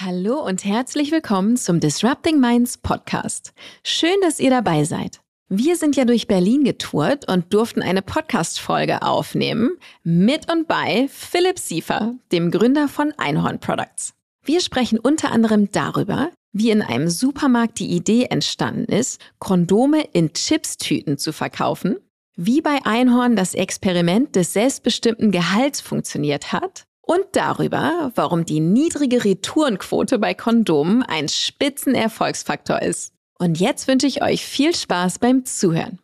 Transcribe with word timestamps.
Hallo 0.00 0.40
und 0.46 0.64
herzlich 0.64 1.10
willkommen 1.10 1.56
zum 1.56 1.80
Disrupting 1.80 2.38
Minds 2.38 2.78
Podcast. 2.78 3.52
Schön, 3.82 4.14
dass 4.22 4.38
ihr 4.38 4.48
dabei 4.48 4.84
seid. 4.84 5.18
Wir 5.48 5.74
sind 5.74 5.96
ja 5.96 6.04
durch 6.04 6.28
Berlin 6.28 6.62
getourt 6.62 7.28
und 7.28 7.52
durften 7.52 7.82
eine 7.82 8.00
Podcast-Folge 8.00 9.02
aufnehmen 9.02 9.76
mit 10.04 10.48
und 10.52 10.68
bei 10.68 11.08
Philipp 11.10 11.58
Siefer, 11.58 12.14
dem 12.30 12.52
Gründer 12.52 12.86
von 12.86 13.12
Einhorn 13.16 13.58
Products. 13.58 14.14
Wir 14.44 14.60
sprechen 14.60 15.00
unter 15.00 15.32
anderem 15.32 15.72
darüber, 15.72 16.30
wie 16.52 16.70
in 16.70 16.82
einem 16.82 17.08
Supermarkt 17.08 17.80
die 17.80 17.88
Idee 17.88 18.26
entstanden 18.26 18.84
ist, 18.84 19.20
Kondome 19.40 20.04
in 20.12 20.32
Chipstüten 20.32 21.18
zu 21.18 21.32
verkaufen, 21.32 21.96
wie 22.36 22.60
bei 22.60 22.78
Einhorn 22.84 23.34
das 23.34 23.52
Experiment 23.52 24.36
des 24.36 24.52
selbstbestimmten 24.52 25.32
Gehalts 25.32 25.80
funktioniert 25.80 26.52
hat 26.52 26.84
und 27.08 27.24
darüber, 27.32 28.12
warum 28.14 28.44
die 28.44 28.60
niedrige 28.60 29.24
Retourenquote 29.24 30.18
bei 30.18 30.34
Kondomen 30.34 31.02
ein 31.02 31.28
Spitzenerfolgsfaktor 31.28 32.82
ist. 32.82 33.14
Und 33.38 33.58
jetzt 33.58 33.88
wünsche 33.88 34.06
ich 34.06 34.22
euch 34.22 34.44
viel 34.44 34.74
Spaß 34.74 35.18
beim 35.18 35.46
Zuhören. 35.46 35.98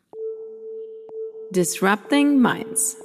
Disrupting 1.51 2.41
Minds 2.41 2.97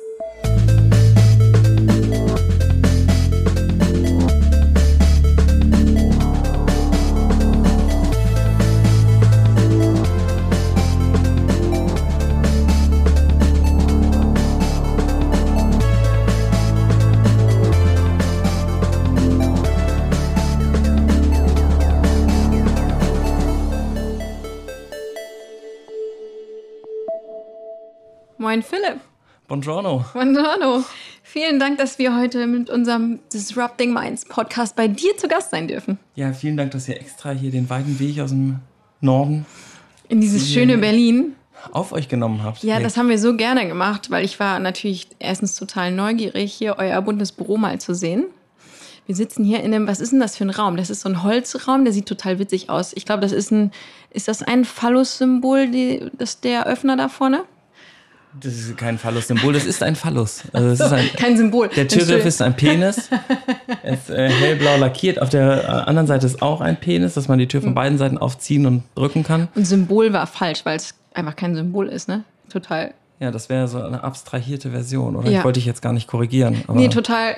Moin 28.42 28.64
Philipp. 28.64 29.02
Buongiorno. 29.50 30.06
Buongiorno. 30.14 30.86
Vielen 31.23 31.59
Dank, 31.59 31.78
dass 31.78 32.00
wir 32.00 32.16
heute 32.16 32.48
mit 32.48 32.70
unserem 32.70 33.20
Disrupting 33.34 33.94
Minds 33.94 34.23
Podcast 34.23 34.78
bei 34.78 34.88
dir 34.88 35.18
zu 35.18 35.28
Gast 35.28 35.52
sein 35.52 35.68
dürfen. 35.68 36.00
Ja, 36.16 36.31
vielen 36.31 36.56
Dank, 36.56 36.72
dass 36.72 36.88
ihr 36.88 36.96
extra 36.96 37.31
hier 37.31 37.52
den 37.52 37.70
weiten 37.70 38.00
Weg 38.00 38.22
aus 38.22 38.30
dem 38.30 38.59
Norden 39.02 39.46
in 40.08 40.22
dieses 40.22 40.50
schöne 40.50 40.78
Berlin 40.78 41.36
auf 41.73 41.92
euch 41.92 42.08
genommen 42.08 42.42
habt. 42.42 42.64
Ja, 42.64 42.76
hey. 42.76 42.84
das 42.84 42.96
haben 42.96 43.09
wir 43.09 43.20
so 43.20 43.36
gerne 43.36 43.68
gemacht, 43.68 44.09
weil 44.09 44.23
ich 44.23 44.40
war 44.40 44.58
natürlich 44.59 45.09
erstens 45.20 45.56
total 45.56 45.92
neugierig, 45.92 46.53
hier 46.53 46.78
euer 46.78 47.02
buntes 47.02 47.34
Büro 47.34 47.58
mal 47.58 47.78
zu 47.81 47.94
sehen. 47.94 48.24
Wir 49.06 49.16
sitzen 49.16 49.44
hier 49.44 49.59
in 49.64 49.74
einem, 49.74 49.86
was 49.86 50.00
ist 50.00 50.14
denn 50.14 50.22
das 50.22 50.38
für 50.38 50.46
ein 50.46 50.50
Raum? 50.50 50.78
Das 50.78 50.90
ist 50.90 51.02
so 51.02 51.09
ein 51.09 51.24
Holzraum, 51.24 51.84
der 51.84 51.92
sieht 51.92 52.06
total 52.06 52.40
witzig 52.40 52.70
aus. 52.70 52.94
Ich 52.96 53.03
glaube, 53.03 53.20
das 53.20 53.34
ist 53.34 53.52
ein, 53.52 53.72
ist 54.12 54.30
das 54.30 54.44
ein 54.44 54.64
Phallus-Symbol, 54.64 56.09
das 56.18 56.40
der 56.40 56.68
Öffner 56.68 56.96
da 56.96 57.09
vorne? 57.09 57.44
Das 58.41 58.53
ist 58.53 58.77
kein 58.77 58.97
Phallus-Symbol, 58.97 59.53
das 59.53 59.66
ist 59.66 59.81
ein 59.81 59.95
Phallus. 59.95 60.44
Also 60.53 60.69
das 60.69 60.80
ist 60.80 60.94
ein, 60.94 61.09
kein 61.17 61.35
Symbol. 61.35 61.67
Der 61.69 61.88
Türgriff 61.88 62.25
ist 62.25 62.41
ein 62.41 62.55
Penis. 62.55 63.09
Er 63.81 63.94
ist 63.94 64.09
äh, 64.09 64.30
hellblau 64.30 64.77
lackiert. 64.77 65.22
Auf 65.22 65.30
der 65.30 65.63
äh, 65.63 65.67
anderen 65.67 66.08
Seite 66.08 66.27
ist 66.27 66.41
auch 66.41 66.61
ein 66.61 66.80
Penis, 66.80 67.16
dass 67.16 67.27
man 67.27 67.39
die 67.39 67.47
Tür 67.47 67.61
von 67.61 67.69
hm. 67.69 67.75
beiden 67.75 67.97
Seiten 67.97 68.17
aufziehen 68.17 68.66
und 68.66 68.83
drücken 68.95 69.23
kann. 69.23 69.47
Und 69.55 69.66
Symbol 69.66 70.13
war 70.13 70.27
falsch, 70.27 70.61
weil 70.63 70.77
es 70.77 70.94
einfach 71.13 71.35
kein 71.35 71.55
Symbol 71.55 71.88
ist, 71.88 72.07
ne? 72.07 72.23
Total. 72.50 72.94
Ja, 73.19 73.31
das 73.31 73.50
wäre 73.50 73.67
so 73.67 73.81
eine 73.81 74.03
abstrahierte 74.03 74.72
Version, 74.72 75.16
oder? 75.16 75.30
Ja. 75.30 75.39
Ich 75.39 75.44
wollte 75.44 75.59
dich 75.59 75.66
jetzt 75.66 75.81
gar 75.81 75.94
nicht 75.94 76.07
korrigieren. 76.07 76.63
Aber 76.67 76.80
nee, 76.80 76.88
total. 76.88 77.35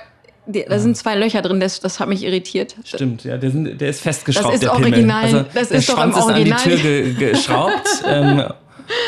Da 0.48 0.80
sind 0.80 0.98
zwei 0.98 1.16
Löcher 1.16 1.42
drin, 1.42 1.60
das, 1.60 1.80
das 1.80 2.00
hat 2.00 2.10
mich 2.10 2.24
irritiert. 2.24 2.76
Stimmt, 2.84 3.24
ja, 3.24 3.38
der, 3.38 3.52
sind, 3.52 3.80
der 3.80 3.90
ist 3.90 4.02
festgeschraubt, 4.02 4.48
das 4.48 4.54
ist 4.56 4.64
der 4.64 4.74
original, 4.74 5.26
Pimmel. 5.26 5.40
Also, 5.40 5.50
das 5.54 5.72
ist 5.72 5.88
doch 5.90 5.96
Schwanz 5.96 6.18
im 6.18 6.24
Original. 6.24 6.60
ist 6.60 6.66
an 6.66 6.72
die 6.72 6.82
Tür 6.82 7.02
ge 7.14 7.32
geschraubt. 7.32 7.88
ähm, 8.08 8.44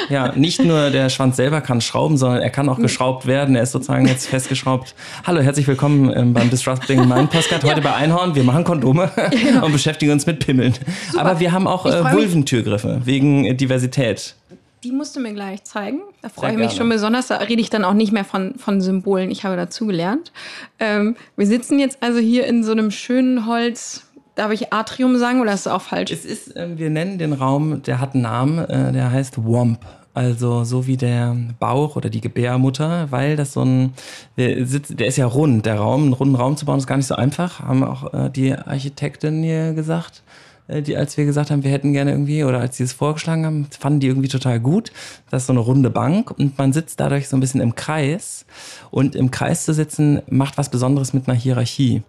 ja, 0.09 0.33
nicht 0.35 0.63
nur 0.63 0.89
der 0.89 1.09
Schwanz 1.09 1.37
selber 1.37 1.61
kann 1.61 1.81
schrauben, 1.81 2.17
sondern 2.17 2.41
er 2.41 2.49
kann 2.49 2.69
auch 2.69 2.79
geschraubt 2.79 3.25
werden. 3.25 3.55
Er 3.55 3.63
ist 3.63 3.71
sozusagen 3.71 4.07
jetzt 4.07 4.27
festgeschraubt. 4.27 4.95
Hallo, 5.25 5.41
herzlich 5.41 5.67
willkommen 5.67 6.11
ähm, 6.15 6.33
beim 6.33 6.49
Disrupting 6.49 7.07
Mind 7.07 7.29
Podcast. 7.29 7.63
Heute 7.63 7.81
ja. 7.81 7.81
bei 7.81 7.93
Einhorn. 7.93 8.35
Wir 8.35 8.43
machen 8.43 8.63
Kondome 8.63 9.11
genau. 9.31 9.65
und 9.65 9.71
beschäftigen 9.71 10.11
uns 10.11 10.25
mit 10.25 10.39
Pimmeln. 10.39 10.73
Super. 11.11 11.25
Aber 11.25 11.39
wir 11.39 11.51
haben 11.51 11.67
auch 11.67 11.85
äh, 11.85 12.03
Vulventürgriffe 12.13 13.01
wegen 13.05 13.57
Diversität. 13.57 14.35
Die 14.83 14.91
musst 14.91 15.15
du 15.15 15.21
mir 15.21 15.33
gleich 15.33 15.63
zeigen. 15.63 16.01
Da 16.21 16.27
freue 16.27 16.51
ich 16.51 16.57
mich 16.57 16.67
gerne. 16.67 16.77
schon 16.77 16.89
besonders. 16.89 17.27
Da 17.27 17.37
rede 17.37 17.61
ich 17.61 17.69
dann 17.69 17.85
auch 17.85 17.93
nicht 17.93 18.11
mehr 18.11 18.25
von, 18.25 18.55
von 18.57 18.81
Symbolen. 18.81 19.31
Ich 19.31 19.45
habe 19.45 19.55
dazugelernt. 19.55 20.33
Ähm, 20.79 21.15
wir 21.37 21.47
sitzen 21.47 21.79
jetzt 21.79 21.99
also 22.01 22.19
hier 22.19 22.45
in 22.47 22.63
so 22.63 22.73
einem 22.73 22.91
schönen 22.91 23.47
Holz 23.47 24.03
Darf 24.35 24.51
ich 24.51 24.73
Atrium 24.73 25.17
sagen 25.17 25.41
oder 25.41 25.53
ist 25.53 25.65
das 25.65 25.73
auch 25.73 25.81
falsch? 25.81 26.11
Es 26.11 26.25
ist, 26.25 26.55
äh, 26.55 26.77
wir 26.77 26.89
nennen 26.89 27.17
den 27.17 27.33
Raum, 27.33 27.83
der 27.83 27.99
hat 27.99 28.13
einen 28.13 28.23
Namen, 28.23 28.59
äh, 28.59 28.91
der 28.91 29.11
heißt 29.11 29.43
Womp. 29.43 29.79
Also 30.15 30.63
so 30.63 30.85
wie 30.85 30.97
der 30.97 31.35
Bauch 31.59 31.95
oder 31.95 32.09
die 32.09 32.21
Gebärmutter, 32.21 33.07
weil 33.09 33.35
das 33.35 33.53
so 33.53 33.63
ein, 33.63 33.93
der, 34.37 34.65
sitzt, 34.65 34.99
der 34.99 35.07
ist 35.07 35.17
ja 35.17 35.25
rund, 35.25 35.65
der 35.65 35.79
Raum, 35.79 36.03
einen 36.03 36.13
runden 36.13 36.35
Raum 36.35 36.55
zu 36.55 36.65
bauen, 36.65 36.77
ist 36.77 36.85
gar 36.85 36.97
nicht 36.97 37.07
so 37.07 37.15
einfach, 37.15 37.61
haben 37.61 37.83
auch 37.83 38.13
äh, 38.13 38.29
die 38.29 38.53
Architektin 38.53 39.41
hier 39.41 39.73
gesagt, 39.73 40.21
äh, 40.67 40.83
die, 40.83 40.95
als 40.95 41.17
wir 41.17 41.25
gesagt 41.25 41.49
haben, 41.49 41.63
wir 41.63 41.71
hätten 41.71 41.93
gerne 41.93 42.11
irgendwie, 42.11 42.43
oder 42.43 42.59
als 42.59 42.77
sie 42.77 42.83
es 42.83 42.93
vorgeschlagen 42.93 43.45
haben, 43.45 43.67
fanden 43.77 44.01
die 44.01 44.07
irgendwie 44.07 44.27
total 44.27 44.59
gut. 44.59 44.91
Das 45.31 45.43
ist 45.43 45.47
so 45.47 45.53
eine 45.53 45.59
runde 45.59 45.89
Bank 45.89 46.31
und 46.31 46.57
man 46.57 46.73
sitzt 46.73 46.99
dadurch 46.99 47.27
so 47.27 47.35
ein 47.35 47.39
bisschen 47.39 47.61
im 47.61 47.73
Kreis. 47.73 48.45
Und 48.91 49.15
im 49.15 49.31
Kreis 49.31 49.65
zu 49.65 49.73
sitzen 49.73 50.21
macht 50.29 50.57
was 50.57 50.69
Besonderes 50.69 51.13
mit 51.13 51.27
einer 51.27 51.37
Hierarchie 51.37 52.03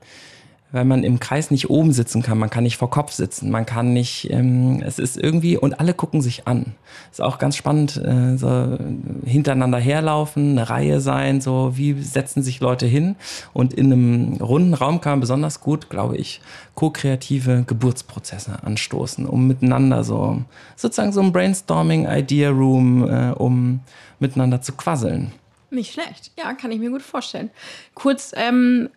weil 0.74 0.84
man 0.84 1.04
im 1.04 1.20
Kreis 1.20 1.52
nicht 1.52 1.70
oben 1.70 1.92
sitzen 1.92 2.20
kann, 2.20 2.36
man 2.36 2.50
kann 2.50 2.64
nicht 2.64 2.78
vor 2.78 2.90
Kopf 2.90 3.12
sitzen, 3.12 3.48
man 3.48 3.64
kann 3.64 3.92
nicht, 3.92 4.28
ähm, 4.30 4.82
es 4.84 4.98
ist 4.98 5.16
irgendwie, 5.16 5.56
und 5.56 5.78
alle 5.78 5.94
gucken 5.94 6.20
sich 6.20 6.48
an. 6.48 6.74
Ist 7.12 7.22
auch 7.22 7.38
ganz 7.38 7.54
spannend, 7.54 7.96
äh, 7.96 8.36
so 8.36 8.76
hintereinander 9.24 9.78
herlaufen, 9.78 10.58
eine 10.58 10.68
Reihe 10.68 11.00
sein, 11.00 11.40
so 11.40 11.76
wie 11.76 12.02
setzen 12.02 12.42
sich 12.42 12.58
Leute 12.58 12.86
hin. 12.86 13.14
Und 13.52 13.72
in 13.72 13.92
einem 13.92 14.32
runden 14.42 14.74
Raum 14.74 15.00
kann 15.00 15.12
man 15.12 15.20
besonders 15.20 15.60
gut, 15.60 15.90
glaube 15.90 16.16
ich, 16.16 16.40
ko-kreative 16.74 17.62
Geburtsprozesse 17.64 18.64
anstoßen, 18.64 19.26
um 19.26 19.46
miteinander 19.46 20.02
so, 20.02 20.42
sozusagen 20.74 21.12
so 21.12 21.20
ein 21.20 21.30
Brainstorming, 21.30 22.08
Idea 22.10 22.50
Room, 22.50 23.08
äh, 23.08 23.30
um 23.30 23.78
miteinander 24.18 24.60
zu 24.60 24.72
quasseln. 24.72 25.30
Nicht 25.70 25.92
schlecht, 25.92 26.32
ja, 26.36 26.52
kann 26.54 26.72
ich 26.72 26.80
mir 26.80 26.90
gut 26.90 27.02
vorstellen. 27.02 27.50
Kurz, 27.94 28.32
ähm, 28.34 28.88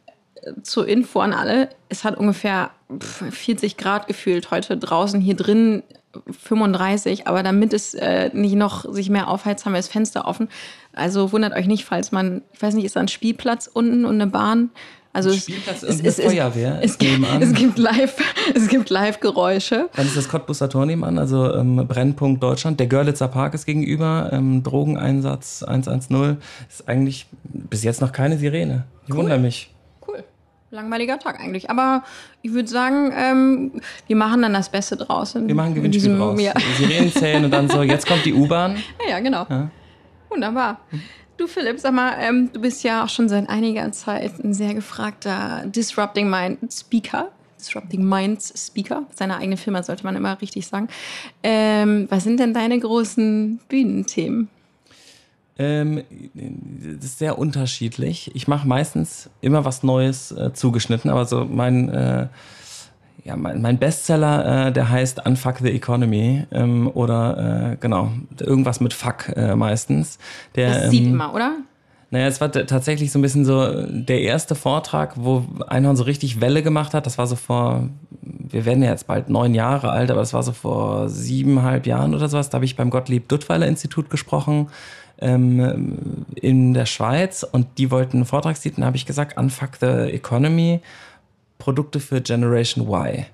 zur 0.62 0.88
Info 0.88 1.20
an 1.20 1.34
alle, 1.34 1.70
es 1.90 2.04
hat 2.04 2.18
ungefähr 2.18 2.72
40 3.00 3.78
Grad 3.78 4.08
gefühlt 4.08 4.52
heute 4.52 4.78
draußen, 4.78 5.22
hier 5.22 5.36
drin 5.36 5.84
35, 6.44 7.28
aber 7.28 7.44
damit 7.44 7.74
es 7.74 7.94
äh, 7.94 8.30
nicht 8.34 8.56
noch 8.56 8.92
sich 8.92 9.10
mehr 9.10 9.28
aufheizt, 9.28 9.66
haben 9.66 9.74
wir 9.74 9.80
das 9.80 9.88
Fenster 9.88 10.26
offen. 10.26 10.50
Also 10.94 11.32
wundert 11.32 11.54
euch 11.54 11.68
nicht, 11.68 11.86
falls 11.86 12.12
man, 12.12 12.42
ich 12.54 12.62
weiß 12.62 12.74
nicht, 12.74 12.86
ist 12.86 12.96
da 12.96 13.02
ein 13.02 13.08
Spielplatz 13.08 13.70
unten 13.72 14.06
und 14.06 14.16
eine 14.16 14.28
Bahn? 14.28 14.70
Also 15.14 15.32
es, 15.32 15.44
Spielplatz 15.44 15.84
es, 15.84 16.02
es, 16.02 16.22
Feuerwehr. 16.22 16.80
Es, 16.82 16.98
gibt, 16.98 17.26
es 17.40 17.54
gibt 17.54 17.80
live, 17.80 18.16
es 18.56 18.68
gibt 18.68 18.90
Live-Geräusche. 18.90 19.90
Dann 19.96 20.06
ist 20.06 20.16
das 20.16 20.30
Cottbusser 20.30 20.70
Tor 20.70 20.86
nebenan, 20.86 21.18
also 21.18 21.54
ähm, 21.56 21.88
Brennpunkt 21.88 22.44
Deutschland. 22.44 22.80
Der 22.80 22.88
Görlitzer 22.88 23.28
Park 23.28 23.54
ist 23.54 23.66
gegenüber. 23.66 24.30
Ähm, 24.32 24.62
Drogeneinsatz 24.64 25.64
110 25.64 26.38
ist 26.70 26.88
eigentlich 26.88 27.26
bis 27.44 27.84
jetzt 27.84 28.02
noch 28.02 28.12
keine 28.12 28.38
Sirene. 28.38 28.86
Ich 29.06 29.14
cool. 29.14 29.22
wundere 29.22 29.40
mich 29.40 29.74
langweiliger 30.70 31.20
Tag 31.20 31.40
eigentlich. 31.40 31.70
Aber 31.70 32.04
ich 32.42 32.54
würde 32.54 32.68
sagen, 32.68 33.12
ähm, 33.16 33.72
wir 34.08 34.16
machen 34.16 34.42
dann 34.42 34.54
das 34.54 34.70
Beste 34.70 34.98
draußen. 34.98 35.48
Wir 35.48 35.56
machen 35.56 35.76
Gewinnspiel 35.76 36.02
diesem, 36.02 36.18
draus. 36.18 36.42
Ja. 36.42 36.54
Sirenen 36.78 37.12
zählen 37.12 37.46
und 37.46 37.52
dann 37.52 37.70
so, 37.70 37.84
jetzt 37.84 38.08
kommt 38.08 38.26
die 38.26 38.34
U-Bahn. 38.34 38.78
Ja, 39.04 39.10
ja, 39.12 39.20
genau. 39.20 39.46
Ja. 39.50 39.70
Wunderbar. 40.30 40.82
Du 41.38 41.48
Philipp, 41.48 41.80
sag 41.80 41.94
mal, 41.94 42.16
ähm, 42.20 42.50
du 42.52 42.60
bist 42.60 42.84
ja 42.84 43.04
auch 43.04 43.10
schon 43.10 43.30
seit 43.30 43.48
einiger 43.48 43.92
Zeit 43.92 44.44
ein 44.44 44.54
sehr 44.54 44.74
gefragter 44.74 45.64
Disrupting 45.68 46.30
Mind 46.30 46.74
Speaker. 46.74 47.32
Disrupting 47.60 48.08
Minds 48.08 48.54
Speaker. 48.68 49.04
Seine 49.14 49.38
eigene 49.38 49.58
Firma 49.58 49.82
sollte 49.84 50.04
man 50.04 50.16
immer 50.16 50.40
richtig 50.42 50.68
sagen. 50.68 50.90
Ähm, 51.44 52.08
was 52.10 52.24
sind 52.24 52.40
denn 52.40 52.54
deine 52.54 52.80
großen 52.80 53.60
Bühnenthemen? 53.68 54.50
Ähm, 55.60 56.04
das 56.34 57.06
ist 57.06 57.20
sehr 57.20 57.40
unterschiedlich. 57.40 58.32
Ich 58.36 58.48
mache 58.48 58.68
meistens 58.68 59.30
immer 59.42 59.66
was 59.66 59.84
Neues 59.84 60.32
äh, 60.32 60.54
zugeschnitten, 60.54 61.10
aber 61.10 61.26
so 61.26 61.46
mein, 61.46 61.90
äh, 61.90 62.28
ja, 63.24 63.36
mein, 63.36 63.62
mein 63.62 63.80
Bestseller, 63.80 64.68
äh, 64.68 64.72
der 64.72 64.90
heißt 64.90 65.26
Unfuck 65.26 65.58
the 65.60 65.72
Economy 65.72 66.46
ähm, 66.52 66.90
oder 66.94 67.72
äh, 67.74 67.78
genau, 67.80 68.12
irgendwas 68.40 68.80
mit 68.80 68.94
Fuck 68.94 69.30
äh, 69.36 69.56
meistens. 69.56 70.20
Der, 70.56 70.82
das 70.82 70.92
sieht 70.92 71.08
ähm, 71.08 71.16
man, 71.16 71.32
oder? 71.32 71.56
Naja, 72.10 72.28
es 72.28 72.40
war 72.40 72.52
tatsächlich 72.52 73.12
so 73.12 73.20
ein 73.20 73.22
bisschen 73.22 73.44
so 73.44 73.86
der 73.86 74.22
erste 74.22 74.56
Vortrag, 74.56 75.16
wo 75.18 75.44
Einhorn 75.68 75.98
so 75.98 76.04
richtig 76.04 76.40
Welle 76.40 76.64
gemacht 76.64 76.94
hat. 76.94 77.06
Das 77.06 77.18
war 77.18 77.28
so 77.28 77.36
vor, 77.36 77.90
wir 78.22 78.64
werden 78.64 78.82
ja 78.82 78.92
jetzt 78.92 79.08
bald 79.08 79.30
neun 79.30 79.54
Jahre 79.54 79.90
alt, 79.90 80.10
aber 80.10 80.22
das 80.22 80.34
war 80.34 80.42
so 80.42 80.54
vor 80.54 81.10
siebeneinhalb 81.10 81.86
Jahren 81.86 82.16
oder 82.16 82.30
sowas. 82.30 82.50
Da 82.50 82.56
habe 82.58 82.66
ich 82.66 82.78
beim 82.78 82.92
Gottlieb 82.92 83.28
Duttweiler 83.28 83.68
Institut 83.68 84.10
gesprochen 84.10 84.68
ähm, 85.20 86.26
in 86.36 86.74
der 86.74 86.86
Schweiz 86.86 87.44
und 87.44 87.68
die 87.78 87.92
wollten 87.92 88.18
einen 88.18 88.26
Vortragstitel, 88.26 88.84
habe 88.84 88.98
ich 88.98 89.06
gesagt, 89.06 89.38
Unfuck 89.38 89.72
the 89.80 89.86
Economy. 89.86 90.82
Produkte 91.58 92.00
für 92.00 92.22
Generation 92.22 92.88
Y 92.88 93.26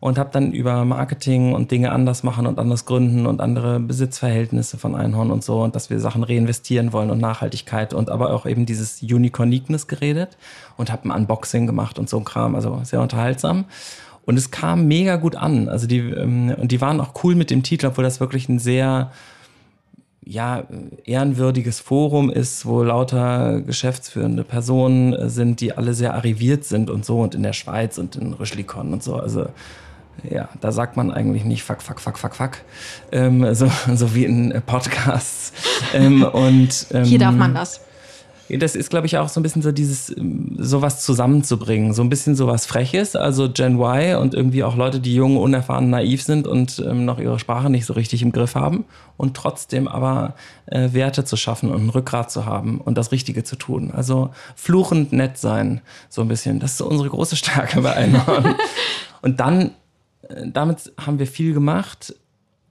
und 0.00 0.18
habe 0.18 0.30
dann 0.32 0.52
über 0.52 0.84
Marketing 0.84 1.54
und 1.54 1.70
Dinge 1.70 1.92
anders 1.92 2.24
machen 2.24 2.46
und 2.46 2.58
anders 2.58 2.86
gründen 2.86 3.24
und 3.24 3.40
andere 3.40 3.78
Besitzverhältnisse 3.78 4.76
von 4.76 4.96
Einhorn 4.96 5.30
und 5.30 5.44
so 5.44 5.62
und 5.62 5.76
dass 5.76 5.90
wir 5.90 6.00
Sachen 6.00 6.24
reinvestieren 6.24 6.92
wollen 6.92 7.10
und 7.10 7.20
Nachhaltigkeit 7.20 7.94
und 7.94 8.10
aber 8.10 8.32
auch 8.32 8.44
eben 8.44 8.66
dieses 8.66 9.00
Unicorniqueness 9.00 9.86
geredet 9.86 10.36
und 10.76 10.90
habe 10.90 11.08
ein 11.08 11.12
Unboxing 11.12 11.66
gemacht 11.66 12.00
und 12.00 12.08
so 12.08 12.18
ein 12.18 12.24
Kram, 12.24 12.56
also 12.56 12.80
sehr 12.82 13.00
unterhaltsam. 13.00 13.64
Und 14.24 14.36
es 14.36 14.50
kam 14.50 14.86
mega 14.86 15.16
gut 15.16 15.36
an. 15.36 15.68
Also 15.68 15.86
die, 15.86 15.98
ähm, 15.98 16.54
und 16.56 16.70
die 16.72 16.80
waren 16.80 17.00
auch 17.00 17.12
cool 17.24 17.34
mit 17.34 17.50
dem 17.50 17.62
Titel, 17.62 17.86
obwohl 17.86 18.04
das 18.04 18.20
wirklich 18.20 18.48
ein 18.48 18.58
sehr 18.58 19.10
ja, 20.24 20.64
ehrenwürdiges 21.04 21.80
Forum 21.80 22.30
ist, 22.30 22.64
wo 22.64 22.82
lauter 22.82 23.60
geschäftsführende 23.60 24.44
Personen 24.44 25.28
sind, 25.28 25.60
die 25.60 25.72
alle 25.76 25.94
sehr 25.94 26.14
arriviert 26.14 26.64
sind 26.64 26.90
und 26.90 27.04
so 27.04 27.20
und 27.20 27.34
in 27.34 27.42
der 27.42 27.52
Schweiz 27.52 27.98
und 27.98 28.16
in 28.16 28.32
Rüschlikon 28.32 28.92
und 28.92 29.02
so. 29.02 29.16
Also 29.16 29.46
ja, 30.28 30.48
da 30.60 30.70
sagt 30.70 30.96
man 30.96 31.10
eigentlich 31.10 31.44
nicht 31.44 31.64
fuck, 31.64 31.82
fuck, 31.82 32.00
fuck, 32.00 32.18
fuck, 32.18 32.36
fuck, 32.36 32.58
ähm, 33.10 33.54
so, 33.54 33.70
so 33.94 34.14
wie 34.14 34.24
in 34.24 34.54
Podcasts. 34.64 35.52
ähm, 35.92 36.22
und, 36.22 36.86
ähm, 36.92 37.04
Hier 37.04 37.18
darf 37.18 37.34
man 37.34 37.54
das. 37.54 37.80
Das 38.48 38.76
ist, 38.76 38.90
glaube 38.90 39.06
ich, 39.06 39.16
auch 39.18 39.28
so 39.28 39.40
ein 39.40 39.42
bisschen 39.42 39.62
so 39.62 39.72
dieses, 39.72 40.14
ähm, 40.16 40.56
sowas 40.58 41.02
zusammenzubringen. 41.02 41.94
So 41.94 42.02
ein 42.02 42.10
bisschen 42.10 42.34
sowas 42.34 42.66
Freches, 42.66 43.16
also 43.16 43.50
Gen 43.50 43.80
Y 43.80 44.16
und 44.16 44.34
irgendwie 44.34 44.64
auch 44.64 44.76
Leute, 44.76 45.00
die 45.00 45.14
jung, 45.14 45.36
unerfahren, 45.36 45.90
naiv 45.90 46.22
sind 46.22 46.46
und 46.46 46.82
ähm, 46.86 47.04
noch 47.04 47.18
ihre 47.18 47.38
Sprache 47.38 47.70
nicht 47.70 47.86
so 47.86 47.94
richtig 47.94 48.22
im 48.22 48.32
Griff 48.32 48.54
haben 48.54 48.84
und 49.16 49.36
trotzdem 49.36 49.88
aber 49.88 50.34
äh, 50.66 50.92
Werte 50.92 51.24
zu 51.24 51.36
schaffen 51.36 51.70
und 51.70 51.86
ein 51.86 51.90
Rückgrat 51.90 52.30
zu 52.30 52.44
haben 52.44 52.80
und 52.80 52.98
das 52.98 53.12
Richtige 53.12 53.44
zu 53.44 53.56
tun. 53.56 53.90
Also 53.94 54.30
fluchend 54.54 55.12
nett 55.12 55.38
sein, 55.38 55.80
so 56.08 56.22
ein 56.22 56.28
bisschen. 56.28 56.60
Das 56.60 56.72
ist 56.72 56.78
so 56.78 56.86
unsere 56.86 57.08
große 57.08 57.36
Stärke 57.36 57.80
bei 57.80 57.94
Einhorn. 57.94 58.54
und 59.22 59.40
dann 59.40 59.72
damit 60.44 60.92
haben 60.98 61.18
wir 61.18 61.26
viel 61.26 61.54
gemacht. 61.54 62.14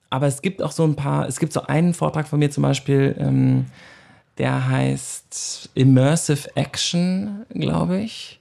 Aber 0.09 0.27
es 0.27 0.41
gibt 0.41 0.61
auch 0.61 0.71
so 0.71 0.83
ein 0.83 0.95
paar, 0.95 1.27
es 1.27 1.39
gibt 1.39 1.53
so 1.53 1.63
einen 1.63 1.93
Vortrag 1.93 2.27
von 2.27 2.39
mir 2.39 2.51
zum 2.51 2.63
Beispiel, 2.63 3.15
ähm, 3.17 3.65
der 4.37 4.67
heißt 4.69 5.69
Immersive 5.73 6.55
Action, 6.55 7.45
glaube 7.49 7.99
ich. 7.99 8.39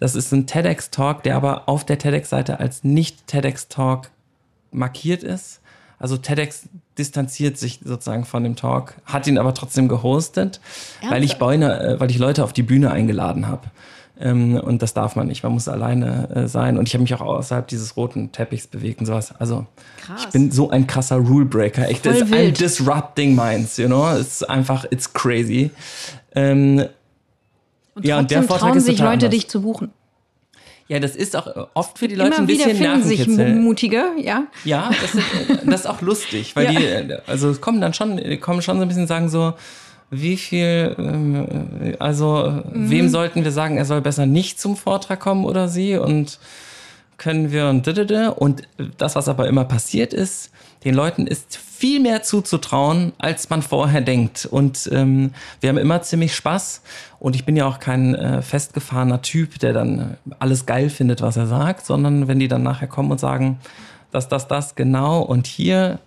Das 0.00 0.14
ist 0.14 0.32
ein 0.32 0.46
TEDx-Talk, 0.46 1.22
der 1.22 1.36
aber 1.36 1.68
auf 1.68 1.84
der 1.84 1.98
TEDx-Seite 1.98 2.58
als 2.60 2.84
nicht 2.84 3.26
TEDx-Talk 3.26 4.10
markiert 4.70 5.22
ist. 5.22 5.60
Also 5.98 6.16
TEDx 6.16 6.68
distanziert 6.98 7.58
sich 7.58 7.80
sozusagen 7.82 8.24
von 8.24 8.42
dem 8.42 8.56
Talk, 8.56 8.94
hat 9.04 9.26
ihn 9.26 9.38
aber 9.38 9.54
trotzdem 9.54 9.88
gehostet, 9.88 10.60
weil 11.08 11.24
ich, 11.24 11.38
Beune, 11.38 11.80
äh, 11.80 12.00
weil 12.00 12.10
ich 12.10 12.18
Leute 12.18 12.44
auf 12.44 12.52
die 12.52 12.62
Bühne 12.62 12.90
eingeladen 12.90 13.48
habe. 13.48 13.70
Ähm, 14.18 14.54
und 14.54 14.82
das 14.82 14.94
darf 14.94 15.14
man 15.16 15.26
nicht. 15.26 15.42
Man 15.42 15.52
muss 15.52 15.68
alleine 15.68 16.28
äh, 16.30 16.48
sein. 16.48 16.78
Und 16.78 16.88
ich 16.88 16.94
habe 16.94 17.02
mich 17.02 17.14
auch 17.14 17.20
außerhalb 17.20 17.66
dieses 17.68 17.96
roten 17.96 18.32
Teppichs 18.32 18.66
bewegt 18.66 19.00
und 19.00 19.06
sowas. 19.06 19.34
Also 19.38 19.66
Krass. 20.00 20.24
ich 20.24 20.30
bin 20.30 20.50
so 20.50 20.70
ein 20.70 20.86
krasser 20.86 21.16
Rulebreaker. 21.16 21.88
Echt, 21.88 22.04
Voll 22.04 22.14
I'm 22.14 22.52
disrupting 22.52 23.34
minds, 23.34 23.76
you 23.76 23.86
know? 23.86 24.08
Es 24.08 24.40
ist 24.40 24.50
einfach, 24.50 24.84
it's 24.90 25.12
crazy. 25.12 25.70
Ähm, 26.34 26.86
und 27.94 28.06
ja, 28.06 28.18
und 28.18 28.30
der 28.30 28.42
Vortrag 28.42 28.68
trauen 28.68 28.78
ist 28.78 28.86
sich 28.86 28.98
Leute, 28.98 29.12
anders. 29.12 29.30
dich 29.30 29.48
zu 29.48 29.62
buchen. 29.62 29.90
Ja, 30.88 31.00
das 31.00 31.16
ist 31.16 31.34
auch 31.34 31.68
oft 31.74 31.98
für 31.98 32.06
die 32.06 32.14
Leute 32.14 32.28
Immer 32.28 32.38
ein 32.38 32.46
bisschen 32.46 32.78
wieder 32.78 32.92
finden 32.92 33.08
sich 33.08 33.26
mutige, 33.26 34.04
ja. 34.18 34.44
Ja, 34.64 34.90
das 35.00 35.14
ist, 35.14 35.26
das 35.66 35.80
ist 35.80 35.86
auch 35.86 36.00
lustig, 36.00 36.54
weil 36.54 36.72
ja. 36.72 37.02
die, 37.02 37.14
also 37.26 37.50
es 37.50 37.60
kommen 37.60 37.80
dann 37.80 37.92
schon, 37.92 38.20
kommen 38.40 38.62
schon 38.62 38.76
so 38.76 38.82
ein 38.82 38.88
bisschen 38.88 39.08
sagen 39.08 39.28
so, 39.28 39.54
wie 40.10 40.36
viel, 40.36 40.94
ähm, 40.98 41.96
also 41.98 42.62
mhm. 42.72 42.90
wem 42.90 43.08
sollten 43.08 43.44
wir 43.44 43.52
sagen, 43.52 43.76
er 43.76 43.84
soll 43.84 44.00
besser 44.00 44.26
nicht 44.26 44.60
zum 44.60 44.76
Vortrag 44.76 45.20
kommen 45.20 45.44
oder 45.44 45.68
sie 45.68 45.96
und 45.96 46.38
können 47.18 47.50
wir 47.50 47.68
und 47.68 47.88
und 48.38 48.62
das, 48.98 49.16
was 49.16 49.28
aber 49.28 49.48
immer 49.48 49.64
passiert 49.64 50.12
ist, 50.12 50.50
den 50.84 50.94
Leuten 50.94 51.26
ist 51.26 51.56
viel 51.56 52.00
mehr 52.00 52.22
zuzutrauen, 52.22 53.12
als 53.18 53.50
man 53.50 53.60
vorher 53.62 54.00
denkt. 54.00 54.46
Und 54.46 54.88
ähm, 54.92 55.32
wir 55.60 55.68
haben 55.68 55.78
immer 55.78 56.00
ziemlich 56.02 56.34
Spaß. 56.34 56.82
Und 57.18 57.34
ich 57.34 57.44
bin 57.44 57.56
ja 57.56 57.66
auch 57.66 57.80
kein 57.80 58.14
äh, 58.14 58.40
festgefahrener 58.40 59.20
Typ, 59.20 59.58
der 59.58 59.72
dann 59.72 60.16
alles 60.38 60.64
geil 60.64 60.88
findet, 60.88 61.22
was 61.22 61.36
er 61.36 61.46
sagt, 61.46 61.84
sondern 61.84 62.28
wenn 62.28 62.38
die 62.38 62.48
dann 62.48 62.62
nachher 62.62 62.86
kommen 62.86 63.10
und 63.10 63.18
sagen, 63.18 63.58
dass 64.10 64.28
das, 64.28 64.48
das 64.48 64.74
genau 64.74 65.20
und 65.20 65.46
hier 65.46 65.98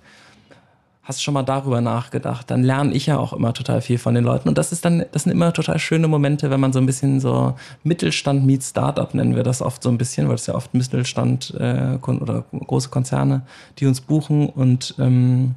hast 1.10 1.24
schon 1.24 1.34
mal 1.34 1.44
darüber 1.44 1.82
nachgedacht, 1.82 2.52
dann 2.52 2.64
lerne 2.64 2.94
ich 2.94 3.08
ja 3.08 3.18
auch 3.18 3.34
immer 3.34 3.52
total 3.52 3.82
viel 3.82 3.98
von 3.98 4.14
den 4.14 4.24
Leuten. 4.24 4.48
Und 4.48 4.60
das 4.60 4.72
ist 4.72 4.86
dann, 4.86 5.04
das 5.12 5.24
sind 5.24 5.32
immer 5.32 5.52
total 5.52 5.80
schöne 5.80 6.08
Momente, 6.08 6.52
wenn 6.52 6.60
man 6.60 6.72
so 6.72 6.78
ein 6.78 6.86
bisschen 6.86 7.20
so 7.20 7.56
Mittelstand 7.84 8.46
meets 8.46 8.70
Startup 8.70 9.12
nennen 9.16 9.36
wir 9.36 9.42
das 9.42 9.64
oft 9.64 9.82
so 9.82 9.90
ein 9.90 9.98
bisschen, 9.98 10.28
weil 10.28 10.36
es 10.36 10.46
ja 10.46 10.54
oft 10.54 10.74
Mittelstand 10.76 11.56
äh, 11.60 11.98
oder 12.00 12.46
große 12.52 12.90
Konzerne, 12.90 13.42
die 13.80 13.88
uns 13.88 14.02
buchen 14.02 14.50
und 14.50 14.94
ähm, 15.00 15.56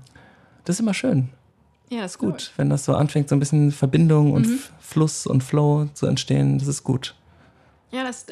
das 0.65 0.77
ist 0.77 0.81
immer 0.81 0.95
schön. 0.95 1.29
Ja, 1.91 2.07
ist 2.07 2.17
gut. 2.17 2.53
Wenn 2.57 2.71
das 2.71 2.87
so 2.87 2.95
anfängt, 2.95 3.29
so 3.29 3.37
ein 3.37 3.39
bisschen 3.39 3.73
Verbindung 3.73 4.33
und 4.33 4.47
mhm. 4.47 4.59
Fluss 4.81 5.27
und 5.27 5.45
Flow 5.45 5.89
zu 5.93 6.07
entstehen, 6.07 6.59
das 6.59 6.67
ist 6.67 6.83
gut. 6.83 7.15
Ja, 7.91 8.05
das, 8.05 8.25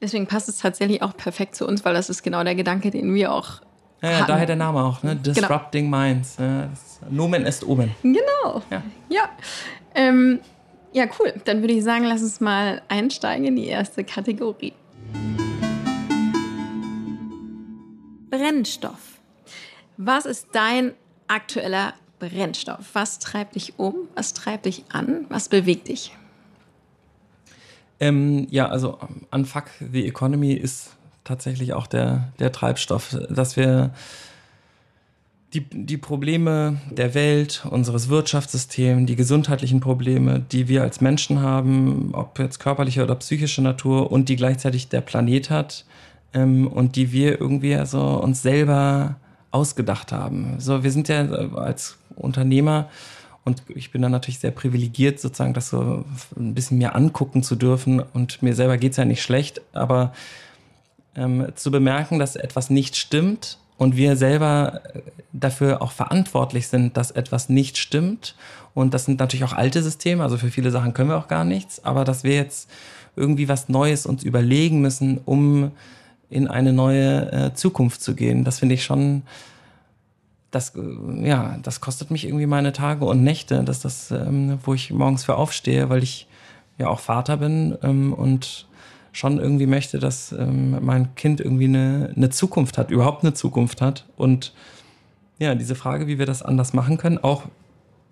deswegen 0.00 0.26
passt 0.26 0.48
es 0.48 0.58
tatsächlich 0.58 1.00
auch 1.02 1.16
perfekt 1.16 1.54
zu 1.54 1.64
uns, 1.64 1.84
weil 1.84 1.94
das 1.94 2.10
ist 2.10 2.24
genau 2.24 2.42
der 2.42 2.56
Gedanke, 2.56 2.90
den 2.90 3.14
wir 3.14 3.32
auch 3.32 3.60
ja, 4.10 4.18
ja 4.20 4.26
daher 4.26 4.46
der 4.46 4.56
Name 4.56 4.82
auch, 4.82 5.02
ne? 5.02 5.16
Genau. 5.16 5.34
Disrupting 5.34 5.86
genau. 5.86 5.98
Minds. 5.98 6.36
Ja, 6.38 6.68
Nomen 7.10 7.44
est 7.44 7.66
omen. 7.66 7.94
Genau. 8.02 8.62
Ja. 8.70 8.82
Ja. 9.08 9.28
Ähm, 9.94 10.40
ja, 10.92 11.04
cool. 11.18 11.34
Dann 11.44 11.60
würde 11.60 11.74
ich 11.74 11.84
sagen, 11.84 12.04
lass 12.04 12.22
uns 12.22 12.40
mal 12.40 12.82
einsteigen 12.88 13.46
in 13.46 13.56
die 13.56 13.66
erste 13.66 14.04
Kategorie. 14.04 14.72
Brennstoff. 18.30 19.20
Was 19.96 20.26
ist 20.26 20.48
dein 20.52 20.92
aktueller 21.28 21.94
Brennstoff? 22.18 22.90
Was 22.94 23.18
treibt 23.18 23.54
dich 23.54 23.78
um? 23.78 23.94
Was 24.14 24.34
treibt 24.34 24.66
dich 24.66 24.84
an? 24.90 25.26
Was 25.28 25.48
bewegt 25.48 25.88
dich? 25.88 26.16
Ähm, 27.98 28.46
ja, 28.50 28.68
also 28.68 28.98
Unfuck 29.30 29.64
the 29.80 30.06
Economy 30.06 30.52
ist 30.52 30.96
tatsächlich 31.26 31.74
auch 31.74 31.86
der, 31.86 32.28
der 32.38 32.52
Treibstoff, 32.52 33.16
dass 33.28 33.56
wir 33.56 33.90
die, 35.54 35.60
die 35.70 35.96
Probleme 35.96 36.78
der 36.90 37.14
Welt, 37.14 37.64
unseres 37.70 38.08
Wirtschaftssystems, 38.08 39.06
die 39.06 39.16
gesundheitlichen 39.16 39.80
Probleme, 39.80 40.40
die 40.40 40.68
wir 40.68 40.82
als 40.82 41.00
Menschen 41.00 41.40
haben, 41.40 42.10
ob 42.12 42.38
jetzt 42.38 42.58
körperlicher 42.58 43.04
oder 43.04 43.14
psychischer 43.16 43.62
Natur 43.62 44.10
und 44.10 44.28
die 44.28 44.36
gleichzeitig 44.36 44.88
der 44.88 45.00
Planet 45.00 45.50
hat 45.50 45.84
ähm, 46.34 46.66
und 46.66 46.96
die 46.96 47.12
wir 47.12 47.40
irgendwie 47.40 47.74
also 47.74 48.00
uns 48.00 48.42
selber 48.42 49.16
ausgedacht 49.50 50.12
haben. 50.12 50.56
So, 50.58 50.82
wir 50.82 50.90
sind 50.90 51.08
ja 51.08 51.24
als 51.54 51.96
Unternehmer 52.16 52.88
und 53.44 53.62
ich 53.68 53.92
bin 53.92 54.02
dann 54.02 54.12
natürlich 54.12 54.40
sehr 54.40 54.50
privilegiert, 54.50 55.20
sozusagen 55.20 55.54
das 55.54 55.70
so 55.70 56.04
ein 56.36 56.54
bisschen 56.54 56.78
mehr 56.78 56.96
angucken 56.96 57.42
zu 57.42 57.54
dürfen 57.54 58.00
und 58.00 58.42
mir 58.42 58.54
selber 58.54 58.76
geht 58.76 58.90
es 58.90 58.98
ja 58.98 59.04
nicht 59.04 59.22
schlecht, 59.22 59.62
aber 59.72 60.12
ähm, 61.16 61.46
zu 61.54 61.70
bemerken, 61.70 62.18
dass 62.18 62.36
etwas 62.36 62.70
nicht 62.70 62.96
stimmt 62.96 63.58
und 63.78 63.96
wir 63.96 64.16
selber 64.16 64.80
äh, 64.94 65.00
dafür 65.32 65.82
auch 65.82 65.92
verantwortlich 65.92 66.68
sind, 66.68 66.96
dass 66.96 67.10
etwas 67.10 67.48
nicht 67.48 67.78
stimmt. 67.78 68.34
Und 68.74 68.94
das 68.94 69.06
sind 69.06 69.20
natürlich 69.20 69.44
auch 69.44 69.54
alte 69.54 69.82
Systeme, 69.82 70.22
also 70.22 70.36
für 70.36 70.50
viele 70.50 70.70
Sachen 70.70 70.92
können 70.92 71.08
wir 71.08 71.16
auch 71.16 71.28
gar 71.28 71.44
nichts, 71.44 71.84
aber 71.84 72.04
dass 72.04 72.24
wir 72.24 72.34
jetzt 72.34 72.70
irgendwie 73.16 73.48
was 73.48 73.68
Neues 73.68 74.04
uns 74.04 74.22
überlegen 74.22 74.80
müssen, 74.80 75.18
um 75.24 75.72
in 76.28 76.48
eine 76.48 76.72
neue 76.72 77.32
äh, 77.32 77.54
Zukunft 77.54 78.02
zu 78.02 78.14
gehen. 78.14 78.44
Das 78.44 78.58
finde 78.58 78.74
ich 78.74 78.84
schon, 78.84 79.22
das, 80.50 80.74
äh, 80.74 81.26
ja, 81.26 81.58
das 81.62 81.80
kostet 81.80 82.10
mich 82.10 82.26
irgendwie 82.26 82.46
meine 82.46 82.72
Tage 82.72 83.04
und 83.04 83.22
Nächte, 83.22 83.64
dass 83.64 83.80
das, 83.80 84.10
ähm, 84.10 84.58
wo 84.64 84.74
ich 84.74 84.90
morgens 84.92 85.24
für 85.24 85.36
aufstehe, 85.36 85.88
weil 85.88 86.02
ich 86.02 86.26
ja 86.78 86.88
auch 86.88 87.00
Vater 87.00 87.38
bin 87.38 87.76
ähm, 87.82 88.12
und 88.12 88.65
schon 89.16 89.38
irgendwie 89.38 89.66
möchte, 89.66 89.98
dass 89.98 90.32
ähm, 90.32 90.76
mein 90.84 91.14
Kind 91.14 91.40
irgendwie 91.40 91.64
eine, 91.64 92.12
eine 92.14 92.28
Zukunft 92.28 92.76
hat, 92.76 92.90
überhaupt 92.90 93.24
eine 93.24 93.32
Zukunft 93.32 93.80
hat. 93.80 94.04
Und 94.16 94.52
ja, 95.38 95.54
diese 95.54 95.74
Frage, 95.74 96.06
wie 96.06 96.18
wir 96.18 96.26
das 96.26 96.42
anders 96.42 96.74
machen 96.74 96.98
können, 96.98 97.18
auch 97.18 97.44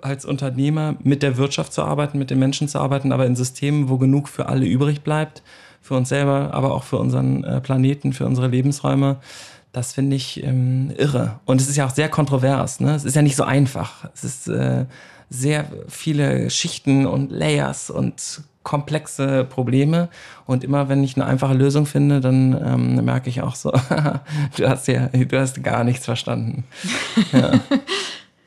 als 0.00 0.24
Unternehmer 0.24 0.96
mit 1.02 1.22
der 1.22 1.36
Wirtschaft 1.36 1.72
zu 1.74 1.82
arbeiten, 1.82 2.18
mit 2.18 2.30
den 2.30 2.38
Menschen 2.38 2.68
zu 2.68 2.78
arbeiten, 2.78 3.12
aber 3.12 3.26
in 3.26 3.36
Systemen, 3.36 3.88
wo 3.88 3.98
genug 3.98 4.28
für 4.28 4.48
alle 4.48 4.66
übrig 4.66 5.02
bleibt, 5.02 5.42
für 5.82 5.94
uns 5.94 6.08
selber, 6.08 6.54
aber 6.54 6.72
auch 6.72 6.84
für 6.84 6.98
unseren 6.98 7.44
äh, 7.44 7.60
Planeten, 7.60 8.14
für 8.14 8.24
unsere 8.24 8.48
Lebensräume. 8.48 9.18
Das 9.72 9.92
finde 9.92 10.16
ich 10.16 10.42
ähm, 10.42 10.90
irre. 10.96 11.40
Und 11.44 11.60
es 11.60 11.68
ist 11.68 11.76
ja 11.76 11.86
auch 11.86 11.94
sehr 11.94 12.08
kontrovers. 12.08 12.80
Ne? 12.80 12.94
Es 12.94 13.04
ist 13.04 13.16
ja 13.16 13.22
nicht 13.22 13.36
so 13.36 13.44
einfach. 13.44 14.08
Es 14.14 14.24
ist 14.24 14.48
äh, 14.48 14.86
sehr 15.28 15.66
viele 15.88 16.48
Schichten 16.48 17.06
und 17.06 17.30
Layers 17.30 17.90
und 17.90 18.42
komplexe 18.64 19.44
Probleme. 19.44 20.08
Und 20.46 20.64
immer 20.64 20.88
wenn 20.88 21.04
ich 21.04 21.16
eine 21.16 21.26
einfache 21.26 21.54
Lösung 21.54 21.86
finde, 21.86 22.20
dann 22.20 22.60
ähm, 22.64 23.04
merke 23.04 23.28
ich 23.30 23.42
auch 23.42 23.54
so, 23.54 23.70
du 24.56 24.68
hast 24.68 24.88
ja, 24.88 25.06
du 25.08 25.38
hast 25.38 25.62
gar 25.62 25.84
nichts 25.84 26.04
verstanden. 26.04 26.64
Ja. 27.32 27.52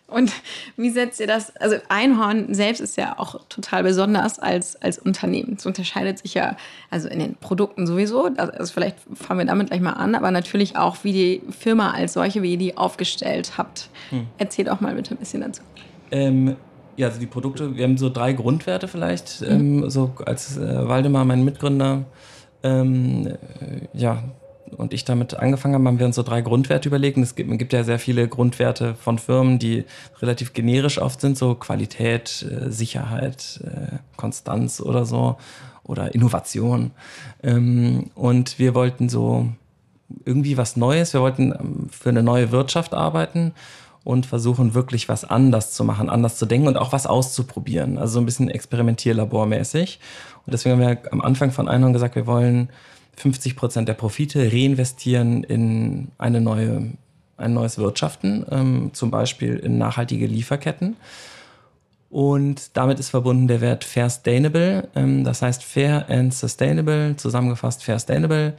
Und 0.08 0.32
wie 0.78 0.90
setzt 0.90 1.20
ihr 1.20 1.28
das? 1.28 1.56
Also 1.58 1.76
Einhorn 1.90 2.54
selbst 2.54 2.80
ist 2.80 2.96
ja 2.96 3.20
auch 3.20 3.42
total 3.50 3.84
besonders 3.84 4.40
als, 4.40 4.82
als 4.82 4.98
Unternehmen. 4.98 5.56
Es 5.58 5.66
unterscheidet 5.66 6.20
sich 6.20 6.34
ja 6.34 6.56
also 6.90 7.10
in 7.10 7.20
den 7.20 7.36
Produkten 7.36 7.86
sowieso. 7.86 8.30
Also 8.38 8.74
vielleicht 8.74 8.96
fangen 9.14 9.42
wir 9.42 9.46
damit 9.46 9.68
gleich 9.68 9.82
mal 9.82 9.94
an, 9.94 10.16
aber 10.16 10.32
natürlich 10.32 10.78
auch, 10.78 11.04
wie 11.04 11.12
die 11.12 11.42
Firma 11.52 11.92
als 11.92 12.14
solche, 12.14 12.42
wie 12.42 12.54
ihr 12.54 12.58
die 12.58 12.78
aufgestellt 12.78 13.58
habt. 13.58 13.90
Hm. 14.10 14.28
Erzählt 14.38 14.70
auch 14.70 14.80
mal 14.80 14.96
bitte 14.96 15.14
ein 15.14 15.18
bisschen 15.18 15.42
dazu. 15.42 15.62
Ähm, 16.10 16.56
ja, 16.98 17.08
also 17.08 17.20
die 17.20 17.28
Produkte, 17.28 17.76
wir 17.76 17.84
haben 17.84 17.98
so 17.98 18.10
drei 18.10 18.34
Grundwerte 18.34 18.88
vielleicht. 18.88 19.42
Mhm. 19.42 19.48
Ähm, 19.84 19.90
so 19.90 20.14
als 20.26 20.58
äh, 20.58 20.88
Waldemar, 20.88 21.26
mein 21.26 21.46
Mitgründer, 21.46 22.06
ähm, 22.64 23.28
äh, 23.28 23.36
ja, 23.94 24.24
und 24.76 24.94
ich 24.94 25.06
damit 25.06 25.36
angefangen 25.36 25.76
haben, 25.76 25.88
haben 25.88 26.00
wir 26.00 26.06
uns 26.06 26.18
so 26.18 26.24
drei 26.24 26.42
Grundwerte 26.42 26.90
überlegt. 26.90 27.16
Und 27.16 27.24
es 27.24 27.36
gibt, 27.36 27.58
gibt 27.58 27.72
ja 27.72 27.84
sehr 27.84 28.00
viele 28.00 28.28
Grundwerte 28.28 28.96
von 28.96 29.18
Firmen, 29.18 29.60
die 29.60 29.86
relativ 30.22 30.54
generisch 30.54 31.00
oft 31.00 31.22
sind, 31.22 31.38
so 31.38 31.56
Qualität, 31.56 32.46
äh, 32.50 32.70
Sicherheit, 32.70 33.62
äh, 33.64 33.98
Konstanz 34.18 34.82
oder 34.82 35.06
so 35.06 35.38
oder 35.84 36.14
Innovation. 36.14 36.92
Ähm, 37.44 38.10
und 38.16 38.60
wir 38.60 38.76
wollten 38.76 39.08
so 39.08 39.48
irgendwie 40.26 40.58
was 40.58 40.76
Neues. 40.76 41.14
Wir 41.14 41.22
wollten 41.22 41.54
ähm, 41.54 41.88
für 41.90 42.10
eine 42.10 42.24
neue 42.24 42.52
Wirtschaft 42.52 42.94
arbeiten 42.94 43.54
und 44.08 44.26
versuchen 44.26 44.74
wirklich 44.74 45.10
was 45.10 45.26
anders 45.26 45.74
zu 45.74 45.84
machen, 45.84 46.10
anders 46.10 46.38
zu 46.38 46.46
denken 46.46 46.70
und 46.70 46.78
auch 46.78 46.94
was 46.94 47.06
auszuprobieren. 47.06 47.98
Also 47.98 48.14
so 48.14 48.20
ein 48.22 48.26
bisschen 48.26 48.50
experimentierlabormäßig. 48.50 50.00
Und 50.46 50.54
deswegen 50.54 50.80
haben 50.80 50.88
wir 50.88 51.12
am 51.12 51.20
Anfang 51.20 51.52
von 51.52 51.68
Einhorn 51.68 51.92
gesagt, 51.92 52.16
wir 52.16 52.26
wollen 52.26 52.70
50 53.18 53.58
Prozent 53.58 53.90
der 53.90 53.96
Profite 53.96 54.50
reinvestieren 54.50 55.44
in 55.44 56.08
eine 56.18 56.40
neue, 56.40 56.94
ein 57.36 57.54
neues 57.54 57.80
Wirtschaften, 57.80 58.46
ähm, 58.50 58.92
zum 58.94 59.12
Beispiel 59.12 59.58
in 59.58 59.78
nachhaltige 59.78 60.26
Lieferketten. 60.26 60.96
Und 62.10 62.78
damit 62.78 63.00
ist 63.00 63.10
verbunden 63.10 63.50
der 63.50 63.60
Wert 63.60 63.84
Fair 63.84 64.10
Sustainable, 64.10 64.88
ähm, 64.96 65.26
das 65.26 65.42
heißt 65.42 65.66
Fair 65.66 66.10
and 66.10 66.34
Sustainable, 66.34 67.18
zusammengefasst 67.18 67.84
Fair 67.84 68.00
Sustainable. 68.00 68.54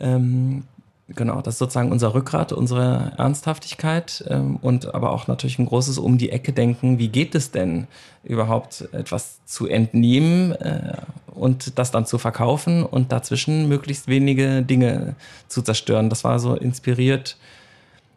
Ähm, 0.00 0.64
genau, 1.08 1.40
das 1.40 1.54
ist 1.54 1.58
sozusagen 1.58 1.90
unser 1.90 2.14
Rückgrat, 2.14 2.52
unsere 2.52 3.12
Ernsthaftigkeit 3.16 4.24
ähm, 4.28 4.56
und 4.60 4.94
aber 4.94 5.12
auch 5.12 5.26
natürlich 5.26 5.58
ein 5.58 5.66
großes 5.66 5.98
Um 5.98 6.18
die 6.18 6.30
Ecke 6.30 6.52
denken. 6.52 6.98
Wie 6.98 7.08
geht 7.08 7.34
es 7.34 7.50
denn 7.50 7.86
überhaupt, 8.22 8.88
etwas 8.92 9.44
zu 9.46 9.66
entnehmen 9.66 10.52
äh, 10.52 10.98
und 11.34 11.78
das 11.78 11.90
dann 11.90 12.06
zu 12.06 12.18
verkaufen 12.18 12.84
und 12.84 13.12
dazwischen 13.12 13.68
möglichst 13.68 14.08
wenige 14.08 14.62
Dinge 14.62 15.14
zu 15.48 15.62
zerstören? 15.62 16.10
Das 16.10 16.24
war 16.24 16.38
so 16.38 16.54
inspiriert 16.54 17.38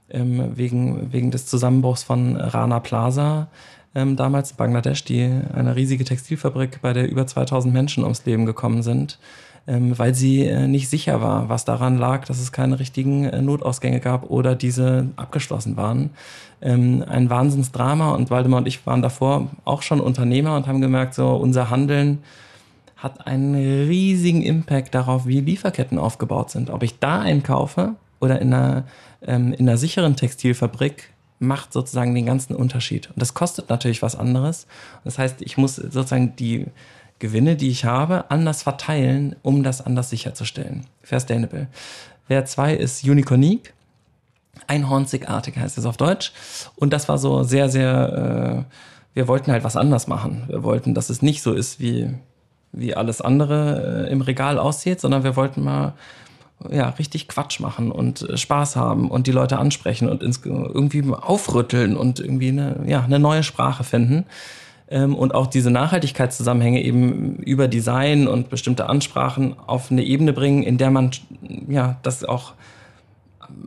ähm, 0.10 0.52
wegen, 0.56 1.14
wegen 1.14 1.32
des 1.32 1.46
Zusammenbruchs 1.46 2.04
von 2.04 2.36
Rana 2.36 2.80
Plaza. 2.80 3.48
Ähm, 3.94 4.16
damals 4.16 4.52
in 4.52 4.58
Bangladesch, 4.58 5.04
die 5.04 5.22
eine 5.54 5.76
riesige 5.76 6.04
Textilfabrik, 6.04 6.82
bei 6.82 6.94
der 6.94 7.10
über 7.10 7.28
2000 7.28 7.74
Menschen 7.74 8.04
ums 8.04 8.26
Leben 8.26 8.46
gekommen 8.46 8.84
sind 8.84 9.18
weil 9.66 10.16
sie 10.16 10.46
äh, 10.46 10.68
nicht 10.68 10.90
sicher 10.90 11.22
war, 11.22 11.50
was 11.50 11.66
daran 11.66 11.98
lag, 11.98 12.26
dass 12.26 12.40
es 12.40 12.52
keine 12.52 12.80
richtigen 12.80 13.26
äh, 13.26 13.42
Notausgänge 13.42 14.00
gab 14.00 14.30
oder 14.30 14.56
diese 14.56 15.08
abgeschlossen 15.16 15.78
waren. 15.78 16.10
Ähm, 16.62 17.04
ein 17.08 17.30
Wahnsinnsdrama 17.30 18.12
und 18.12 18.30
Waldemar 18.30 18.60
und 18.60 18.68
ich 18.68 18.86
waren 18.86 19.02
davor 19.02 19.50
auch 19.64 19.82
schon 19.82 20.00
Unternehmer 20.00 20.56
und 20.56 20.68
haben 20.68 20.82
gemerkt, 20.82 21.14
so 21.14 21.36
unser 21.36 21.70
Handeln 21.70 22.20
hat 22.98 23.26
einen 23.26 23.56
riesigen 23.56 24.42
Impact 24.42 24.94
darauf, 24.94 25.26
wie 25.26 25.42
Lieferketten 25.42 25.98
aufgebaut 25.98 26.52
sind. 26.52 26.70
Ob 26.70 26.84
ich 26.84 27.00
da 27.00 27.20
einkaufe 27.20 27.96
oder 28.20 28.40
in 28.40 28.54
einer, 28.54 28.84
ähm, 29.26 29.54
in 29.54 29.68
einer 29.68 29.78
sicheren 29.78 30.16
Textilfabrik, 30.16 31.12
macht 31.40 31.74
sozusagen 31.74 32.14
den 32.14 32.28
ganzen 32.28 32.56
Unterschied. 32.56 33.10
Und 33.10 33.20
das 33.20 33.34
kostet 33.34 33.70
natürlich 33.70 34.04
was 34.04 34.16
anderes. 34.16 34.68
Das 35.04 35.18
heißt, 35.18 35.42
ich 35.42 35.58
muss 35.58 35.76
sozusagen 35.76 36.36
die 36.36 36.68
Gewinne, 37.22 37.56
die 37.56 37.70
ich 37.70 37.86
habe, 37.86 38.30
anders 38.30 38.64
verteilen, 38.64 39.36
um 39.44 39.64
das 39.64 39.86
anders 39.86 40.10
sicherzustellen. 40.10 40.88
Sustainable. 41.04 41.68
Wert 42.28 42.50
2 42.50 42.74
ist 42.74 43.04
Unicornique. 43.06 43.74
Einhornzigartig 44.68 45.56
heißt 45.56 45.78
es 45.78 45.86
auf 45.86 45.98
Deutsch. 45.98 46.34
Und 46.76 46.92
das 46.92 47.08
war 47.08 47.20
so 47.20 47.44
sehr, 47.44 47.70
sehr, 47.70 48.66
äh, 48.68 48.74
wir 49.14 49.28
wollten 49.28 49.52
halt 49.52 49.64
was 49.64 49.78
anders 49.78 50.08
machen. 50.08 50.44
Wir 50.48 50.64
wollten, 50.64 50.96
dass 50.96 51.10
es 51.10 51.22
nicht 51.22 51.44
so 51.44 51.54
ist, 51.54 51.80
wie, 51.80 52.10
wie 52.72 52.96
alles 52.96 53.22
andere 53.22 54.08
äh, 54.08 54.12
im 54.12 54.22
Regal 54.22 54.58
aussieht, 54.58 55.00
sondern 55.00 55.24
wir 55.24 55.36
wollten 55.36 55.64
mal 55.64 55.94
ja, 56.70 56.90
richtig 56.90 57.28
Quatsch 57.28 57.60
machen 57.60 57.92
und 57.92 58.28
äh, 58.28 58.36
Spaß 58.36 58.76
haben 58.76 59.12
und 59.12 59.28
die 59.28 59.32
Leute 59.32 59.60
ansprechen 59.60 60.10
und 60.10 60.24
ins, 60.24 60.42
irgendwie 60.44 61.04
aufrütteln 61.14 61.96
und 61.96 62.20
irgendwie 62.20 62.50
eine, 62.50 62.84
ja, 62.88 63.04
eine 63.04 63.20
neue 63.20 63.44
Sprache 63.44 63.84
finden 63.84 64.26
und 64.92 65.34
auch 65.34 65.48
diese 65.48 65.72
Nachhaltigkeitszusammenhänge 65.72 66.84
eben 66.84 67.38
über 67.38 67.68
Design 67.70 68.28
und 68.28 68.50
bestimmte 68.50 68.90
Ansprachen 68.90 69.56
auf 69.66 69.90
eine 69.90 70.04
Ebene 70.04 70.34
bringen, 70.34 70.64
in 70.64 70.78
der 70.78 70.92
man 70.92 71.12
ja 71.70 71.98
das 72.04 72.26
auch 72.26 72.54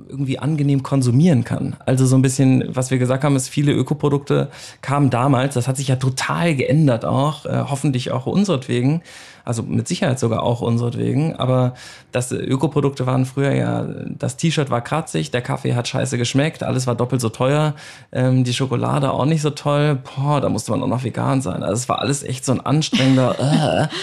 irgendwie 0.09 0.39
angenehm 0.39 0.83
konsumieren 0.83 1.45
kann. 1.45 1.77
Also 1.87 2.07
so 2.07 2.17
ein 2.17 2.23
bisschen, 2.23 2.65
was 2.69 2.91
wir 2.91 2.99
gesagt 2.99 3.25
haben, 3.25 3.37
ist, 3.37 3.49
viele 3.49 3.73
Ökoprodukte 3.73 4.49
kamen 4.81 5.11
damals, 5.11 5.55
das 5.55 5.67
hat 5.67 5.77
sich 5.77 5.89
ja 5.89 5.97
total 5.97 6.55
geändert 6.55 7.05
auch, 7.05 7.47
äh, 7.47 7.65
hoffentlich 7.69 8.13
auch 8.13 8.27
unseretwegen, 8.27 9.03
also 9.45 9.63
mit 9.63 9.89
Sicherheit 9.89 10.19
sogar 10.19 10.43
auch 10.43 10.61
unseretwegen, 10.61 11.37
aber 11.37 11.75
das 12.13 12.33
Ökoprodukte 12.33 13.07
waren 13.07 13.27
früher 13.27 13.53
ja, 13.53 13.87
das 14.07 14.37
T-Shirt 14.37 14.71
war 14.71 14.81
kratzig, 14.81 15.31
der 15.31 15.43
Kaffee 15.43 15.75
hat 15.75 15.89
scheiße 15.89 16.17
geschmeckt, 16.17 16.63
alles 16.63 16.87
war 16.87 16.95
doppelt 16.95 17.21
so 17.21 17.29
teuer, 17.29 17.75
ähm, 18.13 18.45
die 18.45 18.55
Schokolade 18.55 19.11
auch 19.11 19.27
nicht 19.27 19.43
so 19.43 19.51
toll, 19.51 19.99
boah, 20.17 20.41
da 20.41 20.49
musste 20.49 20.71
man 20.71 20.83
auch 20.83 20.89
noch 20.89 21.05
vegan 21.05 21.43
sein. 21.43 21.63
Also 21.63 21.75
es 21.75 21.89
war 21.89 21.99
alles 21.99 22.23
echt 22.23 22.45
so 22.45 22.53
ein 22.53 22.61
anstrengender, 22.61 23.37
äh. 23.91 23.95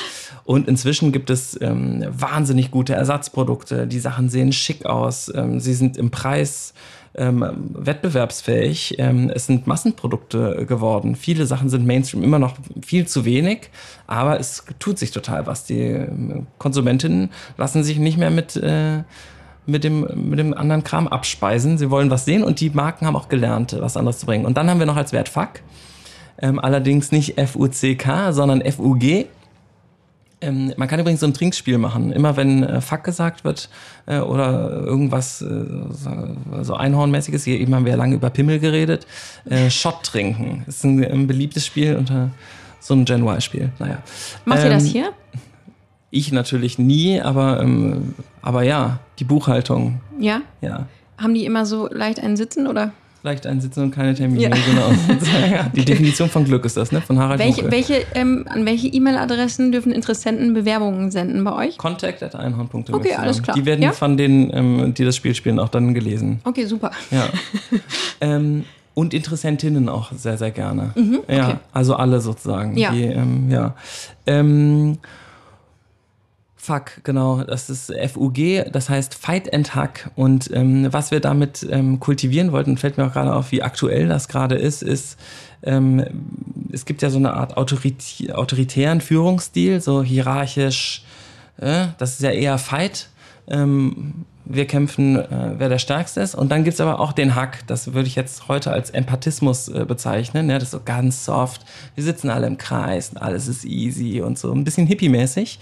Und 0.51 0.67
inzwischen 0.67 1.13
gibt 1.13 1.29
es 1.29 1.57
ähm, 1.61 2.05
wahnsinnig 2.09 2.71
gute 2.71 2.93
Ersatzprodukte. 2.93 3.87
Die 3.87 3.99
Sachen 3.99 4.27
sehen 4.27 4.51
schick 4.51 4.85
aus. 4.85 5.31
Ähm, 5.33 5.61
sie 5.61 5.73
sind 5.73 5.95
im 5.95 6.11
Preis 6.11 6.73
ähm, 7.15 7.69
wettbewerbsfähig. 7.73 8.95
Ähm, 8.97 9.31
es 9.33 9.45
sind 9.45 9.65
Massenprodukte 9.65 10.65
geworden. 10.65 11.15
Viele 11.15 11.45
Sachen 11.45 11.69
sind 11.69 11.85
Mainstream 11.85 12.21
immer 12.21 12.37
noch 12.37 12.55
viel 12.85 13.07
zu 13.07 13.23
wenig, 13.23 13.69
aber 14.07 14.41
es 14.41 14.65
tut 14.77 14.99
sich 14.99 15.11
total 15.11 15.47
was. 15.47 15.63
Die 15.63 15.83
ähm, 15.83 16.47
Konsumentinnen 16.57 17.29
lassen 17.57 17.85
sich 17.85 17.97
nicht 17.97 18.17
mehr 18.17 18.29
mit 18.29 18.57
äh, 18.57 19.03
mit 19.65 19.85
dem, 19.85 20.05
mit 20.15 20.37
dem 20.37 20.53
anderen 20.53 20.83
Kram 20.83 21.07
abspeisen. 21.07 21.77
Sie 21.77 21.89
wollen 21.89 22.09
was 22.09 22.25
sehen 22.25 22.43
und 22.43 22.59
die 22.59 22.71
Marken 22.71 23.07
haben 23.07 23.15
auch 23.15 23.29
gelernt, 23.29 23.77
was 23.79 23.95
anderes 23.95 24.19
zu 24.19 24.25
bringen. 24.25 24.45
Und 24.45 24.57
dann 24.57 24.69
haben 24.69 24.79
wir 24.79 24.85
noch 24.85 24.97
als 24.97 25.13
Wert 25.13 25.29
FUK, 25.29 25.61
ähm, 26.41 26.59
allerdings 26.59 27.13
nicht 27.13 27.37
F-U-C-K, 27.37 28.33
sondern 28.33 28.59
F-U-G. 28.59 29.27
Ähm, 30.41 30.73
man 30.75 30.87
kann 30.87 30.99
übrigens 30.99 31.19
so 31.19 31.27
ein 31.27 31.33
Trinkspiel 31.33 31.77
machen. 31.77 32.11
Immer 32.11 32.35
wenn 32.35 32.63
äh, 32.63 32.81
Fuck 32.81 33.03
gesagt 33.03 33.43
wird 33.43 33.69
äh, 34.07 34.19
oder 34.19 34.71
irgendwas 34.83 35.41
äh, 35.41 35.65
so 36.63 36.73
Einhornmäßiges, 36.73 37.43
hier 37.43 37.59
eben 37.59 37.73
haben 37.75 37.85
wir 37.85 37.91
ja 37.91 37.97
lange 37.97 38.15
über 38.15 38.29
Pimmel 38.29 38.59
geredet, 38.59 39.05
äh, 39.49 39.69
Shot 39.69 40.03
trinken. 40.03 40.63
Das 40.65 40.77
ist 40.77 40.83
ein, 40.83 41.03
ein 41.03 41.27
beliebtes 41.27 41.65
Spiel 41.65 41.95
unter 41.95 42.31
so 42.79 42.95
ein 42.95 43.05
Gen 43.05 43.25
Y-Spiel. 43.25 43.71
Naja. 43.79 43.99
Macht 44.45 44.59
ähm, 44.59 44.65
ihr 44.65 44.71
das 44.71 44.83
ähm, 44.85 44.89
hier? 44.89 45.13
Ich 46.09 46.31
natürlich 46.31 46.77
nie, 46.77 47.21
aber, 47.21 47.61
ähm, 47.61 48.15
aber 48.41 48.63
ja, 48.63 48.99
die 49.19 49.23
Buchhaltung. 49.23 50.01
Ja? 50.19 50.41
Ja. 50.59 50.87
Haben 51.17 51.35
die 51.35 51.45
immer 51.45 51.65
so 51.65 51.87
leicht 51.87 52.19
einen 52.19 52.35
Sitzen 52.35 52.67
oder? 52.67 52.91
Leicht 53.23 53.45
einsitzen 53.45 53.83
und 53.83 53.91
keine 53.91 54.13
Termine, 54.15 54.43
ja. 54.43 54.49
genau. 54.49 54.91
Die 55.75 55.85
Definition 55.85 56.29
von 56.29 56.45
Glück 56.45 56.65
ist 56.65 56.77
das, 56.77 56.91
ne? 56.91 57.01
Von 57.01 57.19
Harald 57.19 57.39
welche, 57.39 57.69
welche 57.71 58.05
ähm, 58.15 58.45
An 58.49 58.65
welche 58.65 58.87
E-Mail-Adressen 58.87 59.71
dürfen 59.71 59.91
Interessenten 59.91 60.53
Bewerbungen 60.53 61.11
senden 61.11 61.43
bei 61.43 61.53
euch? 61.53 61.77
Contact 61.77 62.23
at 62.23 62.35
einhorn.de. 62.35 62.93
Okay, 62.95 63.13
alles 63.13 63.43
klar. 63.43 63.55
Die 63.55 63.65
werden 63.65 63.81
ja? 63.81 63.91
von 63.91 64.17
denen, 64.17 64.51
ähm, 64.53 64.93
die 64.93 65.05
das 65.05 65.15
Spiel 65.15 65.35
spielen, 65.35 65.59
auch 65.59 65.69
dann 65.69 65.93
gelesen. 65.93 66.41
Okay, 66.43 66.65
super. 66.65 66.91
Ja. 67.11 67.29
ähm, 68.21 68.65
und 68.93 69.13
Interessentinnen 69.13 69.87
auch 69.87 70.11
sehr, 70.11 70.37
sehr 70.37 70.51
gerne. 70.51 70.91
Mhm, 70.95 71.19
okay. 71.23 71.37
Ja, 71.37 71.59
also 71.71 71.95
alle 71.95 72.19
sozusagen. 72.19 72.75
Ja. 72.77 72.91
Die, 72.91 73.03
ähm, 73.03 73.49
ja. 73.49 73.75
Fuck, 76.63 77.03
genau. 77.03 77.43
Das 77.43 77.71
ist 77.71 77.91
FUG, 77.91 78.71
das 78.71 78.87
heißt 78.87 79.15
Fight 79.15 79.51
and 79.51 79.73
Hack. 79.73 80.11
Und 80.15 80.51
ähm, 80.53 80.93
was 80.93 81.09
wir 81.09 81.19
damit 81.19 81.65
ähm, 81.67 81.99
kultivieren 81.99 82.51
wollten, 82.51 82.77
fällt 82.77 82.99
mir 82.99 83.07
auch 83.07 83.13
gerade 83.13 83.33
auf, 83.33 83.51
wie 83.51 83.63
aktuell 83.63 84.07
das 84.07 84.27
gerade 84.27 84.57
ist, 84.57 84.83
ist, 84.83 85.17
ähm, 85.63 86.05
es 86.71 86.85
gibt 86.85 87.01
ja 87.01 87.09
so 87.09 87.17
eine 87.17 87.33
Art 87.33 87.57
autorit 87.57 88.31
autoritären 88.31 89.01
Führungsstil, 89.01 89.81
so 89.81 90.03
hierarchisch, 90.03 91.03
äh, 91.57 91.87
das 91.97 92.11
ist 92.11 92.21
ja 92.21 92.29
eher 92.29 92.59
Fight. 92.59 93.09
Ähm, 93.47 94.25
wir 94.45 94.65
kämpfen, 94.65 95.17
äh, 95.17 95.53
wer 95.57 95.69
der 95.69 95.79
Stärkste 95.79 96.21
ist. 96.21 96.35
Und 96.35 96.51
dann 96.51 96.63
gibt's 96.63 96.79
aber 96.79 96.99
auch 96.99 97.13
den 97.13 97.35
Hack, 97.35 97.65
das 97.67 97.93
würde 97.93 98.07
ich 98.07 98.15
jetzt 98.15 98.47
heute 98.47 98.71
als 98.71 98.89
Empathismus 98.89 99.67
äh, 99.67 99.85
bezeichnen. 99.85 100.49
Ja, 100.49 100.55
das 100.55 100.65
ist 100.65 100.71
so 100.71 100.81
ganz 100.83 101.25
soft. 101.25 101.65
Wir 101.95 102.03
sitzen 102.03 102.29
alle 102.29 102.47
im 102.47 102.57
Kreis 102.57 103.15
alles 103.15 103.47
ist 103.47 103.65
easy 103.65 104.21
und 104.21 104.37
so 104.37 104.51
ein 104.51 104.63
bisschen 104.63 104.87
hippie-mäßig. 104.87 105.59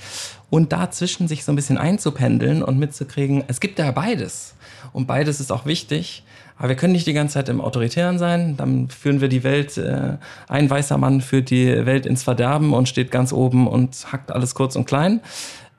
Und 0.49 0.71
dazwischen 0.71 1.27
sich 1.27 1.43
so 1.43 1.51
ein 1.51 1.55
bisschen 1.55 1.77
einzupendeln 1.77 2.63
und 2.63 2.79
mitzukriegen, 2.79 3.43
es 3.47 3.59
gibt 3.59 3.77
ja 3.77 3.91
beides. 3.91 4.55
Und 4.93 5.05
beides 5.05 5.39
ist 5.39 5.51
auch 5.51 5.65
wichtig. 5.65 6.23
Aber 6.57 6.69
wir 6.69 6.75
können 6.75 6.91
nicht 6.91 7.07
die 7.07 7.13
ganze 7.13 7.35
Zeit 7.35 7.49
im 7.49 7.61
Autoritären 7.61 8.19
sein. 8.19 8.57
Dann 8.57 8.89
führen 8.89 9.21
wir 9.21 9.29
die 9.29 9.43
Welt, 9.43 9.77
äh, 9.77 10.17
ein 10.49 10.69
weißer 10.69 10.97
Mann 10.97 11.21
führt 11.21 11.49
die 11.49 11.85
Welt 11.85 12.05
ins 12.05 12.23
Verderben 12.23 12.73
und 12.73 12.89
steht 12.89 13.11
ganz 13.11 13.31
oben 13.31 13.67
und 13.67 14.11
hackt 14.11 14.31
alles 14.31 14.55
kurz 14.55 14.75
und 14.75 14.85
klein. 14.85 15.21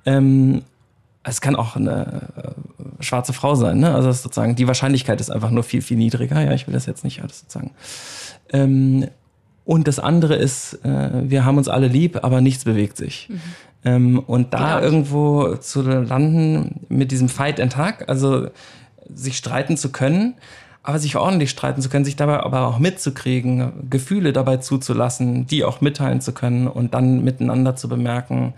Ähm, 0.07 0.62
es 1.23 1.43
kann 1.43 1.55
auch 1.55 1.77
eine 1.77 2.29
äh, 2.37 3.03
schwarze 3.05 3.35
Frau 3.35 3.55
sein, 3.55 3.79
ne? 3.79 3.95
Also 3.95 4.11
sozusagen 4.11 4.57
die 4.57 4.67
Wahrscheinlichkeit 4.67 5.21
ist 5.21 5.31
einfach 5.31 5.50
nur 5.50 5.65
viel, 5.65 5.83
viel 5.83 5.99
niedriger. 5.99 6.41
Ja, 6.41 6.53
ich 6.53 6.67
will 6.67 6.73
das 6.73 6.87
jetzt 6.87 7.05
nicht 7.05 7.23
alles 7.23 7.41
sozusagen. 7.41 7.73
Ähm, 8.53 9.07
und 9.64 9.88
das 9.88 9.99
andere 9.99 10.37
ist, 10.37 10.85
äh, 10.85 11.11
wir 11.31 11.45
haben 11.45 11.59
uns 11.59 11.69
alle 11.69 11.88
lieb, 11.88 12.21
aber 12.23 12.40
nichts 12.40 12.64
bewegt 12.64 12.97
sich. 12.97 13.29
Mhm. 13.29 13.40
Ähm, 13.85 14.19
und 14.19 14.52
da 14.52 14.76
genau. 14.76 14.81
irgendwo 14.81 15.57
zu 15.57 15.83
landen 15.83 16.81
mit 16.88 17.12
diesem 17.12 17.29
Fight 17.29 17.61
and 17.61 17.73
Tag, 17.73 18.09
also 18.09 18.49
sich 19.12 19.37
streiten 19.37 19.76
zu 19.76 19.90
können, 19.90 20.35
aber 20.83 20.99
sich 20.99 21.17
ordentlich 21.17 21.50
streiten 21.50 21.83
zu 21.83 21.88
können, 21.88 22.05
sich 22.05 22.17
dabei 22.17 22.40
aber 22.40 22.67
auch 22.67 22.79
mitzukriegen, 22.79 23.88
Gefühle 23.90 24.33
dabei 24.33 24.59
zuzulassen, 24.59 25.47
die 25.47 25.64
auch 25.64 25.81
mitteilen 25.81 26.21
zu 26.21 26.33
können 26.33 26.67
und 26.67 26.95
dann 26.95 27.23
miteinander 27.23 27.76
zu 27.76 27.88
bemerken, 27.88 28.55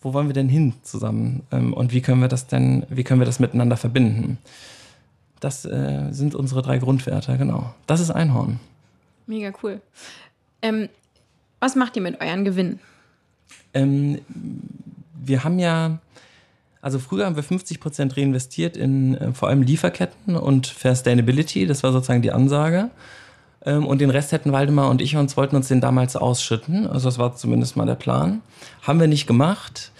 wo 0.00 0.12
wollen 0.12 0.26
wir 0.26 0.34
denn 0.34 0.48
hin 0.48 0.74
zusammen 0.82 1.42
ähm, 1.50 1.72
und 1.72 1.92
wie 1.92 2.02
können 2.02 2.20
wir 2.20 2.28
das 2.28 2.46
denn, 2.46 2.84
wie 2.90 3.04
können 3.04 3.20
wir 3.20 3.26
das 3.26 3.40
miteinander 3.40 3.76
verbinden? 3.76 4.38
Das 5.40 5.64
äh, 5.64 6.08
sind 6.10 6.34
unsere 6.34 6.62
drei 6.62 6.78
Grundwerte, 6.78 7.36
genau. 7.36 7.74
Das 7.86 8.00
ist 8.00 8.10
Einhorn. 8.10 8.60
Mega 9.26 9.52
cool. 9.62 9.80
Ähm, 10.62 10.88
was 11.60 11.76
macht 11.76 11.96
ihr 11.96 12.02
mit 12.02 12.20
euren 12.20 12.44
Gewinnen? 12.44 12.80
Ähm, 13.72 14.20
wir 15.14 15.44
haben 15.44 15.58
ja, 15.58 15.98
also 16.80 16.98
früher 16.98 17.26
haben 17.26 17.36
wir 17.36 17.42
50 17.42 17.80
Prozent 17.80 18.16
reinvestiert 18.16 18.76
in 18.76 19.16
äh, 19.16 19.32
vor 19.32 19.48
allem 19.48 19.62
Lieferketten 19.62 20.36
und 20.36 20.66
Sustainability. 20.66 21.66
Das 21.66 21.82
war 21.82 21.92
sozusagen 21.92 22.22
die 22.22 22.32
Ansage. 22.32 22.90
Ähm, 23.64 23.86
und 23.86 24.00
den 24.00 24.10
Rest 24.10 24.32
hätten 24.32 24.52
Waldemar 24.52 24.90
und 24.90 25.00
ich 25.00 25.16
uns 25.16 25.36
wollten 25.36 25.56
uns 25.56 25.68
den 25.68 25.80
damals 25.80 26.16
ausschütten. 26.16 26.86
Also 26.86 27.08
das 27.08 27.18
war 27.18 27.34
zumindest 27.34 27.76
mal 27.76 27.86
der 27.86 27.94
Plan. 27.94 28.42
Haben 28.82 29.00
wir 29.00 29.06
nicht 29.06 29.26
gemacht 29.26 29.90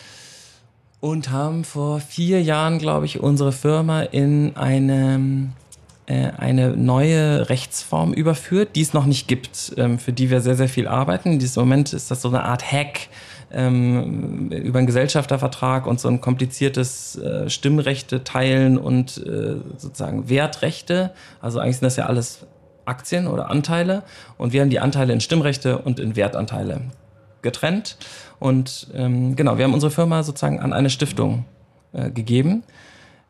und 1.00 1.30
haben 1.30 1.64
vor 1.64 2.00
vier 2.00 2.42
Jahren, 2.42 2.78
glaube 2.78 3.06
ich, 3.06 3.20
unsere 3.20 3.52
Firma 3.52 4.02
in 4.02 4.56
eine, 4.56 5.16
äh, 5.16 5.63
eine 6.12 6.76
neue 6.76 7.48
Rechtsform 7.48 8.12
überführt, 8.12 8.76
die 8.76 8.82
es 8.82 8.92
noch 8.92 9.06
nicht 9.06 9.26
gibt, 9.26 9.72
ähm, 9.76 9.98
für 9.98 10.12
die 10.12 10.30
wir 10.30 10.40
sehr, 10.40 10.54
sehr 10.54 10.68
viel 10.68 10.86
arbeiten. 10.86 11.32
In 11.32 11.38
diesem 11.38 11.62
Moment 11.62 11.92
ist 11.92 12.10
das 12.10 12.20
so 12.20 12.28
eine 12.28 12.44
Art 12.44 12.70
Hack 12.70 13.08
ähm, 13.52 14.50
über 14.50 14.78
einen 14.78 14.86
Gesellschaftervertrag 14.86 15.86
und 15.86 16.00
so 16.00 16.08
ein 16.08 16.20
kompliziertes 16.20 17.16
äh, 17.16 17.48
Stimmrechte 17.48 18.24
teilen 18.24 18.76
und 18.76 19.16
äh, 19.18 19.56
sozusagen 19.76 20.28
Wertrechte. 20.28 21.12
Also 21.40 21.58
eigentlich 21.58 21.76
sind 21.76 21.86
das 21.86 21.96
ja 21.96 22.06
alles 22.06 22.46
Aktien 22.84 23.26
oder 23.26 23.50
Anteile 23.50 24.02
und 24.36 24.52
wir 24.52 24.60
haben 24.60 24.70
die 24.70 24.80
Anteile 24.80 25.12
in 25.12 25.20
Stimmrechte 25.20 25.78
und 25.78 25.98
in 25.98 26.16
Wertanteile 26.16 26.82
getrennt. 27.42 27.96
Und 28.38 28.88
ähm, 28.94 29.36
genau, 29.36 29.56
wir 29.58 29.64
haben 29.64 29.74
unsere 29.74 29.90
Firma 29.90 30.22
sozusagen 30.22 30.60
an 30.60 30.72
eine 30.72 30.90
Stiftung 30.90 31.44
äh, 31.92 32.10
gegeben. 32.10 32.64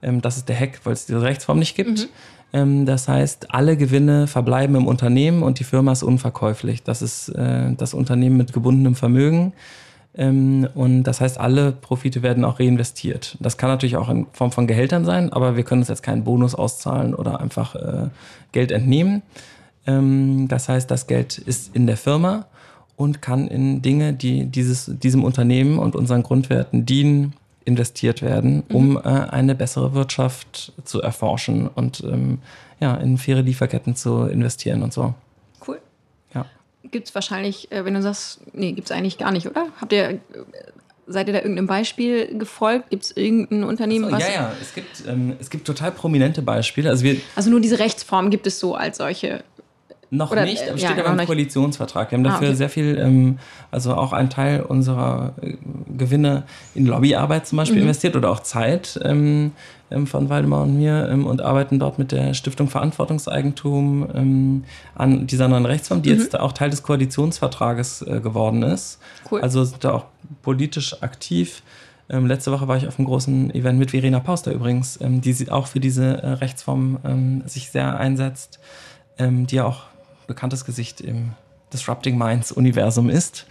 Ähm, 0.05 0.21
das 0.21 0.37
ist 0.37 0.49
der 0.49 0.59
Hack, 0.59 0.81
weil 0.85 0.93
es 0.93 1.07
diese 1.07 1.23
Rechtsform 1.23 1.59
nicht 1.59 1.75
gibt. 1.75 2.01
Mhm. 2.01 2.09
Ähm, 2.53 2.87
das 2.87 3.09
heißt, 3.09 3.53
alle 3.53 3.77
Gewinne 3.77 4.27
verbleiben 4.27 4.77
im 4.77 4.87
Unternehmen 4.87 5.43
und 5.43 5.59
die 5.59 5.65
Firma 5.65 5.93
ist 5.93 6.03
unverkäuflich. 6.03 6.83
Das 6.83 7.03
ist 7.03 7.29
äh, 7.31 7.75
das 7.77 7.95
Unternehmen 7.95 8.37
mit 8.37 8.53
gebundenem 8.53 8.95
Vermögen. 8.95 9.53
Ähm, 10.17 10.69
und 10.75 11.03
das 11.03 11.21
heißt, 11.21 11.39
alle 11.39 11.73
Profite 11.73 12.23
werden 12.23 12.45
auch 12.45 12.61
reinvestiert. 12.61 13.37
Das 13.41 13.57
kann 13.57 13.69
natürlich 13.71 13.97
auch 13.97 14.09
in 14.09 14.27
Form 14.33 14.53
von 14.53 14.69
Gehältern 14.69 15.05
sein, 15.05 15.33
aber 15.33 15.57
wir 15.57 15.65
können 15.65 15.83
uns 15.83 15.89
jetzt 15.89 16.05
keinen 16.05 16.23
Bonus 16.23 16.55
auszahlen 16.55 17.15
oder 17.15 17.41
einfach 17.41 17.75
äh, 17.75 18.09
Geld 18.53 18.71
entnehmen. 18.71 19.23
Ähm, 19.87 20.47
das 20.47 20.69
heißt, 20.69 20.89
das 20.91 21.09
Geld 21.09 21.39
ist 21.39 21.75
in 21.75 21.87
der 21.89 21.97
Firma 21.97 22.47
und 22.97 23.23
kann 23.23 23.49
in 23.49 23.83
Dinge, 23.83 24.13
die 24.13 24.47
dieses, 24.47 24.91
diesem 25.01 25.25
Unternehmen 25.25 25.81
und 25.81 25.97
unseren 25.97 26.23
Grundwerten 26.23 26.87
dienen, 26.87 27.35
investiert 27.65 28.23
werden, 28.23 28.63
um 28.69 28.91
mhm. 28.91 28.97
äh, 28.99 29.09
eine 29.09 29.55
bessere 29.55 29.95
Wirtschaft 29.95 30.73
zu 30.85 31.01
erforschen 31.01 31.69
und 31.69 32.03
ähm, 32.05 32.39
ja, 32.81 32.95
in 32.97 33.19
faire 33.19 33.43
Lieferketten 33.43 33.97
zu 33.97 34.27
investieren 34.27 34.83
und 34.83 34.93
so. 34.93 35.15
Cool. 35.67 35.81
Ja. 36.35 36.47
Gibt 36.91 37.09
es 37.09 37.15
wahrscheinlich, 37.15 37.73
äh, 37.73 37.85
wenn 37.85 37.95
du 37.95 38.03
sagst, 38.03 38.41
nee, 38.53 38.73
gibt 38.73 38.91
es 38.91 38.97
eigentlich 38.97 39.19
gar 39.19 39.33
nicht, 39.33 39.47
oder? 39.47 39.69
Habt 39.81 39.93
ihr, 39.93 40.11
äh, 40.11 40.19
seid 41.07 41.29
ihr 41.29 41.33
da 41.33 41.41
irgendeinem 41.41 41.67
Beispiel 41.67 42.39
gefolgt? 42.39 42.91
Gibt 42.91 43.05
es 43.05 43.17
irgendein 43.17 43.65
Unternehmen, 43.65 44.07
so, 44.07 44.13
was. 44.13 44.23
Ja, 44.23 44.35
ja, 44.35 44.53
es 44.61 44.75
gibt, 44.75 45.07
ähm, 45.07 45.37
es 45.41 45.49
gibt 45.49 45.67
total 45.67 45.93
prominente 45.93 46.43
Beispiele. 46.43 46.91
Also, 46.91 47.05
wir, 47.05 47.17
also 47.37 47.51
nur 47.51 47.61
diese 47.61 47.79
Rechtsform 47.79 48.31
gibt 48.31 48.47
es 48.47 48.61
so 48.61 48.75
als 48.75 48.99
solche 48.99 49.45
noch 50.11 50.31
Oder, 50.31 50.45
nicht, 50.45 50.63
aber 50.63 50.75
äh, 50.75 50.79
steht 50.79 50.97
ja, 50.97 51.05
aber 51.05 51.21
im 51.21 51.27
Koalitionsvertrag. 51.27 52.11
Wir 52.11 52.19
haben 52.19 52.25
dafür 52.25 52.49
ah, 52.49 52.51
okay. 52.51 52.57
sehr 52.57 52.69
viel, 52.69 52.99
ähm, 52.99 53.39
also 53.71 53.95
auch 53.95 54.13
einen 54.13 54.31
Teil 54.31 54.63
unserer 54.63 55.35
äh, 55.41 55.57
Gewinne 55.97 56.45
in 56.75 56.87
Lobbyarbeit 56.87 57.47
zum 57.47 57.57
Beispiel 57.57 57.77
mhm. 57.77 57.83
investiert 57.83 58.17
oder 58.17 58.31
auch 58.31 58.41
Zeit 58.41 58.99
ähm, 59.03 59.53
ähm, 59.91 60.07
von 60.07 60.29
Waldemar 60.29 60.63
und 60.63 60.77
mir 60.77 61.09
ähm, 61.11 61.27
und 61.27 61.43
arbeiten 61.43 61.79
dort 61.79 61.99
mit 61.99 62.13
der 62.13 62.35
Stiftung 62.35 62.69
Verantwortungseigentum 62.69 64.09
ähm, 64.15 64.65
an 64.95 65.27
dieser 65.27 65.49
neuen 65.49 65.67
Rechtsform, 65.67 66.03
die 66.03 66.13
mhm. 66.13 66.21
jetzt 66.21 66.39
auch 66.39 66.53
Teil 66.53 66.71
des 66.71 66.83
Koalitionsvertrages 66.83 68.03
äh, 68.03 68.21
geworden 68.21 68.63
ist. 68.63 68.99
Cool. 69.31 69.41
Also 69.41 69.65
sind 69.65 69.85
da 69.85 69.93
auch 69.93 70.05
politisch 70.43 71.03
aktiv. 71.03 71.63
Ähm, 72.09 72.27
letzte 72.27 72.53
Woche 72.53 72.67
war 72.67 72.77
ich 72.77 72.89
auf 72.89 72.99
einem 72.99 73.07
großen 73.07 73.55
Event 73.55 73.79
mit 73.79 73.93
Verena 73.93 74.21
Pauster 74.21 74.53
übrigens, 74.53 74.99
die 75.01 75.51
auch 75.51 75.67
für 75.67 75.81
diese 75.81 76.23
äh, 76.23 76.29
Rechtsform 76.33 77.43
sich 77.47 77.71
sehr 77.71 77.99
einsetzt, 77.99 78.59
die 79.19 79.55
ja 79.55 79.65
auch 79.65 79.85
bekanntes 80.27 80.65
Gesicht 80.65 81.01
im 81.01 81.33
Disrupting 81.73 82.17
Minds 82.17 82.53
Universum 82.53 83.11
ist. 83.11 83.47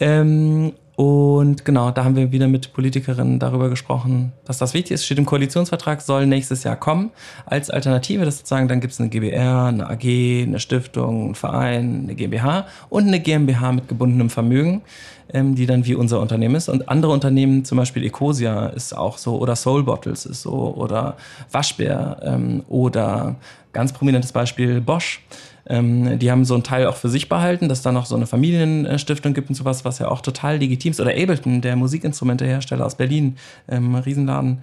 Ähm, 0.00 0.72
und 0.98 1.64
genau, 1.64 1.92
da 1.92 2.02
haben 2.02 2.16
wir 2.16 2.32
wieder 2.32 2.48
mit 2.48 2.72
Politikerinnen 2.72 3.38
darüber 3.38 3.68
gesprochen, 3.70 4.32
dass 4.44 4.58
das 4.58 4.74
wichtig 4.74 4.94
ist. 4.94 5.04
Steht 5.04 5.18
im 5.18 5.26
Koalitionsvertrag, 5.26 6.00
soll 6.00 6.26
nächstes 6.26 6.64
Jahr 6.64 6.74
kommen. 6.74 7.12
Als 7.46 7.70
Alternative, 7.70 8.24
das 8.24 8.38
sozusagen, 8.38 8.66
dann 8.66 8.80
gibt 8.80 8.94
es 8.94 9.00
eine 9.00 9.08
GBR, 9.08 9.66
eine 9.66 9.88
AG, 9.88 10.42
eine 10.42 10.58
Stiftung, 10.58 11.26
einen 11.26 11.34
Verein, 11.36 12.00
eine 12.02 12.16
GmbH 12.16 12.66
und 12.88 13.06
eine 13.06 13.20
GmbH 13.20 13.70
mit 13.70 13.86
gebundenem 13.86 14.28
Vermögen, 14.28 14.82
ähm, 15.32 15.54
die 15.54 15.66
dann 15.66 15.86
wie 15.86 15.94
unser 15.94 16.18
Unternehmen 16.18 16.56
ist. 16.56 16.68
Und 16.68 16.88
andere 16.88 17.12
Unternehmen, 17.12 17.64
zum 17.64 17.78
Beispiel 17.78 18.02
Ecosia 18.02 18.66
ist 18.66 18.92
auch 18.92 19.18
so, 19.18 19.38
oder 19.38 19.54
Soul 19.54 19.84
Bottles 19.84 20.26
ist 20.26 20.42
so, 20.42 20.74
oder 20.74 21.16
Waschbär 21.52 22.16
ähm, 22.24 22.64
oder 22.68 23.36
ganz 23.72 23.92
prominentes 23.92 24.32
Beispiel 24.32 24.80
Bosch 24.80 25.20
ähm, 25.68 26.18
die 26.18 26.30
haben 26.30 26.44
so 26.44 26.54
einen 26.54 26.62
Teil 26.62 26.86
auch 26.86 26.96
für 26.96 27.08
sich 27.08 27.28
behalten, 27.28 27.68
dass 27.68 27.82
da 27.82 27.92
noch 27.92 28.06
so 28.06 28.16
eine 28.16 28.26
Familienstiftung 28.26 29.34
gibt 29.34 29.50
und 29.50 29.54
sowas, 29.54 29.84
was 29.84 29.98
ja 29.98 30.08
auch 30.08 30.22
total 30.22 30.56
legitim 30.56 30.92
ist. 30.92 31.00
Oder 31.00 31.10
Ableton, 31.10 31.60
der 31.60 31.76
Musikinstrumentehersteller 31.76 32.84
aus 32.84 32.94
Berlin, 32.94 33.36
ähm, 33.68 33.94
Riesenladen. 33.94 34.58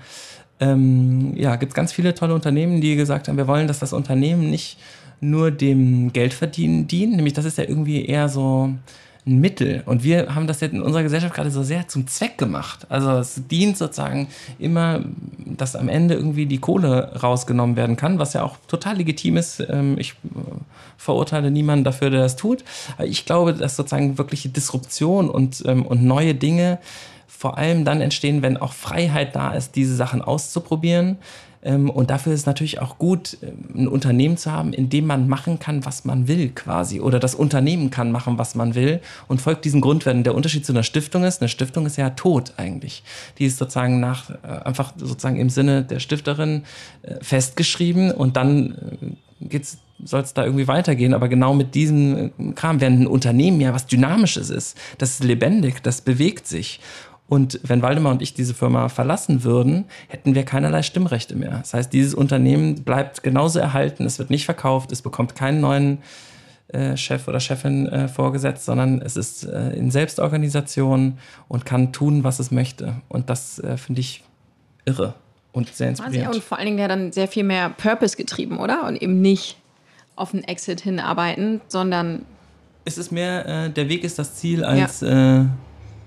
Ähm, 0.60 1.34
ja, 1.36 1.58
gibt 1.58 1.76
ganz 1.76 1.92
viele 1.92 2.16
tolle 2.16 2.34
Unternehmen, 2.34 2.82
die 2.82 2.96
gesagt 2.96 3.28
haben, 3.28 3.38
wir 3.38 3.48
wollen, 3.48 3.68
dass 3.68 3.80
das 3.80 3.94
Unternehmen 3.94 4.50
nicht 4.50 4.78
nur 5.22 5.52
dem 5.52 6.12
Geldverdienen 6.12 6.88
dient, 6.88 7.16
nämlich 7.16 7.34
das 7.34 7.46
ist 7.46 7.58
ja 7.58 7.66
irgendwie 7.66 8.06
eher 8.06 8.28
so 8.30 8.74
ein 9.28 9.40
Mittel. 9.40 9.82
Und 9.86 10.04
wir 10.04 10.36
haben 10.36 10.46
das 10.46 10.62
jetzt 10.62 10.74
in 10.74 10.82
unserer 10.82 11.04
Gesellschaft 11.04 11.34
gerade 11.34 11.50
so 11.50 11.64
sehr 11.64 11.88
zum 11.88 12.08
Zweck 12.08 12.38
gemacht. 12.38 12.86
Also 12.90 13.12
es 13.12 13.42
dient 13.50 13.78
sozusagen 13.78 14.28
immer, 14.60 15.02
dass 15.46 15.76
am 15.76 15.90
Ende 15.90 16.14
irgendwie 16.14 16.46
die 16.46 16.60
Kohle 16.60 17.20
rausgenommen 17.22 17.76
werden 17.76 17.96
kann, 17.96 18.20
was 18.20 18.34
ja 18.34 18.44
auch 18.44 18.58
total 18.68 18.98
legitim 18.98 19.38
ist. 19.38 19.66
Ähm, 19.68 19.98
ich 19.98 20.12
äh, 20.12 20.40
verurteile 20.98 21.50
niemanden 21.50 21.84
dafür, 21.84 22.12
der 22.12 22.22
das 22.22 22.36
tut. 22.36 22.64
Aber 22.98 23.08
ich 23.08 23.26
glaube, 23.26 23.54
dass 23.54 23.76
sozusagen 23.76 24.18
wirkliche 24.18 24.50
Disruption 24.50 25.30
und, 25.30 25.64
ähm, 25.66 25.86
und 25.86 26.04
neue 26.04 26.36
Dinge 26.36 26.80
vor 27.28 27.58
allem 27.58 27.84
dann 27.84 28.02
entstehen, 28.02 28.42
wenn 28.42 28.58
auch 28.58 28.74
Freiheit 28.74 29.36
da 29.36 29.52
ist, 29.52 29.76
diese 29.76 29.96
Sachen 29.96 30.22
auszuprobieren 30.22 31.18
und 31.66 32.12
dafür 32.12 32.34
ist 32.34 32.46
natürlich 32.46 32.80
auch 32.80 32.98
gut, 33.00 33.38
ähm, 33.42 33.84
ein 33.84 33.88
Unternehmen 33.88 34.38
zu 34.38 34.52
haben, 34.52 34.72
in 34.72 34.90
dem 34.90 35.08
man 35.08 35.28
machen 35.28 35.58
kann, 35.58 35.84
was 35.84 36.06
man 36.06 36.28
will 36.28 36.50
quasi. 36.50 37.00
Oder 37.00 37.20
das 37.20 37.34
Unternehmen 37.34 37.90
kann 37.90 38.12
machen, 38.12 38.38
was 38.38 38.54
man 38.54 38.76
will 38.76 39.02
und 39.28 39.42
folgt 39.42 39.66
diesen 39.66 39.82
Grundwerten. 39.82 40.24
Der 40.24 40.36
Unterschied 40.36 40.66
zu 40.66 40.74
einer 40.74 40.84
Stiftung 40.84 41.24
ist, 41.24 41.42
eine 41.42 41.50
Stiftung 41.50 41.86
ist 41.86 41.98
ja 41.98 42.12
tot 42.12 42.54
eigentlich. 42.58 43.04
Die 43.40 43.46
ist 43.46 43.58
sozusagen 43.58 44.00
nach, 44.00 44.30
äh, 44.30 44.48
einfach 44.64 44.94
sozusagen 44.98 45.38
im 45.38 45.50
Sinne 45.50 45.84
der 45.84 46.00
Stifterin 46.00 46.64
äh, 47.02 47.16
festgeschrieben 47.24 48.12
und 48.12 48.38
dann 48.38 49.18
äh, 49.42 49.48
geht's 49.48 49.80
soll 50.04 50.22
es 50.22 50.34
da 50.34 50.44
irgendwie 50.44 50.68
weitergehen, 50.68 51.14
aber 51.14 51.30
genau 51.30 51.54
mit 51.54 51.74
diesem 51.74 52.32
Kram, 52.56 52.82
während 52.82 53.02
ein 53.02 53.08
Unternehmen 53.08 53.62
ja 53.62 53.74
was 53.74 53.88
Dynamisches 53.88 54.50
ist, 54.50 54.78
das 54.98 55.12
ist 55.12 55.24
lebendig, 55.24 55.82
das 55.84 56.02
bewegt 56.02 56.48
sich. 56.48 56.80
Und 57.28 57.60
wenn 57.64 57.82
Waldemar 57.82 58.12
und 58.12 58.22
ich 58.22 58.34
diese 58.34 58.54
Firma 58.54 58.88
verlassen 58.88 59.44
würden, 59.44 59.86
hätten 60.08 60.36
wir 60.36 60.44
keinerlei 60.44 60.84
Stimmrechte 60.84 61.36
mehr. 61.36 61.58
Das 61.60 61.74
heißt, 61.74 61.92
dieses 61.92 62.14
Unternehmen 62.14 62.84
bleibt 62.84 63.24
genauso 63.24 63.60
erhalten, 63.60 64.06
es 64.06 64.20
wird 64.20 64.30
nicht 64.30 64.46
verkauft, 64.46 64.92
es 64.92 65.02
bekommt 65.02 65.36
keinen 65.36 65.60
neuen 65.60 66.00
äh, 66.68 66.96
Chef 66.98 67.28
oder 67.28 67.40
Chefin 67.40 67.88
äh, 67.88 68.08
vorgesetzt, 68.08 68.66
sondern 68.66 69.02
es 69.02 69.18
ist 69.18 69.44
äh, 69.44 69.72
in 69.72 69.90
Selbstorganisation 69.90 71.18
und 71.48 71.66
kann 71.66 71.94
tun, 71.94 72.24
was 72.24 72.40
es 72.40 72.52
möchte. 72.52 72.96
Und 73.08 73.30
das 73.30 73.60
äh, 73.60 73.78
finde 73.78 74.02
ich 74.02 74.24
irre 74.86 75.16
und 75.52 75.74
sehr 75.74 75.90
inspirierend. 75.90 76.36
Und 76.36 76.44
vor 76.44 76.58
allen 76.58 76.68
Dingen 76.68 76.80
ja 76.80 76.88
dann 76.88 77.12
sehr 77.12 77.28
viel 77.28 77.44
mehr 77.44 77.70
Purpose 77.70 78.18
getrieben, 78.18 78.60
oder? 78.60 78.86
Und 78.86 79.02
eben 79.02 79.22
nicht 79.22 79.58
auf 80.16 80.34
einen 80.34 80.44
Exit 80.44 80.82
hinarbeiten, 80.82 81.62
sondern. 81.68 82.26
Es 82.84 82.98
ist 82.98 83.12
mehr, 83.12 83.46
äh, 83.48 83.70
der 83.72 83.90
Weg 83.90 84.04
ist 84.04 84.20
das 84.20 84.36
Ziel 84.36 84.64
als 84.64 85.02
ja. 85.02 85.42
Äh, 85.42 85.46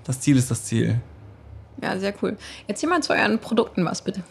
das 0.09 0.21
Ziel 0.21 0.39
ist 0.39 0.51
das 0.51 0.65
Ziel. 0.65 1.01
Ja, 1.83 1.99
sehr 1.99 2.15
cool. 2.23 2.37
Erzähl 2.67 2.89
mal 2.89 3.03
zu 3.03 3.13
euren 3.13 3.39
Produkten 3.39 3.85
was, 3.85 4.03
bitte. 4.03 4.23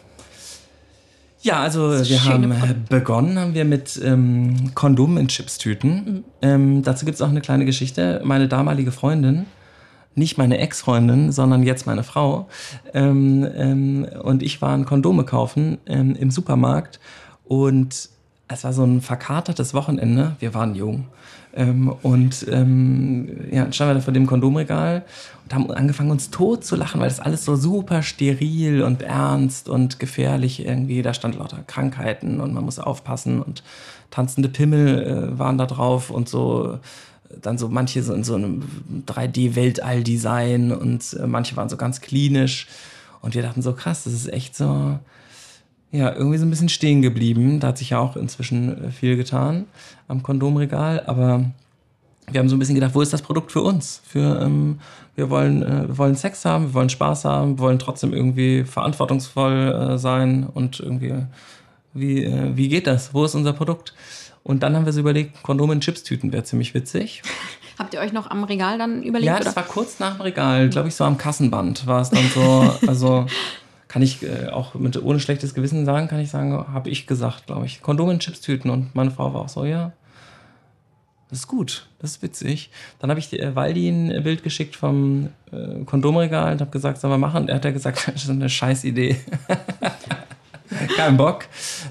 Ja, 1.40 1.60
also 1.60 1.92
wir 1.92 2.24
haben 2.24 2.50
Produkte. 2.50 2.74
begonnen 2.88 3.38
haben 3.38 3.54
wir 3.54 3.64
mit 3.64 3.98
ähm, 4.04 4.72
Kondomen 4.74 5.18
in 5.18 5.28
Chipstüten. 5.28 5.90
Mhm. 5.90 6.24
Ähm, 6.42 6.82
dazu 6.82 7.04
gibt 7.04 7.14
es 7.14 7.22
auch 7.22 7.28
eine 7.28 7.40
kleine 7.40 7.64
Geschichte. 7.64 8.20
Meine 8.24 8.48
damalige 8.48 8.90
Freundin, 8.90 9.46
nicht 10.16 10.36
meine 10.36 10.58
Ex-Freundin, 10.58 11.30
sondern 11.30 11.62
jetzt 11.62 11.86
meine 11.86 12.02
Frau, 12.02 12.48
ähm, 12.92 13.48
ähm 13.54 14.08
und 14.20 14.42
ich 14.42 14.60
waren 14.60 14.84
Kondome 14.84 15.24
kaufen 15.24 15.78
ähm, 15.86 16.16
im 16.16 16.32
Supermarkt 16.32 16.98
und 17.44 18.10
es 18.48 18.64
war 18.64 18.72
so 18.72 18.82
ein 18.82 19.00
verkatertes 19.00 19.74
Wochenende. 19.74 20.34
Wir 20.40 20.54
waren 20.54 20.74
jung. 20.74 21.06
Ähm, 21.58 21.92
und 22.02 22.46
ähm, 22.48 23.28
ja, 23.50 23.70
standen 23.72 23.90
wir 23.90 23.94
da 23.96 24.00
vor 24.00 24.12
dem 24.12 24.26
Kondomregal 24.26 25.04
und 25.42 25.52
haben 25.52 25.70
angefangen, 25.72 26.12
uns 26.12 26.30
tot 26.30 26.64
zu 26.64 26.76
lachen, 26.76 27.00
weil 27.00 27.08
das 27.08 27.18
alles 27.18 27.44
so 27.44 27.56
super 27.56 28.02
steril 28.02 28.82
und 28.82 29.02
ernst 29.02 29.68
und 29.68 29.98
gefährlich 29.98 30.64
irgendwie. 30.64 31.02
Da 31.02 31.12
stand 31.12 31.34
lauter 31.34 31.64
Krankheiten 31.66 32.40
und 32.40 32.54
man 32.54 32.64
muss 32.64 32.78
aufpassen 32.78 33.42
und 33.42 33.64
tanzende 34.12 34.48
Pimmel 34.48 35.02
äh, 35.02 35.38
waren 35.38 35.58
da 35.58 35.66
drauf 35.66 36.10
und 36.10 36.28
so 36.28 36.78
dann 37.42 37.58
so 37.58 37.68
manche 37.68 38.02
so 38.02 38.14
in 38.14 38.24
so 38.24 38.36
einem 38.36 38.62
3D-Weltall-Design 39.06 40.72
und 40.72 41.12
äh, 41.14 41.26
manche 41.26 41.56
waren 41.56 41.68
so 41.68 41.76
ganz 41.76 42.00
klinisch. 42.00 42.68
Und 43.20 43.34
wir 43.34 43.42
dachten 43.42 43.62
so, 43.62 43.72
krass, 43.72 44.04
das 44.04 44.12
ist 44.12 44.32
echt 44.32 44.56
so, 44.56 44.98
ja, 45.90 46.12
irgendwie 46.12 46.38
so 46.38 46.46
ein 46.46 46.50
bisschen 46.50 46.68
stehen 46.68 47.02
geblieben. 47.02 47.60
Da 47.60 47.68
hat 47.68 47.78
sich 47.78 47.90
ja 47.90 47.98
auch 47.98 48.16
inzwischen 48.16 48.86
äh, 48.86 48.90
viel 48.90 49.16
getan 49.16 49.66
am 50.06 50.22
Kondomregal, 50.22 51.02
aber 51.06 51.44
wir 52.30 52.40
haben 52.40 52.48
so 52.48 52.56
ein 52.56 52.58
bisschen 52.58 52.74
gedacht, 52.74 52.94
wo 52.94 53.00
ist 53.00 53.12
das 53.12 53.22
Produkt 53.22 53.52
für 53.52 53.62
uns? 53.62 54.02
Für, 54.06 54.40
ähm, 54.42 54.80
wir, 55.14 55.30
wollen, 55.30 55.62
äh, 55.62 55.88
wir 55.88 55.98
wollen 55.98 56.14
Sex 56.14 56.44
haben, 56.44 56.68
wir 56.68 56.74
wollen 56.74 56.90
Spaß 56.90 57.24
haben, 57.24 57.58
wir 57.58 57.60
wollen 57.60 57.78
trotzdem 57.78 58.12
irgendwie 58.12 58.64
verantwortungsvoll 58.64 59.92
äh, 59.94 59.98
sein 59.98 60.46
und 60.46 60.80
irgendwie, 60.80 61.14
wie, 61.94 62.24
äh, 62.24 62.56
wie 62.56 62.68
geht 62.68 62.86
das? 62.86 63.14
Wo 63.14 63.24
ist 63.24 63.34
unser 63.34 63.52
Produkt? 63.52 63.94
Und 64.42 64.62
dann 64.62 64.76
haben 64.76 64.86
wir 64.86 64.92
so 64.92 65.00
überlegt, 65.00 65.42
Kondome 65.42 65.74
in 65.74 65.80
Chipstüten 65.80 66.32
wäre 66.32 66.44
ziemlich 66.44 66.74
witzig. 66.74 67.22
Habt 67.78 67.94
ihr 67.94 68.00
euch 68.00 68.12
noch 68.12 68.28
am 68.30 68.44
Regal 68.44 68.76
dann 68.76 69.02
überlegt? 69.02 69.26
Ja, 69.26 69.38
das 69.38 69.48
oder? 69.48 69.56
war 69.56 69.62
kurz 69.64 70.00
nach 70.00 70.16
dem 70.16 70.22
Regal, 70.22 70.68
glaube 70.68 70.88
ich, 70.88 70.96
so 70.96 71.04
am 71.04 71.16
Kassenband 71.16 71.86
war 71.86 72.00
es 72.00 72.10
dann 72.10 72.28
so, 72.34 72.74
also 72.88 73.26
kann 73.88 74.02
ich 74.02 74.22
äh, 74.22 74.48
auch 74.48 74.74
mit 74.74 75.02
ohne 75.02 75.18
schlechtes 75.18 75.54
Gewissen 75.54 75.84
sagen, 75.84 76.08
kann 76.08 76.20
ich 76.20 76.30
sagen, 76.30 76.52
habe 76.72 76.90
ich 76.90 77.06
gesagt, 77.06 77.46
glaube 77.46 77.66
ich. 77.66 77.80
Kondome 77.80 78.12
in 78.12 78.20
Chipstüten 78.20 78.70
und 78.70 78.94
meine 78.94 79.10
Frau 79.10 79.32
war 79.32 79.42
auch 79.42 79.48
so, 79.48 79.64
ja, 79.64 79.92
das 81.30 81.40
ist 81.40 81.48
gut, 81.48 81.86
das 81.98 82.12
ist 82.12 82.22
witzig. 82.22 82.70
Dann 82.98 83.10
habe 83.10 83.20
ich 83.20 83.38
äh, 83.38 83.54
Waldi 83.54 83.88
ein 83.88 84.22
Bild 84.22 84.42
geschickt 84.42 84.76
vom 84.76 85.28
äh, 85.52 85.84
Kondomregal 85.84 86.52
und 86.52 86.60
habe 86.60 86.70
gesagt, 86.70 86.98
soll 86.98 87.10
wir 87.10 87.18
machen? 87.18 87.42
Und 87.42 87.48
er 87.48 87.56
hat 87.56 87.64
ja 87.64 87.70
gesagt, 87.70 88.08
das 88.14 88.24
ist 88.24 88.30
eine 88.30 88.48
scheiß 88.48 88.84
Idee. 88.84 89.16
Kein 90.96 91.16
Bock. 91.16 91.46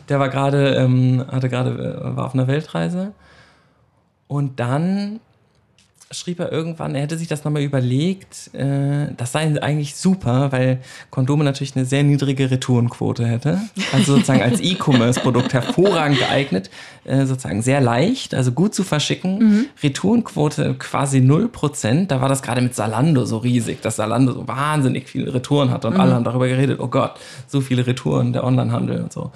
Der 0.07 0.19
war 0.19 0.29
gerade, 0.29 0.75
ähm, 0.75 1.25
hatte 1.31 1.49
gerade, 1.49 1.71
äh, 1.71 2.15
war 2.15 2.25
auf 2.25 2.33
einer 2.33 2.47
Weltreise. 2.47 3.13
Und 4.27 4.59
dann 4.59 5.19
schrieb 6.09 6.39
er 6.39 6.51
irgendwann, 6.51 6.95
er 6.95 7.01
hätte 7.01 7.17
sich 7.17 7.27
das 7.27 7.43
nochmal 7.43 7.63
überlegt, 7.63 8.53
äh, 8.53 9.07
das 9.17 9.33
sei 9.33 9.61
eigentlich 9.61 9.95
super, 9.95 10.51
weil 10.51 10.79
Kondome 11.09 11.43
natürlich 11.43 11.75
eine 11.75 11.85
sehr 11.85 12.03
niedrige 12.03 12.49
Retourenquote 12.49 13.25
hätte. 13.27 13.59
Also 13.91 14.13
sozusagen 14.13 14.41
als 14.41 14.59
E-Commerce-Produkt 14.61 15.53
hervorragend 15.53 16.19
geeignet, 16.19 16.69
äh, 17.03 17.25
sozusagen 17.25 17.61
sehr 17.61 17.81
leicht, 17.81 18.33
also 18.33 18.53
gut 18.53 18.73
zu 18.73 18.83
verschicken. 18.83 19.39
Mhm. 19.39 19.65
Retourenquote 19.83 20.75
quasi 20.75 21.19
0%. 21.19 22.07
Da 22.07 22.21
war 22.21 22.29
das 22.29 22.41
gerade 22.41 22.61
mit 22.61 22.73
Salando 22.73 23.25
so 23.25 23.37
riesig, 23.37 23.81
dass 23.81 23.97
Salando 23.97 24.31
so 24.31 24.47
wahnsinnig 24.47 25.09
viele 25.09 25.33
Retouren 25.33 25.71
hatte 25.71 25.87
und 25.87 25.95
mhm. 25.95 25.99
alle 25.99 26.13
haben 26.13 26.23
darüber 26.23 26.47
geredet, 26.47 26.79
oh 26.79 26.87
Gott, 26.87 27.15
so 27.47 27.59
viele 27.59 27.85
Retouren, 27.85 28.31
der 28.31 28.45
Onlinehandel 28.45 29.01
und 29.03 29.11
so. 29.11 29.31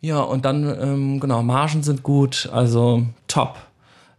Ja, 0.00 0.20
und 0.20 0.44
dann, 0.44 0.64
ähm, 0.80 1.20
genau, 1.20 1.42
Margen 1.42 1.82
sind 1.82 2.02
gut, 2.02 2.48
also 2.52 3.04
top. 3.26 3.56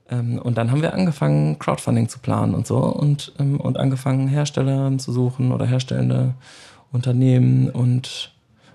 Ähm, 0.09 0.39
und 0.39 0.57
dann 0.57 0.71
haben 0.71 0.81
wir 0.81 0.93
angefangen, 0.93 1.59
Crowdfunding 1.59 2.09
zu 2.09 2.19
planen 2.19 2.53
und 2.53 2.67
so 2.67 2.77
und, 2.77 3.33
ähm, 3.39 3.59
und 3.59 3.77
angefangen, 3.77 4.27
Hersteller 4.27 4.97
zu 4.97 5.11
suchen 5.11 5.51
oder 5.51 5.65
herstellende 5.65 6.33
Unternehmen 6.91 7.69
und 7.69 8.31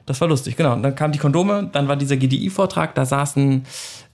das 0.07 0.21
war 0.21 0.29
lustig, 0.29 0.57
genau. 0.57 0.75
Und 0.75 0.83
dann 0.83 0.95
kamen 0.95 1.13
die 1.13 1.19
Kondome, 1.19 1.71
dann 1.73 1.89
war 1.89 1.97
dieser 1.97 2.17
GDI-Vortrag, 2.17 2.95
da 2.95 3.07
saßen 3.07 3.65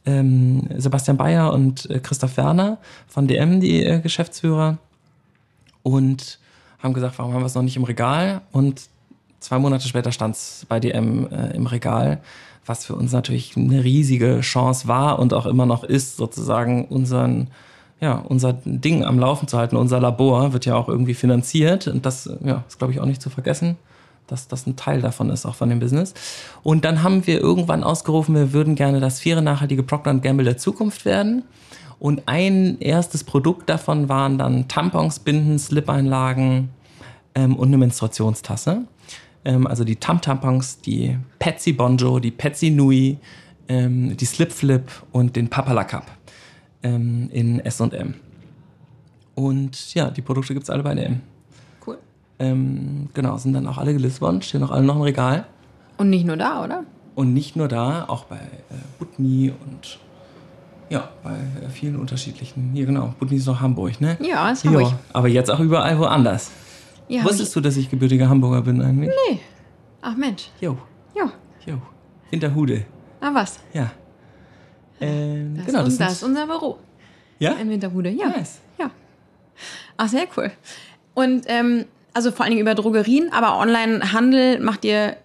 ähm, 0.06 0.68
Sebastian 0.76 1.16
Bayer 1.16 1.52
und 1.52 1.90
äh, 1.90 1.98
Christoph 1.98 2.36
Werner 2.36 2.78
von 3.08 3.26
DM, 3.26 3.60
die 3.60 3.84
äh, 3.84 4.00
Geschäftsführer, 4.00 4.78
und 5.82 6.38
haben 6.78 6.94
gesagt, 6.94 7.18
warum 7.18 7.34
haben 7.34 7.42
wir 7.42 7.46
es 7.46 7.54
noch 7.54 7.62
nicht 7.62 7.76
im 7.76 7.84
Regal? 7.84 8.42
Und 8.52 8.82
zwei 9.40 9.58
Monate 9.58 9.88
später 9.88 10.12
stand 10.12 10.36
es 10.36 10.64
bei 10.68 10.78
DM 10.78 11.26
äh, 11.30 11.56
im 11.56 11.66
Regal 11.66 12.20
was 12.66 12.84
für 12.84 12.94
uns 12.94 13.12
natürlich 13.12 13.56
eine 13.56 13.82
riesige 13.82 14.40
Chance 14.40 14.88
war 14.88 15.18
und 15.18 15.34
auch 15.34 15.46
immer 15.46 15.66
noch 15.66 15.84
ist, 15.84 16.16
sozusagen 16.16 16.84
unseren, 16.86 17.48
ja, 18.00 18.14
unser 18.14 18.52
Ding 18.64 19.04
am 19.04 19.18
Laufen 19.18 19.48
zu 19.48 19.58
halten. 19.58 19.76
Unser 19.76 20.00
Labor 20.00 20.52
wird 20.52 20.66
ja 20.66 20.76
auch 20.76 20.88
irgendwie 20.88 21.14
finanziert 21.14 21.88
und 21.88 22.06
das 22.06 22.30
ja, 22.44 22.64
ist, 22.68 22.78
glaube 22.78 22.92
ich, 22.92 23.00
auch 23.00 23.06
nicht 23.06 23.22
zu 23.22 23.30
vergessen, 23.30 23.76
dass 24.26 24.46
das 24.46 24.66
ein 24.66 24.76
Teil 24.76 25.00
davon 25.00 25.30
ist, 25.30 25.46
auch 25.46 25.54
von 25.54 25.68
dem 25.68 25.80
Business. 25.80 26.14
Und 26.62 26.84
dann 26.84 27.02
haben 27.02 27.26
wir 27.26 27.40
irgendwann 27.40 27.82
ausgerufen, 27.82 28.34
wir 28.34 28.52
würden 28.52 28.74
gerne 28.74 29.00
das 29.00 29.20
vier 29.20 29.40
nachhaltige 29.40 29.82
Procter 29.82 30.14
Gamble 30.14 30.44
der 30.44 30.56
Zukunft 30.56 31.04
werden. 31.04 31.42
Und 31.98 32.22
ein 32.26 32.78
erstes 32.80 33.24
Produkt 33.24 33.68
davon 33.68 34.08
waren 34.08 34.38
dann 34.38 34.68
Tampons, 34.68 35.18
Binden, 35.18 35.58
Slip-Einlagen 35.58 36.70
ähm, 37.34 37.56
und 37.56 37.68
eine 37.68 37.78
Menstruationstasse. 37.78 38.84
Ähm, 39.44 39.66
also 39.66 39.84
die 39.84 39.96
Tam-Tampons, 39.96 40.80
die 40.80 41.16
Patsy 41.38 41.72
Bonjo, 41.72 42.18
die 42.18 42.30
Patsy 42.30 42.70
Nui, 42.70 43.18
ähm, 43.68 44.16
die 44.16 44.24
Slip 44.24 44.52
Flip 44.52 44.90
und 45.12 45.36
den 45.36 45.48
Papala 45.48 45.84
Cup 45.84 46.06
ähm, 46.82 47.28
in 47.32 47.60
S&M. 47.60 48.14
Und 49.34 49.94
ja, 49.94 50.10
die 50.10 50.22
Produkte 50.22 50.52
gibt 50.52 50.64
es 50.64 50.70
alle 50.70 50.82
bei 50.82 50.94
DM. 50.94 51.20
Cool. 51.86 51.98
Ähm, 52.38 53.08
genau, 53.14 53.36
sind 53.38 53.54
dann 53.54 53.66
auch 53.66 53.78
alle 53.78 53.92
gelistet 53.92 54.20
worden, 54.20 54.42
stehen 54.42 54.62
auch 54.62 54.70
alle 54.70 54.84
noch 54.84 54.96
im 54.96 55.02
Regal. 55.02 55.46
Und 55.96 56.10
nicht 56.10 56.26
nur 56.26 56.36
da, 56.36 56.64
oder? 56.64 56.84
Und 57.14 57.32
nicht 57.34 57.56
nur 57.56 57.68
da, 57.68 58.04
auch 58.08 58.24
bei 58.24 58.36
äh, 58.36 58.74
Butni 58.98 59.52
und 59.64 59.98
ja, 60.88 61.08
bei 61.22 61.32
äh, 61.32 61.68
vielen 61.70 61.96
unterschiedlichen. 61.96 62.70
Hier 62.74 62.86
genau, 62.86 63.14
Butni 63.18 63.36
ist 63.36 63.46
noch 63.46 63.60
Hamburg, 63.60 64.00
ne? 64.00 64.18
Ja, 64.20 64.50
ist 64.50 64.64
Hamburg. 64.64 64.90
Ja, 64.90 64.98
aber 65.12 65.28
jetzt 65.28 65.50
auch 65.50 65.60
überall 65.60 65.98
woanders. 65.98 66.50
Ja, 67.10 67.24
Wusstest 67.24 67.56
du, 67.56 67.60
dass 67.60 67.76
ich 67.76 67.90
gebürtiger 67.90 68.28
Hamburger 68.28 68.62
bin 68.62 68.80
eigentlich? 68.80 69.10
Nee. 69.28 69.40
Ach 70.00 70.14
Mensch. 70.14 70.48
Jo. 70.60 70.78
Jo. 71.12 71.28
Jo. 71.66 71.82
Winterhude. 72.30 72.86
Ah, 73.20 73.34
was? 73.34 73.58
Ja. 73.72 73.90
Ähm, 75.00 75.56
das, 75.56 75.66
genau, 75.66 75.82
das, 75.82 75.98
das 75.98 76.12
ist 76.12 76.22
unser 76.22 76.46
Büro. 76.46 76.78
Ja? 77.40 77.54
In 77.54 77.68
Winterhude, 77.68 78.10
ja. 78.10 78.28
Nice. 78.28 78.60
Ja. 78.78 78.92
Ach, 79.96 80.08
sehr 80.08 80.28
cool. 80.36 80.52
Und 81.14 81.46
ähm, 81.48 81.86
also 82.14 82.30
vor 82.30 82.44
allen 82.44 82.52
Dingen 82.52 82.62
über 82.62 82.76
Drogerien, 82.76 83.32
aber 83.32 83.58
Online-Handel 83.58 84.60
macht 84.60 84.84
ihr, 84.84 85.16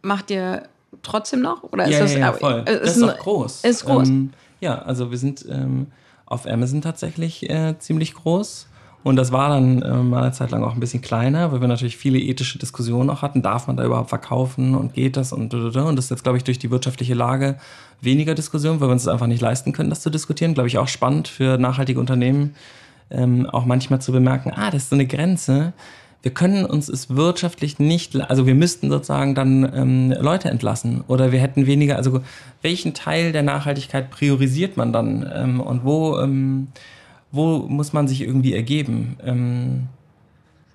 macht 0.00 0.30
ihr 0.30 0.62
trotzdem 1.02 1.42
noch? 1.42 1.64
Oder 1.64 1.84
ist 1.84 1.92
ja, 1.92 2.00
das, 2.00 2.12
ja, 2.14 2.18
ja, 2.20 2.32
voll. 2.32 2.64
Äh, 2.66 2.76
ist 2.76 2.82
das 2.82 2.96
ist 2.96 3.02
auch 3.02 3.18
groß. 3.18 3.64
Ist 3.64 3.84
groß. 3.84 4.08
Ähm, 4.08 4.32
ja, 4.60 4.80
also 4.80 5.10
wir 5.10 5.18
sind 5.18 5.44
ähm, 5.50 5.88
auf 6.24 6.46
Amazon 6.46 6.80
tatsächlich 6.80 7.50
äh, 7.50 7.78
ziemlich 7.78 8.14
groß. 8.14 8.68
Und 9.02 9.16
das 9.16 9.32
war 9.32 9.48
dann 9.48 9.80
äh, 9.80 9.96
mal 9.96 10.24
eine 10.24 10.32
Zeit 10.32 10.50
lang 10.50 10.62
auch 10.62 10.74
ein 10.74 10.80
bisschen 10.80 11.00
kleiner, 11.00 11.52
weil 11.52 11.60
wir 11.62 11.68
natürlich 11.68 11.96
viele 11.96 12.18
ethische 12.18 12.58
Diskussionen 12.58 13.08
auch 13.08 13.22
hatten. 13.22 13.40
Darf 13.40 13.66
man 13.66 13.76
da 13.76 13.84
überhaupt 13.84 14.10
verkaufen 14.10 14.74
und 14.74 14.92
geht 14.92 15.16
das 15.16 15.32
und 15.32 15.54
und 15.54 15.96
das 15.96 16.06
ist 16.06 16.10
jetzt, 16.10 16.22
glaube 16.22 16.36
ich, 16.36 16.44
durch 16.44 16.58
die 16.58 16.70
wirtschaftliche 16.70 17.14
Lage 17.14 17.56
weniger 18.02 18.34
Diskussion, 18.34 18.80
weil 18.80 18.88
wir 18.88 18.92
uns 18.92 19.04
das 19.04 19.12
einfach 19.12 19.26
nicht 19.26 19.40
leisten 19.40 19.72
können, 19.72 19.90
das 19.90 20.02
zu 20.02 20.10
diskutieren. 20.10 20.54
Glaube 20.54 20.68
ich 20.68 20.76
auch 20.76 20.88
spannend 20.88 21.28
für 21.28 21.56
nachhaltige 21.56 21.98
Unternehmen, 21.98 22.54
ähm, 23.10 23.46
auch 23.46 23.64
manchmal 23.64 24.00
zu 24.00 24.12
bemerken, 24.12 24.52
ah, 24.54 24.70
das 24.70 24.84
ist 24.84 24.90
so 24.90 24.96
eine 24.96 25.06
Grenze. 25.06 25.72
Wir 26.22 26.32
können 26.32 26.66
uns 26.66 26.90
es 26.90 27.16
wirtschaftlich 27.16 27.78
nicht, 27.78 28.14
also 28.28 28.46
wir 28.46 28.54
müssten 28.54 28.90
sozusagen 28.90 29.34
dann 29.34 29.70
ähm, 29.74 30.14
Leute 30.20 30.50
entlassen 30.50 31.02
oder 31.08 31.32
wir 31.32 31.40
hätten 31.40 31.64
weniger, 31.64 31.96
also 31.96 32.20
welchen 32.60 32.92
Teil 32.92 33.32
der 33.32 33.42
Nachhaltigkeit 33.42 34.10
priorisiert 34.10 34.76
man 34.76 34.92
dann 34.92 35.30
ähm, 35.34 35.60
und 35.60 35.82
wo 35.82 36.18
ähm, 36.18 36.68
wo 37.32 37.58
muss 37.58 37.92
man 37.92 38.08
sich 38.08 38.22
irgendwie 38.22 38.54
ergeben? 38.54 39.16
Ähm, 39.24 39.88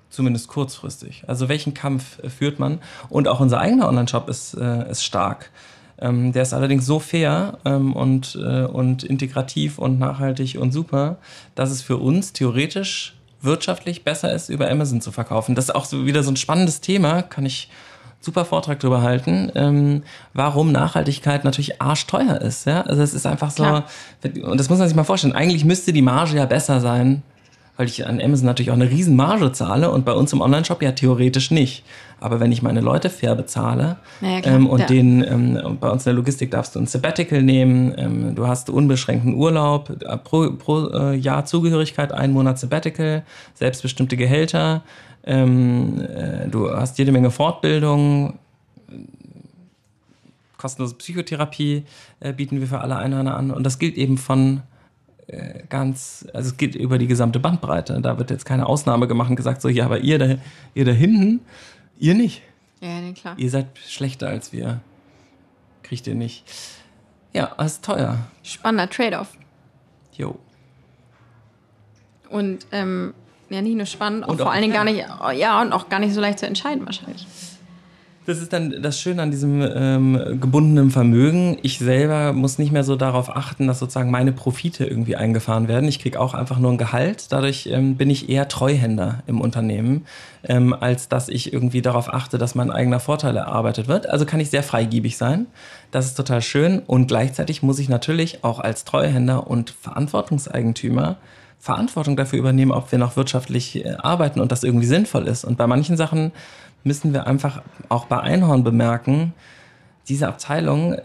zumindest 0.09 0.47
kurzfristig. 0.47 1.23
Also 1.27 1.49
welchen 1.49 1.73
Kampf 1.73 2.19
äh, 2.23 2.29
führt 2.29 2.59
man? 2.59 2.79
Und 3.09 3.27
auch 3.27 3.39
unser 3.39 3.59
eigener 3.59 3.87
Online-Shop 3.87 4.29
ist, 4.29 4.53
äh, 4.55 4.89
ist 4.89 5.03
stark. 5.03 5.51
Ähm, 5.97 6.33
der 6.33 6.41
ist 6.43 6.53
allerdings 6.53 6.85
so 6.85 6.99
fair 6.99 7.57
ähm, 7.65 7.93
und, 7.93 8.37
äh, 8.41 8.63
und 8.63 9.03
integrativ 9.03 9.77
und 9.77 9.99
nachhaltig 9.99 10.57
und 10.59 10.71
super, 10.71 11.17
dass 11.55 11.71
es 11.71 11.81
für 11.81 11.97
uns 11.97 12.33
theoretisch 12.33 13.15
wirtschaftlich 13.41 14.03
besser 14.03 14.33
ist, 14.33 14.49
über 14.49 14.69
Amazon 14.69 15.01
zu 15.01 15.11
verkaufen. 15.11 15.55
Das 15.55 15.65
ist 15.65 15.75
auch 15.75 15.85
so 15.85 16.05
wieder 16.05 16.23
so 16.23 16.31
ein 16.31 16.35
spannendes 16.35 16.81
Thema, 16.81 17.21
kann 17.21 17.45
ich 17.45 17.69
super 18.25 18.43
Vortrag 18.43 18.79
drüber 18.79 19.01
halten, 19.01 19.51
ähm, 19.55 20.03
warum 20.33 20.71
Nachhaltigkeit 20.71 21.45
natürlich 21.45 21.81
arschteuer 21.81 22.41
ist. 22.41 22.65
Ja? 22.65 22.81
Also 22.81 23.01
es 23.01 23.13
ist 23.13 23.25
einfach 23.25 23.51
so, 23.51 23.63
Klar. 23.63 23.85
und 24.43 24.59
das 24.59 24.69
muss 24.69 24.79
man 24.79 24.87
sich 24.87 24.97
mal 24.97 25.03
vorstellen, 25.03 25.35
eigentlich 25.35 25.63
müsste 25.63 25.93
die 25.93 26.01
Marge 26.01 26.35
ja 26.35 26.45
besser 26.45 26.81
sein, 26.81 27.21
weil 27.77 27.87
ich 27.87 28.07
an 28.07 28.21
Amazon 28.21 28.45
natürlich 28.45 28.71
auch 28.71 28.75
eine 28.75 28.89
riesen 28.89 29.15
Marge 29.15 29.51
zahle 29.51 29.91
und 29.91 30.05
bei 30.05 30.13
uns 30.13 30.31
im 30.33 30.41
Online-Shop 30.41 30.81
ja 30.81 30.93
theoretisch 30.93 31.51
nicht. 31.51 31.83
Aber 32.21 32.39
wenn 32.39 32.51
ich 32.51 32.61
meine 32.61 32.79
Leute 32.79 33.09
fair 33.09 33.35
bezahle 33.35 33.97
ja, 34.21 34.39
ähm, 34.45 34.67
und 34.67 34.79
ja. 34.79 34.85
den, 34.85 35.23
ähm, 35.23 35.77
bei 35.79 35.89
uns 35.89 36.03
in 36.03 36.11
der 36.11 36.13
Logistik 36.13 36.51
darfst 36.51 36.75
du 36.75 36.79
ein 36.79 36.87
Sabbatical 36.87 37.43
nehmen, 37.43 37.93
ähm, 37.97 38.35
du 38.35 38.47
hast 38.47 38.69
unbeschränkten 38.69 39.35
Urlaub, 39.35 39.89
äh, 40.01 40.17
pro, 40.17 40.51
pro 40.51 40.87
äh, 40.87 41.15
Jahr 41.15 41.45
Zugehörigkeit, 41.45 42.13
einen 42.13 42.33
Monat 42.33 42.57
Sabbatical, 42.57 43.23
selbstbestimmte 43.53 44.15
Gehälter, 44.15 44.81
ähm, 45.25 45.99
äh, 46.01 46.47
du 46.47 46.69
hast 46.69 46.97
jede 46.97 47.11
Menge 47.11 47.31
Fortbildung, 47.31 48.39
kostenlose 50.57 50.95
Psychotherapie 50.95 51.83
äh, 52.19 52.33
bieten 52.33 52.59
wir 52.59 52.67
für 52.67 52.79
alle 52.79 52.95
Einhörner 52.95 53.35
an 53.35 53.51
und 53.51 53.63
das 53.63 53.79
gilt 53.79 53.97
eben 53.97 54.17
von 54.17 54.61
äh, 55.27 55.63
ganz, 55.69 56.27
also 56.33 56.49
es 56.49 56.57
geht 56.57 56.75
über 56.75 56.97
die 56.97 57.07
gesamte 57.07 57.39
Bandbreite. 57.39 57.99
Da 58.01 58.17
wird 58.17 58.29
jetzt 58.29 58.45
keine 58.45 58.67
Ausnahme 58.67 59.07
gemacht 59.07 59.29
und 59.29 59.35
gesagt, 59.35 59.61
so, 59.61 59.69
ja, 59.69 59.85
aber 59.85 59.99
ihr 59.99 60.19
da, 60.19 60.35
ihr 60.73 60.85
da 60.85 60.91
hinten, 60.91 61.41
ihr 61.97 62.13
nicht. 62.13 62.43
Ja, 62.81 62.99
nee, 62.99 63.13
klar. 63.13 63.35
Ihr 63.37 63.49
seid 63.49 63.67
schlechter 63.87 64.27
als 64.27 64.53
wir. 64.53 64.81
Kriegt 65.81 66.05
ihr 66.07 66.15
nicht. 66.15 66.43
Ja, 67.33 67.53
das 67.57 67.73
ist 67.73 67.85
teuer. 67.85 68.19
Spannender 68.43 68.89
Trade-off. 68.89 69.35
Jo. 70.13 70.37
Und 72.29 72.67
ähm, 72.71 73.13
ja, 73.49 73.61
nicht 73.61 73.75
nur 73.75 73.85
spannend, 73.85 74.23
auch, 74.23 74.29
auch 74.29 74.37
vor 74.37 74.51
allen 74.51 74.61
Dingen 74.61 74.73
gar 74.73 74.83
nicht, 74.83 75.05
ja, 75.37 75.61
und 75.61 75.71
auch 75.71 75.89
gar 75.89 75.99
nicht 75.99 76.13
so 76.13 76.21
leicht 76.21 76.39
zu 76.39 76.47
entscheiden 76.47 76.85
wahrscheinlich. 76.85 77.25
Das 78.25 78.39
ist 78.39 78.53
dann 78.53 78.81
das 78.81 78.99
Schöne 78.99 79.21
an 79.21 79.29
diesem 79.29 79.61
ähm, 79.61 80.39
gebundenen 80.41 80.89
Vermögen. 80.89 81.59
Ich 81.61 81.77
selber 81.77 82.33
muss 82.33 82.57
nicht 82.57 82.71
mehr 82.71 82.83
so 82.83 82.95
darauf 82.95 83.35
achten, 83.35 83.67
dass 83.67 83.77
sozusagen 83.77 84.09
meine 84.09 84.31
Profite 84.31 84.83
irgendwie 84.85 85.15
eingefahren 85.15 85.67
werden. 85.67 85.87
Ich 85.87 85.99
kriege 85.99 86.19
auch 86.19 86.33
einfach 86.33 86.57
nur 86.57 86.71
ein 86.71 86.79
Gehalt. 86.79 87.31
Dadurch 87.31 87.67
ähm, 87.67 87.97
bin 87.97 88.09
ich 88.09 88.27
eher 88.27 88.47
Treuhänder 88.47 89.21
im 89.27 89.41
Unternehmen, 89.41 90.05
ähm, 90.43 90.73
als 90.73 91.07
dass 91.07 91.29
ich 91.29 91.53
irgendwie 91.53 91.83
darauf 91.83 92.11
achte, 92.11 92.39
dass 92.39 92.55
mein 92.55 92.71
eigener 92.71 92.99
Vorteil 92.99 93.37
erarbeitet 93.37 93.87
wird. 93.87 94.09
Also 94.09 94.25
kann 94.25 94.39
ich 94.39 94.49
sehr 94.49 94.63
freigiebig 94.63 95.17
sein. 95.17 95.45
Das 95.91 96.07
ist 96.07 96.15
total 96.15 96.41
schön. 96.41 96.79
Und 96.79 97.05
gleichzeitig 97.05 97.61
muss 97.61 97.77
ich 97.77 97.89
natürlich 97.89 98.43
auch 98.43 98.59
als 98.59 98.85
Treuhänder 98.85 99.45
und 99.45 99.69
Verantwortungseigentümer 99.69 101.17
Verantwortung 101.65 102.15
dafür 102.15 102.37
übernehmen, 102.37 102.71
ob 102.71 102.91
wir 102.91 102.99
noch 102.99 103.15
wirtschaftlich 103.17 103.83
äh, 103.83 103.95
arbeiten 103.97 104.39
und 104.39 104.51
das 104.51 104.63
irgendwie 104.63 104.85
sinnvoll 104.85 105.27
ist. 105.27 105.43
Und 105.43 105.57
bei 105.57 105.65
manchen 105.65 105.97
Sachen 105.97 106.31
müssen 106.83 107.11
wir 107.11 107.25
einfach 107.25 107.63
auch 107.89 108.05
bei 108.05 108.19
Einhorn 108.19 108.63
bemerken, 108.63 109.33
diese 110.07 110.27
Abteilung, 110.27 110.97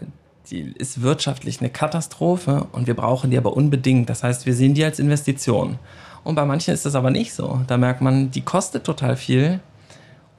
die 0.51 0.71
ist 0.77 1.01
wirtschaftlich 1.01 1.61
eine 1.61 1.71
Katastrophe 1.71 2.67
und 2.73 2.85
wir 2.85 2.93
brauchen 2.93 3.31
die 3.31 3.39
aber 3.39 3.57
unbedingt. 3.57 4.07
Das 4.07 4.21
heißt, 4.21 4.45
wir 4.45 4.53
sehen 4.53 4.75
die 4.75 4.83
als 4.83 4.99
Investition. 4.99 5.79
Und 6.23 6.35
bei 6.35 6.45
manchen 6.45 6.75
ist 6.75 6.85
das 6.85 6.93
aber 6.93 7.09
nicht 7.09 7.33
so. 7.33 7.61
Da 7.65 7.77
merkt 7.77 8.01
man, 8.01 8.29
die 8.29 8.41
kostet 8.41 8.83
total 8.83 9.15
viel 9.15 9.61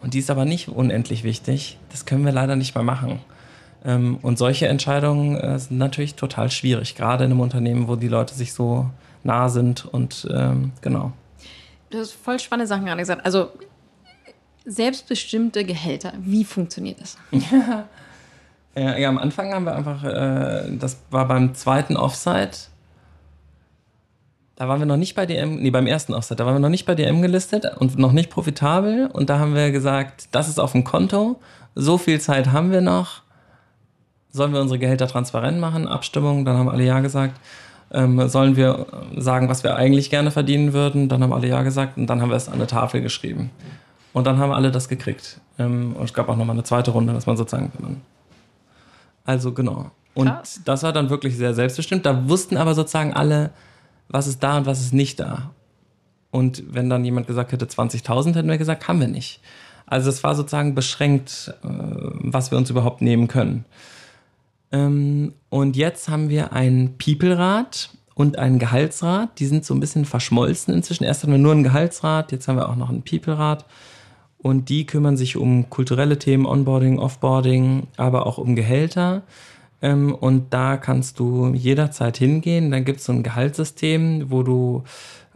und 0.01 0.15
die 0.15 0.21
ist 0.21 0.31
aber 0.31 0.45
nicht 0.45 0.69
unendlich 0.69 1.25
wichtig. 1.25 1.81
Das 1.91 2.07
können 2.07 2.25
wir 2.25 2.31
leider 2.31 2.55
nicht 2.55 2.77
mehr 2.77 2.85
machen. 2.85 3.19
Ähm, 3.85 4.19
und 4.23 4.39
solche 4.39 4.69
Entscheidungen 4.69 5.35
äh, 5.35 5.59
sind 5.59 5.79
natürlich 5.79 6.15
total 6.15 6.49
schwierig, 6.49 6.95
gerade 6.95 7.25
in 7.25 7.33
einem 7.33 7.41
Unternehmen, 7.41 7.89
wo 7.89 7.97
die 7.97 8.07
Leute 8.07 8.35
sich 8.35 8.53
so 8.53 8.89
nah 9.25 9.49
sind 9.49 9.85
und 9.85 10.29
ähm, 10.33 10.73
genau. 10.81 11.13
Du 11.91 11.99
hast 11.99 12.13
voll 12.13 12.39
spannende 12.39 12.67
Sachen 12.67 12.87
gerade 12.87 13.01
gesagt. 13.01 13.25
Also 13.25 13.51
selbstbestimmte 14.65 15.65
Gehälter. 15.65 16.13
Wie 16.21 16.45
funktioniert 16.45 17.01
das? 17.01 17.17
Ja, 18.75 18.97
ja 18.97 19.09
am 19.11 19.19
Anfang 19.19 19.53
haben 19.53 19.67
wir 19.67 19.75
einfach, 19.75 20.03
äh, 20.03 20.77
das 20.79 20.99
war 21.11 21.29
beim 21.29 21.55
zweiten 21.55 21.97
Offside. 21.97 22.53
Da 24.57 24.69
waren 24.69 24.79
wir 24.79 24.87
noch 24.87 24.97
nicht 24.97 25.15
bei 25.15 25.27
DM, 25.27 25.57
nee, 25.57 25.71
beim 25.71 25.87
ersten 25.87 26.15
Offside, 26.15 26.37
da 26.37 26.47
waren 26.47 26.55
wir 26.55 26.61
noch 26.61 26.69
nicht 26.69 26.87
bei 26.87 26.95
DM 26.95 27.21
gelistet 27.21 27.67
und 27.79 27.99
noch 27.99 28.13
nicht 28.13 28.31
profitabel. 28.31 29.09
Und 29.13 29.29
da 29.29 29.39
haben 29.39 29.55
wir 29.55 29.73
gesagt, 29.73 30.29
das 30.33 30.49
ist 30.49 30.59
auf 30.59 30.73
dem 30.73 30.85
Konto, 30.85 31.41
so 31.75 31.99
viel 31.99 32.21
Zeit 32.21 32.53
haben 32.53 32.71
wir 32.71 32.81
noch. 32.81 33.23
Sollen 34.31 34.55
wir 34.55 34.61
unsere 34.61 34.79
Gehälter 34.79 35.07
transparent 35.07 35.61
machen? 35.61 35.87
Abstimmung, 35.87 36.45
dann 36.45 36.57
haben 36.57 36.69
alle 36.69 36.85
Ja 36.85 37.01
gesagt. 37.01 37.39
Ähm, 37.93 38.29
sollen 38.29 38.57
wir 38.57 38.87
sagen, 39.17 39.49
was 39.49 39.65
wir 39.65 39.77
eigentlich 39.77 40.09
gerne 40.09 40.31
verdienen 40.31 40.73
würden? 40.73 41.09
Dann 41.09 41.23
haben 41.23 41.33
alle 41.33 41.49
Ja 41.49 41.63
gesagt 41.63 41.99
und 41.99 42.07
dann 42.07 42.23
haben 42.23 42.31
wir 42.31 42.37
es 42.37 42.49
an 42.49 42.55
eine 42.55 42.67
Tafel 42.67 43.03
geschrieben. 43.03 43.51
Und 44.13 44.27
dann 44.27 44.39
haben 44.39 44.53
alle 44.53 44.71
das 44.71 44.89
gekriegt. 44.89 45.41
Ähm, 45.59 45.95
und 45.97 46.05
es 46.05 46.15
gab 46.15 46.29
auch 46.29 46.37
nochmal 46.37 46.57
eine 46.57 46.65
zweite 46.65 46.91
Runde, 46.91 47.13
dass 47.13 47.27
man 47.27 47.37
sozusagen. 47.37 48.01
Also 49.25 49.53
genau. 49.53 49.91
Und 50.15 50.29
Krass. 50.29 50.61
das 50.65 50.83
war 50.83 50.93
dann 50.93 51.11
wirklich 51.11 51.37
sehr 51.37 51.55
selbstbestimmt. 51.55 52.05
Da 52.07 52.29
wussten 52.29 52.57
aber 52.57 52.75
sozusagen 52.75 53.15
alle, 53.15 53.51
was 54.09 54.27
ist 54.27 54.43
da 54.43 54.59
und 54.59 54.67
was 54.67 54.81
ist 54.81 54.93
nicht 54.93 55.21
da. 55.21 55.51
Und 56.31 56.63
wenn 56.75 56.89
dann 56.89 57.05
jemand 57.05 57.27
gesagt 57.27 57.53
hätte 57.53 57.67
20.000, 57.67 58.35
hätten 58.35 58.49
wir 58.49 58.59
gesagt, 58.59 58.89
haben 58.89 59.01
wir 59.01 59.09
nicht. 59.09 59.41
Also 59.87 60.09
es 60.09 60.25
war 60.25 60.35
sozusagen 60.35 60.75
beschränkt, 60.75 61.55
äh, 61.63 61.69
was 61.69 62.51
wir 62.51 62.59
uns 62.59 62.71
überhaupt 62.71 63.03
nehmen 63.03 63.29
können. 63.29 63.65
Ähm, 64.73 65.35
und 65.51 65.77
jetzt 65.77 66.09
haben 66.09 66.29
wir 66.29 66.53
ein 66.53 66.95
People-Rat 66.99 67.91
und 68.15 68.39
einen 68.39 68.59
Gehaltsrat. 68.59 69.39
Die 69.39 69.47
sind 69.47 69.65
so 69.65 69.75
ein 69.75 69.81
bisschen 69.81 70.05
verschmolzen 70.05 70.75
inzwischen. 70.75 71.05
Erst 71.05 71.23
hatten 71.23 71.33
wir 71.33 71.39
nur 71.39 71.53
einen 71.53 71.63
Gehaltsrat, 71.63 72.33
jetzt 72.33 72.49
haben 72.49 72.57
wir 72.57 72.69
auch 72.69 72.77
noch 72.77 72.89
einen 72.89 73.03
People-Rat. 73.03 73.67
Und 74.39 74.69
die 74.69 74.87
kümmern 74.87 75.17
sich 75.17 75.37
um 75.37 75.71
kulturelle 75.71 76.19
Themen, 76.19 76.47
Onboarding, 76.47 76.99
Offboarding, 76.99 77.87
aber 77.97 78.27
auch 78.27 78.39
um 78.39 78.57
Gehälter. 78.57 79.23
Ähm, 79.83 80.15
und 80.15 80.53
da 80.53 80.77
kannst 80.77 81.21
du 81.21 81.53
jederzeit 81.55 82.17
hingehen. 82.17 82.71
Dann 82.71 82.85
gibt 82.85 83.01
es 83.01 83.05
so 83.05 83.13
ein 83.13 83.23
Gehaltssystem, 83.23 84.31
wo 84.31 84.43
du 84.43 84.85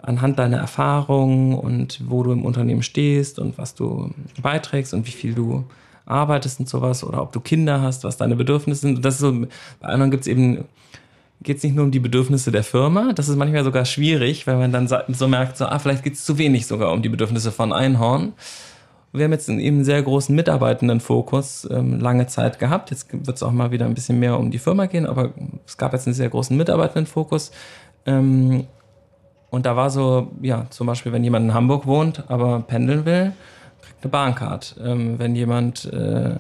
anhand 0.00 0.38
deiner 0.38 0.58
Erfahrungen 0.58 1.54
und 1.54 2.00
wo 2.08 2.22
du 2.22 2.32
im 2.32 2.44
Unternehmen 2.44 2.82
stehst 2.82 3.38
und 3.38 3.58
was 3.58 3.74
du 3.74 4.10
beiträgst 4.40 4.94
und 4.94 5.06
wie 5.06 5.12
viel 5.12 5.34
du 5.34 5.64
arbeitest 6.06 6.60
und 6.60 6.68
sowas 6.68 7.04
oder 7.04 7.20
ob 7.20 7.32
du 7.32 7.40
Kinder 7.40 7.82
hast, 7.82 8.04
was 8.04 8.16
deine 8.16 8.36
Bedürfnisse 8.36 8.82
sind. 8.82 9.04
Das 9.04 9.14
ist 9.14 9.20
so, 9.20 9.32
bei 9.80 9.88
anderen 9.88 10.10
gibt 10.10 10.22
es 10.22 10.28
eben, 10.28 10.64
geht 11.42 11.58
es 11.58 11.64
nicht 11.64 11.74
nur 11.74 11.84
um 11.84 11.90
die 11.90 12.00
Bedürfnisse 12.00 12.50
der 12.50 12.64
Firma, 12.64 13.12
das 13.12 13.28
ist 13.28 13.36
manchmal 13.36 13.64
sogar 13.64 13.84
schwierig, 13.84 14.46
weil 14.46 14.56
man 14.56 14.72
dann 14.72 14.88
so 14.88 15.28
merkt, 15.28 15.58
so, 15.58 15.66
ah, 15.66 15.78
vielleicht 15.78 16.04
geht 16.04 16.14
es 16.14 16.24
zu 16.24 16.38
wenig 16.38 16.66
sogar 16.66 16.92
um 16.92 17.02
die 17.02 17.08
Bedürfnisse 17.08 17.52
von 17.52 17.72
Einhorn. 17.72 18.32
Wir 19.12 19.24
haben 19.24 19.32
jetzt 19.32 19.48
eben 19.48 19.60
einen 19.60 19.84
sehr 19.84 20.02
großen 20.02 20.34
mitarbeitenden 20.34 21.00
Fokus 21.00 21.66
ähm, 21.70 22.00
lange 22.00 22.26
Zeit 22.26 22.58
gehabt. 22.58 22.90
Jetzt 22.90 23.12
wird 23.12 23.36
es 23.36 23.42
auch 23.42 23.52
mal 23.52 23.70
wieder 23.70 23.86
ein 23.86 23.94
bisschen 23.94 24.18
mehr 24.18 24.38
um 24.38 24.50
die 24.50 24.58
Firma 24.58 24.86
gehen, 24.86 25.06
aber 25.06 25.30
es 25.66 25.78
gab 25.78 25.92
jetzt 25.94 26.06
einen 26.06 26.14
sehr 26.14 26.28
großen 26.28 26.56
mitarbeitenden 26.56 27.06
Fokus. 27.06 27.50
Ähm, 28.04 28.66
und 29.48 29.64
da 29.64 29.74
war 29.74 29.90
so, 29.90 30.32
ja, 30.42 30.66
zum 30.68 30.86
Beispiel, 30.86 31.12
wenn 31.12 31.24
jemand 31.24 31.46
in 31.46 31.54
Hamburg 31.54 31.86
wohnt, 31.86 32.24
aber 32.28 32.60
pendeln 32.60 33.06
will, 33.06 33.32
eine 34.02 34.10
Bahncard. 34.10 34.76
Ähm, 34.82 35.18
wenn 35.18 35.34
jemand 35.34 35.84
äh, 35.86 36.36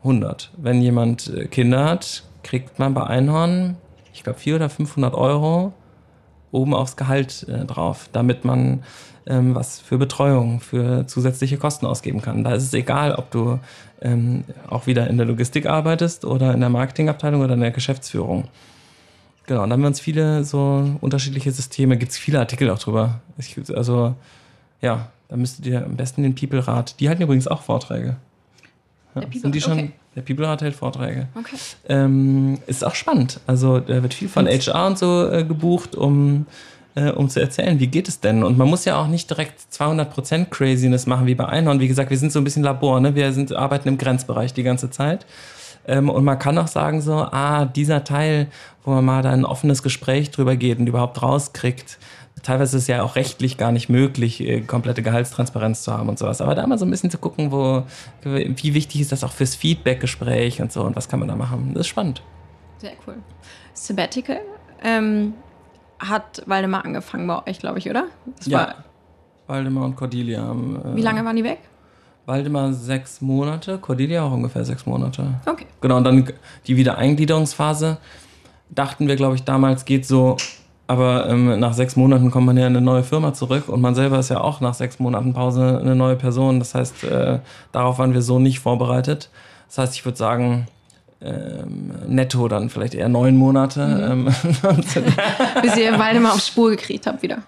100. 0.00 0.50
Wenn 0.56 0.82
jemand 0.82 1.28
äh, 1.28 1.46
Kinder 1.46 1.84
hat, 1.84 2.24
kriegt 2.42 2.78
man 2.78 2.94
bei 2.94 3.04
Einhorn, 3.04 3.76
ich 4.12 4.22
glaube, 4.22 4.38
400 4.38 4.66
oder 4.66 4.74
500 4.74 5.14
Euro 5.14 5.72
oben 6.52 6.74
aufs 6.74 6.96
Gehalt 6.96 7.46
äh, 7.48 7.64
drauf, 7.64 8.08
damit 8.12 8.44
man 8.44 8.84
ähm, 9.26 9.54
was 9.54 9.80
für 9.80 9.98
Betreuung, 9.98 10.60
für 10.60 11.06
zusätzliche 11.06 11.56
Kosten 11.56 11.86
ausgeben 11.86 12.20
kann. 12.20 12.44
Da 12.44 12.54
ist 12.54 12.64
es 12.64 12.74
egal, 12.74 13.14
ob 13.14 13.30
du 13.30 13.58
ähm, 14.02 14.44
auch 14.68 14.86
wieder 14.86 15.08
in 15.08 15.16
der 15.16 15.26
Logistik 15.26 15.66
arbeitest 15.66 16.24
oder 16.24 16.52
in 16.52 16.60
der 16.60 16.68
Marketingabteilung 16.68 17.40
oder 17.40 17.54
in 17.54 17.60
der 17.60 17.70
Geschäftsführung. 17.70 18.44
Genau, 19.46 19.62
dann 19.62 19.72
haben 19.72 19.80
wir 19.80 19.88
uns 19.88 20.00
viele 20.00 20.44
so 20.44 20.96
unterschiedliche 21.00 21.50
Systeme, 21.50 21.96
gibt 21.96 22.12
es 22.12 22.18
viele 22.18 22.38
Artikel 22.38 22.70
auch 22.70 22.78
drüber. 22.78 23.20
Ich, 23.38 23.56
also 23.74 24.14
ja, 24.80 25.08
da 25.28 25.36
müsstet 25.36 25.66
ihr 25.66 25.84
am 25.84 25.96
besten 25.96 26.22
den 26.22 26.34
People-Rat, 26.34 27.00
die 27.00 27.08
halten 27.08 27.22
übrigens 27.22 27.48
auch 27.48 27.62
Vorträge. 27.62 28.16
Ja, 29.14 29.22
sind 29.32 29.54
die 29.54 29.60
schon, 29.60 29.72
okay. 29.78 29.92
Der 30.16 30.22
People-Rat 30.22 30.62
hält 30.62 30.74
Vorträge. 30.74 31.28
Okay. 31.34 31.56
Ähm, 31.88 32.58
ist 32.66 32.84
auch 32.84 32.94
spannend. 32.94 33.40
Also 33.46 33.80
da 33.80 34.02
wird 34.02 34.14
viel 34.14 34.28
von 34.28 34.46
HR 34.46 34.86
und 34.86 34.98
so 34.98 35.28
äh, 35.28 35.44
gebucht, 35.44 35.96
um 35.96 36.46
äh, 36.94 37.10
um 37.10 37.28
zu 37.28 37.40
erzählen, 37.40 37.80
wie 37.80 37.86
geht 37.88 38.08
es 38.08 38.20
denn? 38.20 38.42
Und 38.42 38.56
man 38.56 38.68
muss 38.68 38.84
ja 38.84 39.00
auch 39.00 39.08
nicht 39.08 39.28
direkt 39.28 39.60
200% 39.72 40.46
Craziness 40.46 41.06
machen 41.06 41.26
wie 41.26 41.34
bei 41.34 41.46
Einhorn. 41.46 41.80
Wie 41.80 41.88
gesagt, 41.88 42.10
wir 42.10 42.18
sind 42.18 42.32
so 42.32 42.38
ein 42.38 42.44
bisschen 42.44 42.62
Labor, 42.62 43.00
ne? 43.00 43.14
wir 43.14 43.32
sind, 43.32 43.52
arbeiten 43.52 43.88
im 43.88 43.98
Grenzbereich 43.98 44.54
die 44.54 44.62
ganze 44.62 44.90
Zeit. 44.90 45.26
Ähm, 45.86 46.08
und 46.08 46.24
man 46.24 46.38
kann 46.38 46.56
auch 46.56 46.68
sagen 46.68 47.00
so, 47.00 47.14
ah, 47.14 47.64
dieser 47.64 48.04
Teil, 48.04 48.46
wo 48.84 48.92
man 48.92 49.04
mal 49.04 49.22
da 49.22 49.30
ein 49.30 49.44
offenes 49.44 49.82
Gespräch 49.82 50.30
drüber 50.30 50.56
geht 50.56 50.78
und 50.78 50.86
überhaupt 50.86 51.20
rauskriegt, 51.20 51.98
teilweise 52.44 52.76
ist 52.76 52.84
es 52.84 52.88
ja 52.88 53.02
auch 53.02 53.16
rechtlich 53.16 53.58
gar 53.58 53.72
nicht 53.72 53.88
möglich, 53.88 54.40
äh, 54.40 54.60
komplette 54.60 55.02
Gehaltstransparenz 55.02 55.82
zu 55.82 55.92
haben 55.92 56.08
und 56.08 56.18
sowas. 56.18 56.40
Aber 56.40 56.54
da 56.54 56.64
mal 56.66 56.78
so 56.78 56.84
ein 56.84 56.90
bisschen 56.90 57.10
zu 57.10 57.18
gucken, 57.18 57.50
wo, 57.50 57.82
wie 58.22 58.74
wichtig 58.74 59.00
ist 59.00 59.10
das 59.10 59.24
auch 59.24 59.32
fürs 59.32 59.56
Feedback-Gespräch 59.56 60.62
und 60.62 60.70
so 60.70 60.82
und 60.82 60.94
was 60.94 61.08
kann 61.08 61.18
man 61.18 61.28
da 61.28 61.34
machen. 61.34 61.72
Das 61.74 61.82
ist 61.82 61.88
spannend. 61.88 62.22
Sehr 62.78 62.92
cool. 63.06 63.16
Sabbatical 63.72 64.40
ähm, 64.82 65.34
hat 65.98 66.42
Waldemar 66.46 66.84
angefangen 66.84 67.26
bei 67.26 67.46
euch, 67.46 67.58
glaube 67.58 67.78
ich, 67.78 67.90
oder? 67.90 68.06
Das 68.36 68.46
ja. 68.46 68.74
Waldemar 69.46 69.84
und 69.84 69.96
Cordelia 69.96 70.42
haben. 70.42 70.76
Äh, 70.76 70.96
wie 70.96 71.02
lange 71.02 71.24
waren 71.24 71.36
die 71.36 71.44
weg? 71.44 71.58
Waldemar 72.26 72.72
sechs 72.72 73.20
Monate, 73.20 73.78
Cordelia 73.78 74.22
auch 74.22 74.32
ungefähr 74.32 74.64
sechs 74.64 74.86
Monate. 74.86 75.40
Okay. 75.44 75.66
Genau, 75.80 75.98
und 75.98 76.04
dann 76.04 76.32
die 76.66 76.76
Wiedereingliederungsphase 76.76 77.98
dachten 78.70 79.08
wir, 79.08 79.16
glaube 79.16 79.34
ich, 79.34 79.44
damals 79.44 79.84
geht 79.84 80.06
so 80.06 80.36
aber 80.86 81.28
ähm, 81.28 81.58
nach 81.58 81.72
sechs 81.72 81.96
Monaten 81.96 82.30
kommt 82.30 82.46
man 82.46 82.56
ja 82.56 82.66
in 82.66 82.76
eine 82.76 82.84
neue 82.84 83.02
Firma 83.02 83.32
zurück 83.32 83.68
und 83.68 83.80
man 83.80 83.94
selber 83.94 84.18
ist 84.18 84.28
ja 84.28 84.40
auch 84.40 84.60
nach 84.60 84.74
sechs 84.74 84.98
Monaten 84.98 85.32
Pause 85.32 85.78
eine 85.80 85.94
neue 85.94 86.16
Person. 86.16 86.58
Das 86.58 86.74
heißt, 86.74 87.04
äh, 87.04 87.38
darauf 87.72 87.98
waren 87.98 88.12
wir 88.12 88.22
so 88.22 88.38
nicht 88.38 88.60
vorbereitet. 88.60 89.30
Das 89.68 89.78
heißt, 89.78 89.94
ich 89.94 90.04
würde 90.04 90.18
sagen, 90.18 90.66
ähm, 91.22 91.92
netto 92.06 92.48
dann 92.48 92.68
vielleicht 92.68 92.94
eher 92.94 93.08
neun 93.08 93.36
Monate. 93.36 93.86
Mhm. 94.14 94.28
Ähm, 94.28 94.34
Bis 95.62 95.76
ihr 95.76 95.96
beide 95.96 96.20
mal 96.20 96.32
auf 96.32 96.40
Spur 96.40 96.70
gekriegt 96.70 97.06
habt 97.06 97.22
wieder. 97.22 97.38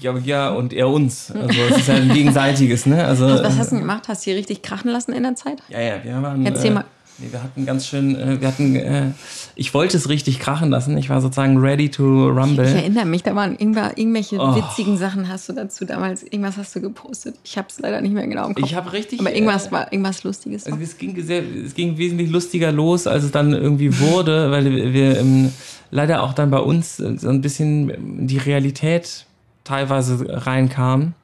Ja, 0.00 0.16
ja, 0.18 0.48
und 0.50 0.72
er 0.72 0.88
uns. 0.88 1.30
Also 1.30 1.60
es 1.70 1.78
ist 1.78 1.88
ja 1.88 1.94
ein 1.94 2.12
gegenseitiges, 2.12 2.86
ne? 2.86 3.04
Also, 3.04 3.26
was, 3.26 3.56
hast 3.56 3.72
du 3.72 3.78
gemacht? 3.78 4.08
Hast 4.08 4.26
du 4.26 4.30
hier 4.30 4.38
richtig 4.38 4.62
krachen 4.62 4.90
lassen 4.90 5.12
in 5.12 5.22
der 5.22 5.36
Zeit? 5.36 5.62
Ja, 5.68 5.80
ja, 5.80 6.02
wir 6.02 6.22
waren. 6.22 6.44
Erzähl 6.44 6.72
äh, 6.72 6.74
mal. 6.74 6.84
Nee, 7.18 7.28
wir 7.30 7.42
hatten 7.42 7.64
ganz 7.64 7.86
schön, 7.86 8.14
äh, 8.14 8.40
wir 8.40 8.48
hatten, 8.48 8.76
äh, 8.76 9.12
ich 9.54 9.72
wollte 9.72 9.96
es 9.96 10.08
richtig 10.10 10.38
krachen 10.38 10.68
lassen. 10.68 10.98
Ich 10.98 11.08
war 11.08 11.22
sozusagen 11.22 11.56
ready 11.56 11.90
to 11.90 12.28
rumble. 12.28 12.66
Ich, 12.66 12.74
erinnere 12.74 13.06
mich, 13.06 13.22
da 13.22 13.34
waren 13.34 13.56
irgendwelche 13.56 14.38
oh. 14.38 14.54
witzigen 14.54 14.98
Sachen 14.98 15.28
hast 15.28 15.48
du 15.48 15.54
dazu 15.54 15.86
damals, 15.86 16.22
irgendwas 16.22 16.58
hast 16.58 16.76
du 16.76 16.82
gepostet. 16.82 17.36
Ich 17.42 17.56
habe 17.56 17.68
es 17.70 17.80
leider 17.80 18.02
nicht 18.02 18.12
mehr 18.12 18.26
genau 18.26 18.48
im 18.48 18.54
Kopf. 18.54 18.66
Ich 18.66 18.74
habe 18.74 18.92
richtig. 18.92 19.20
Aber 19.20 19.32
irgendwas 19.32 19.68
äh, 19.68 19.72
war 19.72 19.92
irgendwas 19.92 20.24
Lustiges. 20.24 20.66
Also 20.66 20.78
es, 20.78 20.98
ging 20.98 21.20
sehr, 21.22 21.42
es 21.42 21.74
ging 21.74 21.96
wesentlich 21.96 22.30
lustiger 22.30 22.70
los, 22.70 23.06
als 23.06 23.24
es 23.24 23.30
dann 23.30 23.54
irgendwie 23.54 23.98
wurde, 23.98 24.50
weil 24.50 24.92
wir 24.92 25.18
ähm, 25.18 25.52
leider 25.90 26.22
auch 26.22 26.34
dann 26.34 26.50
bei 26.50 26.60
uns 26.60 26.98
so 26.98 27.28
ein 27.28 27.40
bisschen 27.40 28.26
die 28.26 28.38
Realität 28.38 29.24
teilweise 29.64 30.46
reinkam. 30.46 31.14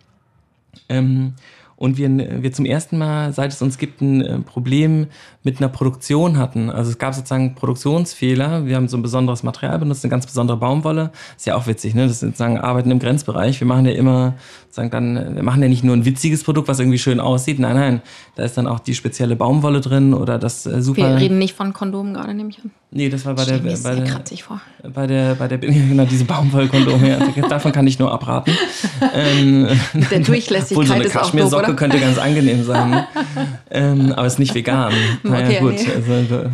Ähm, 0.88 1.34
und 1.82 1.96
wir, 1.96 2.08
wir 2.42 2.52
zum 2.52 2.64
ersten 2.64 2.96
Mal, 2.96 3.32
seit 3.32 3.52
es 3.52 3.60
uns 3.60 3.76
gibt, 3.76 4.00
ein 4.00 4.20
äh, 4.20 4.38
Problem 4.38 5.08
mit 5.44 5.58
einer 5.58 5.68
Produktion 5.68 6.38
hatten. 6.38 6.70
Also 6.70 6.90
es 6.90 6.98
gab 6.98 7.14
sozusagen 7.14 7.54
Produktionsfehler. 7.54 8.64
Wir 8.66 8.76
haben 8.76 8.88
so 8.88 8.96
ein 8.96 9.02
besonderes 9.02 9.42
Material 9.42 9.78
benutzt, 9.78 10.04
eine 10.04 10.10
ganz 10.10 10.26
besondere 10.26 10.56
Baumwolle. 10.56 11.10
Ist 11.36 11.46
ja 11.46 11.56
auch 11.56 11.66
witzig, 11.66 11.94
ne? 11.94 12.02
Das 12.02 12.12
ist 12.12 12.20
sozusagen 12.20 12.58
Arbeiten 12.58 12.90
im 12.90 13.00
Grenzbereich. 13.00 13.58
Wir 13.60 13.66
machen 13.66 13.86
ja 13.86 13.92
immer, 13.92 14.34
sozusagen 14.66 14.90
dann, 14.90 15.36
wir 15.36 15.42
machen 15.42 15.62
ja 15.62 15.68
nicht 15.68 15.82
nur 15.82 15.96
ein 15.96 16.04
witziges 16.04 16.44
Produkt, 16.44 16.68
was 16.68 16.78
irgendwie 16.78 16.98
schön 16.98 17.18
aussieht. 17.18 17.58
Nein, 17.58 17.74
nein, 17.74 18.02
da 18.36 18.44
ist 18.44 18.56
dann 18.56 18.68
auch 18.68 18.78
die 18.78 18.94
spezielle 18.94 19.34
Baumwolle 19.34 19.80
drin 19.80 20.14
oder 20.14 20.38
das 20.38 20.64
äh, 20.66 20.80
super. 20.80 21.02
Wir 21.02 21.16
reden 21.16 21.38
nicht 21.38 21.56
von 21.56 21.72
Kondomen 21.72 22.14
gerade, 22.14 22.34
nehme 22.34 22.50
ich 22.50 22.58
an. 22.58 22.70
Nee, 22.94 23.08
das 23.08 23.24
war 23.24 23.34
bei 23.34 23.46
der, 23.46 23.56
bei 23.56 23.70
der, 23.70 24.06
vor. 24.36 24.60
bei 24.92 25.06
der, 25.06 25.34
bei 25.34 25.48
der, 25.48 25.56
genau, 25.58 26.04
diese 26.04 26.26
Baumwollkondome. 26.26 27.32
Davon 27.48 27.72
kann 27.72 27.86
ich 27.86 27.98
nur 27.98 28.12
abraten. 28.12 28.54
ähm, 29.14 29.66
der 30.10 30.20
Durchlässigkeit 30.20 30.86
so 30.86 30.92
eine 30.92 31.04
ist 31.04 31.16
auch 31.16 31.30
doof, 31.30 31.76
könnte 31.76 31.98
ganz 31.98 32.18
angenehm 32.18 32.64
sein. 32.64 33.06
ähm, 33.70 34.12
aber 34.12 34.26
ist 34.26 34.38
nicht 34.38 34.54
vegan. 34.54 34.92
Naja, 35.32 35.46
okay, 35.46 35.60
gut. 35.60 35.74
Nee. 35.74 36.14
Also, 36.14 36.50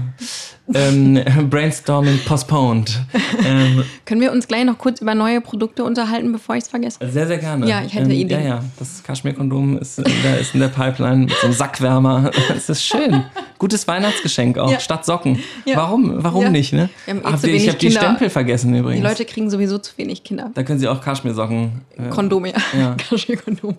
ähm, 0.75 1.51
Brainstorming 1.51 2.19
postponed. 2.27 3.01
Ähm, 3.47 3.85
Können 4.05 4.21
wir 4.21 4.33
uns 4.33 4.47
gleich 4.47 4.65
noch 4.65 4.79
kurz 4.79 5.01
über 5.01 5.15
neue 5.15 5.41
Produkte 5.41 5.85
unterhalten, 5.85 6.33
bevor 6.33 6.57
ich 6.57 6.65
es 6.65 6.69
vergesse? 6.69 6.99
Sehr, 7.11 7.27
sehr 7.27 7.39
gerne. 7.39 7.67
Ja, 7.67 7.83
ich 7.85 7.95
hätte 7.95 8.11
ähm, 8.11 8.19
Ideen. 8.19 8.43
Ja, 8.43 8.49
ja, 8.49 8.65
das 8.79 9.03
Kaschmir-Kondom 9.03 9.79
ist, 9.79 9.99
ist 9.99 10.55
in 10.55 10.61
der 10.61 10.69
Pipeline 10.69 11.25
mit 11.25 11.33
so 11.33 11.47
einem 11.47 11.55
Sackwärmer. 11.55 12.31
Das 12.49 12.69
ist 12.69 12.85
schön. 12.85 13.25
Gutes 13.59 13.87
Weihnachtsgeschenk 13.87 14.59
auch, 14.59 14.71
ja. 14.71 14.81
statt 14.81 15.05
Socken. 15.05 15.39
Ja. 15.65 15.77
Warum, 15.77 16.23
warum 16.25 16.45
ja. 16.45 16.51
nicht? 16.51 16.73
Ne? 16.73 16.89
Eh 17.07 17.15
Ach, 17.23 17.43
ich 17.45 17.69
habe 17.69 17.79
die 17.79 17.91
Stempel 17.91 18.31
vergessen 18.31 18.75
übrigens. 18.75 19.03
Die 19.03 19.07
Leute 19.07 19.25
kriegen 19.25 19.51
sowieso 19.51 19.79
zu 19.79 19.97
wenig 19.99 20.25
Kinder. 20.25 20.51
Da 20.55 20.63
können 20.63 20.79
sie 20.79 20.89
auch 20.89 21.01
Kaschmir-Socken. 21.01 21.83
Äh, 21.97 22.09
Kondome, 22.09 22.53
ja. 22.79 22.95
Kaschmir-Kondom. 22.97 23.77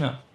Ja. 0.00 0.18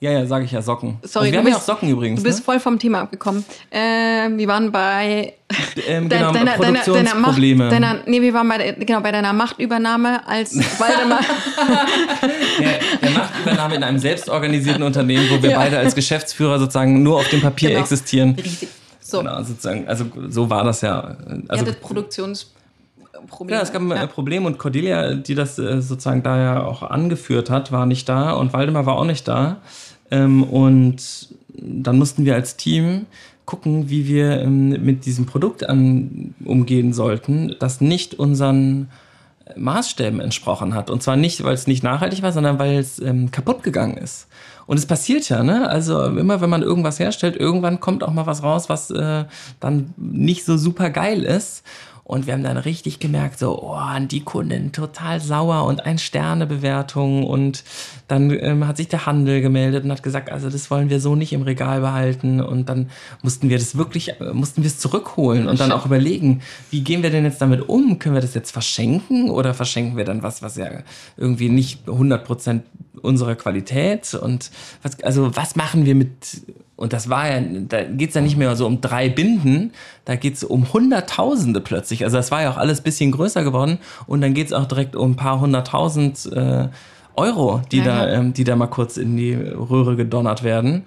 Ja, 0.00 0.12
ja, 0.12 0.26
sage 0.26 0.44
ich 0.44 0.52
ja, 0.52 0.62
Socken. 0.62 0.98
Sorry, 1.02 1.26
also 1.26 1.32
wir 1.32 1.38
haben 1.40 1.48
ja 1.48 1.56
auch 1.56 1.60
Socken 1.60 1.88
übrigens. 1.88 2.20
Du 2.20 2.24
bist 2.24 2.38
ne? 2.38 2.44
voll 2.44 2.60
vom 2.60 2.78
Thema 2.78 3.00
abgekommen. 3.00 3.44
Äh, 3.70 4.28
wir 4.30 4.46
waren 4.46 4.70
bei 4.70 5.34
ähm, 5.88 6.08
genau, 6.08 6.30
deiner, 6.30 6.52
Produktionsprobleme. 6.52 7.68
Deiner, 7.68 7.94
deiner, 7.94 8.02
nee, 8.06 8.22
wir 8.22 8.32
waren 8.32 8.48
bei, 8.48 8.72
genau, 8.72 9.00
bei 9.00 9.10
deiner 9.10 9.32
Machtübernahme 9.32 10.26
als 10.28 10.56
Waldemar. 10.78 11.20
ja, 12.60 12.70
der 13.02 13.10
Machtübernahme 13.10 13.74
in 13.74 13.82
einem 13.82 13.98
selbstorganisierten 13.98 14.84
Unternehmen, 14.84 15.28
wo 15.30 15.42
wir 15.42 15.50
ja. 15.50 15.58
beide 15.58 15.78
als 15.78 15.96
Geschäftsführer 15.96 16.60
sozusagen 16.60 17.02
nur 17.02 17.16
auf 17.16 17.28
dem 17.30 17.40
Papier 17.40 17.70
genau. 17.70 17.80
existieren. 17.80 18.36
Richtig. 18.36 18.68
So. 19.00 19.18
Genau, 19.18 19.42
sozusagen, 19.42 19.88
also 19.88 20.04
so 20.28 20.48
war 20.48 20.62
das 20.62 20.82
ja. 20.82 21.16
Also, 21.48 21.64
Ihr 21.64 21.72
Produktions 21.72 22.52
Problem. 23.26 23.56
Ja, 23.56 23.62
es 23.62 23.72
gab 23.72 23.82
ein 23.82 23.90
ja. 23.90 24.06
Problem 24.06 24.46
und 24.46 24.58
Cordelia, 24.58 25.14
die 25.14 25.34
das 25.34 25.58
äh, 25.58 25.80
sozusagen 25.80 26.22
da 26.22 26.38
ja 26.38 26.64
auch 26.64 26.82
angeführt 26.82 27.50
hat, 27.50 27.72
war 27.72 27.86
nicht 27.86 28.08
da 28.08 28.32
und 28.32 28.52
Waldemar 28.52 28.86
war 28.86 28.96
auch 28.96 29.04
nicht 29.04 29.26
da. 29.26 29.58
Ähm, 30.10 30.42
und 30.44 31.28
dann 31.54 31.98
mussten 31.98 32.24
wir 32.24 32.34
als 32.34 32.56
Team 32.56 33.06
gucken, 33.44 33.88
wie 33.88 34.06
wir 34.06 34.40
ähm, 34.42 34.70
mit 34.84 35.06
diesem 35.06 35.26
Produkt 35.26 35.68
an, 35.68 36.34
umgehen 36.44 36.92
sollten, 36.92 37.56
das 37.58 37.80
nicht 37.80 38.14
unseren 38.14 38.88
Maßstäben 39.56 40.20
entsprochen 40.20 40.74
hat. 40.74 40.90
Und 40.90 41.02
zwar 41.02 41.16
nicht, 41.16 41.42
weil 41.44 41.54
es 41.54 41.66
nicht 41.66 41.82
nachhaltig 41.82 42.22
war, 42.22 42.32
sondern 42.32 42.58
weil 42.58 42.78
es 42.78 42.98
ähm, 42.98 43.30
kaputt 43.30 43.62
gegangen 43.62 43.96
ist. 43.96 44.28
Und 44.66 44.76
es 44.76 44.84
passiert 44.84 45.28
ja, 45.30 45.42
ne? 45.42 45.68
Also 45.68 46.04
immer 46.04 46.42
wenn 46.42 46.50
man 46.50 46.62
irgendwas 46.62 46.98
herstellt, 46.98 47.36
irgendwann 47.36 47.80
kommt 47.80 48.04
auch 48.04 48.12
mal 48.12 48.26
was 48.26 48.42
raus, 48.42 48.68
was 48.68 48.90
äh, 48.90 49.24
dann 49.60 49.94
nicht 49.96 50.44
so 50.44 50.58
super 50.58 50.90
geil 50.90 51.22
ist. 51.22 51.62
Und 52.08 52.26
wir 52.26 52.32
haben 52.32 52.42
dann 52.42 52.56
richtig 52.56 53.00
gemerkt, 53.00 53.38
so, 53.38 53.62
oh, 53.62 53.78
die 54.00 54.22
Kunden 54.22 54.72
total 54.72 55.20
sauer 55.20 55.64
und 55.64 55.84
ein 55.84 55.98
Sternebewertung. 55.98 57.22
Und 57.22 57.64
dann 58.08 58.30
ähm, 58.30 58.66
hat 58.66 58.78
sich 58.78 58.88
der 58.88 59.04
Handel 59.04 59.42
gemeldet 59.42 59.84
und 59.84 59.92
hat 59.92 60.02
gesagt, 60.02 60.32
also 60.32 60.48
das 60.48 60.70
wollen 60.70 60.88
wir 60.88 61.00
so 61.00 61.14
nicht 61.14 61.34
im 61.34 61.42
Regal 61.42 61.82
behalten. 61.82 62.40
Und 62.40 62.70
dann 62.70 62.88
mussten 63.20 63.50
wir 63.50 63.58
das 63.58 63.76
wirklich, 63.76 64.18
äh, 64.22 64.32
mussten 64.32 64.62
wir 64.62 64.68
es 64.68 64.78
zurückholen 64.78 65.48
und 65.48 65.60
dann 65.60 65.70
auch 65.70 65.84
überlegen, 65.84 66.40
wie 66.70 66.80
gehen 66.80 67.02
wir 67.02 67.10
denn 67.10 67.24
jetzt 67.24 67.42
damit 67.42 67.68
um? 67.68 67.98
Können 67.98 68.14
wir 68.14 68.22
das 68.22 68.32
jetzt 68.32 68.52
verschenken 68.52 69.28
oder 69.28 69.52
verschenken 69.52 69.98
wir 69.98 70.06
dann 70.06 70.22
was, 70.22 70.40
was 70.40 70.56
ja 70.56 70.70
irgendwie 71.18 71.50
nicht 71.50 71.86
100 71.86 72.24
Prozent 72.24 72.62
unserer 73.02 73.34
Qualität? 73.34 74.14
Und 74.14 74.50
was, 74.82 74.98
also 75.02 75.36
was 75.36 75.56
machen 75.56 75.84
wir 75.84 75.94
mit 75.94 76.40
und 76.78 76.92
das 76.92 77.10
war 77.10 77.28
ja, 77.28 77.40
da 77.40 77.82
geht's 77.82 78.14
ja 78.14 78.20
nicht 78.20 78.36
mehr 78.36 78.54
so 78.54 78.64
um 78.64 78.80
drei 78.80 79.08
Binden, 79.08 79.72
da 80.04 80.14
geht's 80.14 80.44
um 80.44 80.72
Hunderttausende 80.72 81.60
plötzlich. 81.60 82.04
Also 82.04 82.16
das 82.16 82.30
war 82.30 82.42
ja 82.42 82.52
auch 82.52 82.56
alles 82.56 82.82
bisschen 82.82 83.10
größer 83.10 83.42
geworden 83.42 83.78
und 84.06 84.20
dann 84.20 84.32
geht's 84.32 84.52
auch 84.52 84.64
direkt 84.64 84.94
um 84.94 85.10
ein 85.10 85.16
paar 85.16 85.40
hunderttausend 85.40 86.30
äh, 86.32 86.68
Euro, 87.16 87.62
die, 87.72 87.78
ja, 87.78 87.84
da, 87.84 88.08
ähm, 88.08 88.32
die 88.32 88.44
da 88.44 88.54
mal 88.54 88.68
kurz 88.68 88.96
in 88.96 89.16
die 89.16 89.34
Röhre 89.34 89.96
gedonnert 89.96 90.44
werden. 90.44 90.84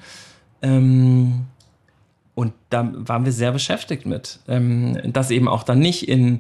Ähm, 0.62 1.42
und 2.36 2.54
da 2.70 2.90
waren 2.94 3.26
wir 3.26 3.34
sehr 3.34 3.52
beschäftigt 3.52 4.06
mit. 4.06 4.40
Ähm, 4.48 4.98
das 5.12 5.30
eben 5.30 5.50
auch 5.50 5.64
dann 5.64 5.80
nicht 5.80 6.08
in 6.08 6.40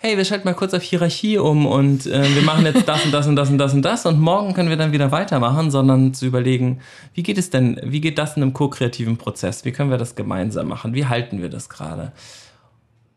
hey, 0.00 0.16
wir 0.16 0.24
schalten 0.24 0.46
mal 0.46 0.54
kurz 0.54 0.74
auf 0.74 0.82
Hierarchie 0.82 1.38
um 1.38 1.66
und 1.66 2.06
äh, 2.06 2.34
wir 2.34 2.42
machen 2.42 2.64
jetzt 2.64 2.86
das 2.86 3.04
und 3.04 3.10
das 3.10 3.26
und 3.26 3.34
das 3.34 3.50
und 3.50 3.58
das 3.58 3.74
und 3.74 3.82
das 3.82 4.06
und 4.06 4.20
morgen 4.20 4.54
können 4.54 4.68
wir 4.68 4.76
dann 4.76 4.92
wieder 4.92 5.10
weitermachen, 5.10 5.72
sondern 5.72 6.14
zu 6.14 6.24
überlegen, 6.24 6.78
wie 7.14 7.24
geht 7.24 7.36
es 7.36 7.50
denn, 7.50 7.80
wie 7.82 8.00
geht 8.00 8.16
das 8.16 8.36
in 8.36 8.44
einem 8.44 8.52
ko-kreativen 8.52 9.16
Prozess? 9.16 9.64
Wie 9.64 9.72
können 9.72 9.90
wir 9.90 9.98
das 9.98 10.14
gemeinsam 10.14 10.68
machen? 10.68 10.94
Wie 10.94 11.06
halten 11.06 11.42
wir 11.42 11.48
das 11.48 11.68
gerade? 11.68 12.12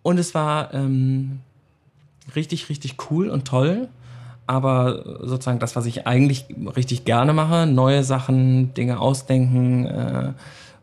Und 0.01 0.17
es 0.17 0.33
war 0.33 0.73
ähm, 0.73 1.41
richtig, 2.35 2.69
richtig 2.69 2.95
cool 3.11 3.29
und 3.29 3.47
toll. 3.47 3.87
Aber 4.47 5.19
sozusagen 5.21 5.59
das, 5.59 5.75
was 5.75 5.85
ich 5.85 6.07
eigentlich 6.07 6.45
richtig 6.75 7.05
gerne 7.05 7.31
mache, 7.31 7.67
neue 7.67 8.03
Sachen, 8.03 8.73
Dinge 8.73 8.99
ausdenken, 8.99 9.85
äh, 9.85 10.33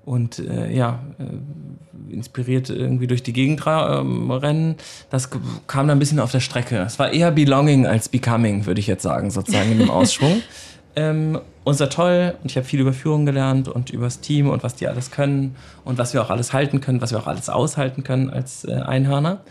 und 0.08 0.38
äh, 0.38 0.74
ja, 0.74 1.00
äh, 1.18 2.12
inspiriert 2.12 2.70
irgendwie 2.70 3.06
durch 3.06 3.22
die 3.22 3.34
Gegend 3.34 3.66
äh, 3.66 3.70
rennen. 3.70 4.76
Das 5.10 5.28
kam 5.30 5.86
dann 5.86 5.90
ein 5.90 5.98
bisschen 5.98 6.18
auf 6.18 6.32
der 6.32 6.40
Strecke. 6.40 6.78
Es 6.78 6.98
war 6.98 7.12
eher 7.12 7.30
Belonging 7.30 7.86
als 7.86 8.08
Becoming, 8.08 8.64
würde 8.64 8.80
ich 8.80 8.86
jetzt 8.86 9.02
sagen, 9.02 9.30
sozusagen 9.30 9.70
in 9.70 9.78
dem 9.78 9.90
Ausschwung. 9.90 10.40
ähm, 10.96 11.38
uns 11.62 11.78
war 11.80 11.90
toll 11.90 12.34
und 12.42 12.50
ich 12.50 12.56
habe 12.56 12.66
viel 12.66 12.80
über 12.80 12.94
Führung 12.94 13.26
gelernt 13.26 13.68
und 13.68 13.90
über 13.90 14.06
das 14.06 14.20
Team 14.20 14.48
und 14.48 14.62
was 14.62 14.76
die 14.76 14.88
alles 14.88 15.10
können 15.10 15.56
und 15.84 15.98
was 15.98 16.14
wir 16.14 16.22
auch 16.22 16.30
alles 16.30 16.54
halten 16.54 16.80
können, 16.80 17.02
was 17.02 17.10
wir 17.10 17.18
auch 17.18 17.26
alles 17.26 17.50
aushalten 17.50 18.02
können 18.02 18.30
als 18.30 18.64
äh, 18.64 18.72
Einhörner. 18.72 19.42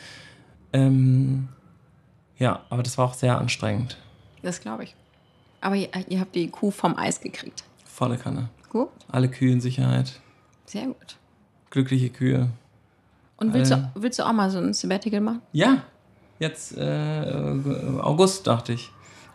Ähm, 0.74 1.50
ja, 2.40 2.64
aber 2.72 2.82
das 2.82 2.98
war 2.98 3.06
auch 3.06 3.14
sehr 3.14 3.38
anstrengend. 3.38 3.98
Das 4.42 4.60
glaube 4.60 4.86
ich. 4.86 4.96
Aber 5.62 5.76
ihr, 5.76 5.90
ihr 6.10 6.20
habt 6.20 6.34
die 6.34 6.48
Kuh 6.50 6.72
vom 6.72 6.98
Eis 6.98 7.22
gekriegt. 7.22 7.64
Volle 7.86 8.18
Kanne. 8.18 8.50
Gut. 8.70 8.90
Alle 9.08 9.30
Kühe 9.30 9.52
in 9.52 9.62
Sicherheit. 9.62 10.20
Sehr 10.68 10.86
gut. 10.86 11.18
Glückliche 11.70 12.10
Kühe. 12.10 12.50
Und 13.38 13.54
willst, 13.54 13.72
du, 13.72 13.92
willst 13.96 14.20
du 14.20 14.24
auch 14.24 14.34
mal 14.34 14.50
so 14.50 14.58
ein 14.58 14.74
Sabbatical 14.74 15.22
machen? 15.22 15.42
Ja, 15.54 15.84
jetzt 16.40 16.78
äh, 16.78 17.24
August, 18.02 18.46
dachte 18.48 18.74
ich. 18.74 18.92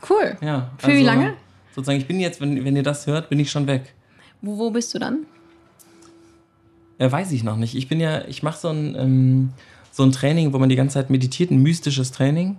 Cool. 0.08 0.36
Ja. 0.40 0.70
Für 0.78 0.88
wie 0.88 1.02
lange? 1.02 1.34
Sozusagen, 1.74 1.98
ich 1.98 2.06
bin 2.06 2.20
jetzt, 2.20 2.40
wenn, 2.40 2.64
wenn 2.64 2.76
ihr 2.76 2.82
das 2.82 3.06
hört, 3.06 3.28
bin 3.30 3.38
ich 3.40 3.50
schon 3.50 3.66
weg. 3.66 3.94
Wo, 4.42 4.58
wo 4.58 4.70
bist 4.70 4.92
du 4.94 4.98
dann? 4.98 5.26
Ja, 6.98 7.10
weiß 7.10 7.32
ich 7.32 7.44
noch 7.44 7.56
nicht. 7.56 7.74
Ich 7.76 7.88
bin 7.88 8.00
ja, 8.00 8.24
ich 8.26 8.42
mache 8.42 8.58
so 8.58 8.68
ein, 8.68 8.94
ähm, 8.96 9.50
so 9.90 10.02
ein 10.02 10.12
Training, 10.12 10.52
wo 10.52 10.58
man 10.58 10.68
die 10.68 10.76
ganze 10.76 10.94
Zeit 10.94 11.08
meditiert, 11.08 11.50
ein 11.50 11.62
mystisches 11.62 12.12
Training. 12.12 12.58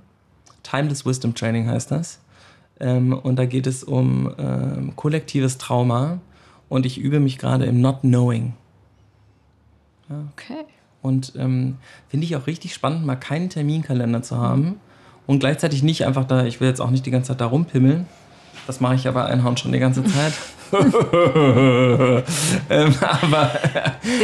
Timeless 0.64 1.06
Wisdom 1.06 1.36
Training 1.36 1.68
heißt 1.68 1.92
das. 1.92 2.20
Ähm, 2.80 3.14
und 3.14 3.36
da 3.36 3.46
geht 3.46 3.68
es 3.68 3.84
um 3.84 4.34
ähm, 4.38 4.96
kollektives 4.96 5.58
Trauma. 5.58 6.20
Und 6.70 6.86
ich 6.86 6.98
übe 6.98 7.20
mich 7.20 7.38
gerade 7.38 7.66
im 7.66 7.82
Not 7.82 8.02
Knowing. 8.02 8.54
Ja. 10.10 10.16
Okay. 10.34 10.66
Und 11.02 11.34
ähm, 11.38 11.78
finde 12.08 12.26
ich 12.26 12.36
auch 12.36 12.48
richtig 12.48 12.74
spannend, 12.74 13.06
mal 13.06 13.16
keinen 13.16 13.50
Terminkalender 13.50 14.22
zu 14.22 14.38
haben 14.38 14.80
und 15.28 15.40
gleichzeitig 15.40 15.84
nicht 15.84 16.06
einfach 16.06 16.26
da, 16.26 16.46
ich 16.46 16.62
will 16.62 16.68
jetzt 16.68 16.80
auch 16.80 16.92
nicht 16.92 17.06
die 17.06 17.12
ganze 17.12 17.30
Zeit 17.30 17.42
da 17.42 17.46
rumpimmeln. 17.46 18.06
Das 18.68 18.80
mache 18.80 18.96
ich 18.96 19.08
aber 19.08 19.26
Einhorn 19.26 19.58
schon 19.58 19.74
die 19.74 19.80
ganze 19.80 20.04
Zeit. 20.04 20.34
ähm, 22.70 22.96
aber 23.02 23.52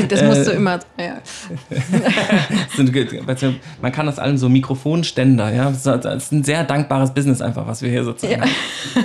das 0.08 0.24
musst 0.24 0.48
du 0.48 0.52
äh, 0.52 0.56
immer. 0.56 0.80
Ja. 0.98 1.20
man 3.82 3.92
kann 3.92 4.06
das 4.06 4.18
allen 4.18 4.38
so 4.38 4.50
Mikrofonständer, 4.50 5.54
ja. 5.54 5.70
Das 5.70 5.86
ist 5.86 6.32
ein 6.32 6.44
sehr 6.44 6.64
dankbares 6.64 7.14
Business 7.14 7.42
einfach, 7.42 7.68
was 7.68 7.82
wir 7.82 7.90
hier 7.90 8.04
sozusagen. 8.04 8.50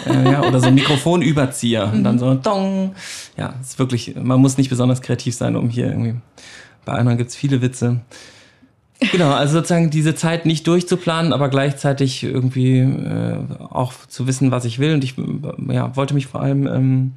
Ja. 0.06 0.12
Äh, 0.12 0.32
ja, 0.32 0.42
oder 0.44 0.60
so 0.60 0.70
Mikrofonüberzieher. 0.70 1.90
Und 1.92 2.04
dann 2.04 2.18
so 2.18 2.32
Dong. 2.34 2.94
Ja, 3.36 3.54
ist 3.60 3.78
wirklich, 3.78 4.14
man 4.16 4.40
muss 4.40 4.56
nicht 4.56 4.70
besonders 4.70 5.02
kreativ 5.02 5.34
sein, 5.34 5.56
um 5.56 5.68
hier 5.68 5.88
irgendwie. 5.88 6.14
Bei 6.84 6.92
Einhorn 6.92 7.16
gibt 7.16 7.30
es 7.30 7.36
viele 7.36 7.62
Witze. 7.62 8.00
Genau, 9.12 9.32
also 9.32 9.54
sozusagen 9.54 9.90
diese 9.90 10.14
Zeit 10.14 10.46
nicht 10.46 10.66
durchzuplanen, 10.66 11.32
aber 11.32 11.48
gleichzeitig 11.48 12.22
irgendwie 12.22 12.78
äh, 12.78 13.38
auch 13.70 13.92
zu 14.08 14.26
wissen, 14.26 14.50
was 14.50 14.64
ich 14.64 14.78
will. 14.78 14.94
Und 14.94 15.04
ich 15.04 15.14
ja, 15.68 15.94
wollte 15.96 16.14
mich 16.14 16.26
vor 16.26 16.40
allem 16.40 16.66
ähm, 16.66 17.12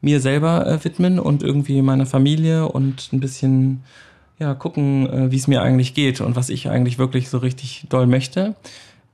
mir 0.00 0.20
selber 0.20 0.66
äh, 0.66 0.84
widmen 0.84 1.18
und 1.18 1.42
irgendwie 1.42 1.80
meiner 1.82 2.06
Familie 2.06 2.68
und 2.68 3.12
ein 3.12 3.20
bisschen 3.20 3.82
ja, 4.38 4.54
gucken, 4.54 5.08
äh, 5.08 5.30
wie 5.30 5.36
es 5.36 5.48
mir 5.48 5.62
eigentlich 5.62 5.94
geht 5.94 6.20
und 6.20 6.36
was 6.36 6.50
ich 6.50 6.68
eigentlich 6.68 6.98
wirklich 6.98 7.30
so 7.30 7.38
richtig 7.38 7.86
doll 7.88 8.06
möchte. 8.06 8.54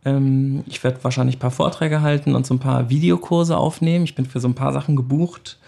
Ähm, 0.05 0.65
ich 0.67 0.83
werde 0.83 1.03
wahrscheinlich 1.05 1.37
ein 1.37 1.41
paar 1.41 1.51
Vorträge 1.51 2.03
halten 2.03 2.35
und 2.35 2.45
so 2.45 2.55
ein 2.55 2.59
paar 2.61 2.91
Videokurse 2.91 3.57
aufnehmen. 3.57 4.05
Ich 4.05 4.15
bin 4.17 4.27
für 4.27 4.41
so 4.41 4.49
ein 4.49 4.55
paar 4.55 4.73
Sachen 4.73 4.97
gebucht. 4.97 5.59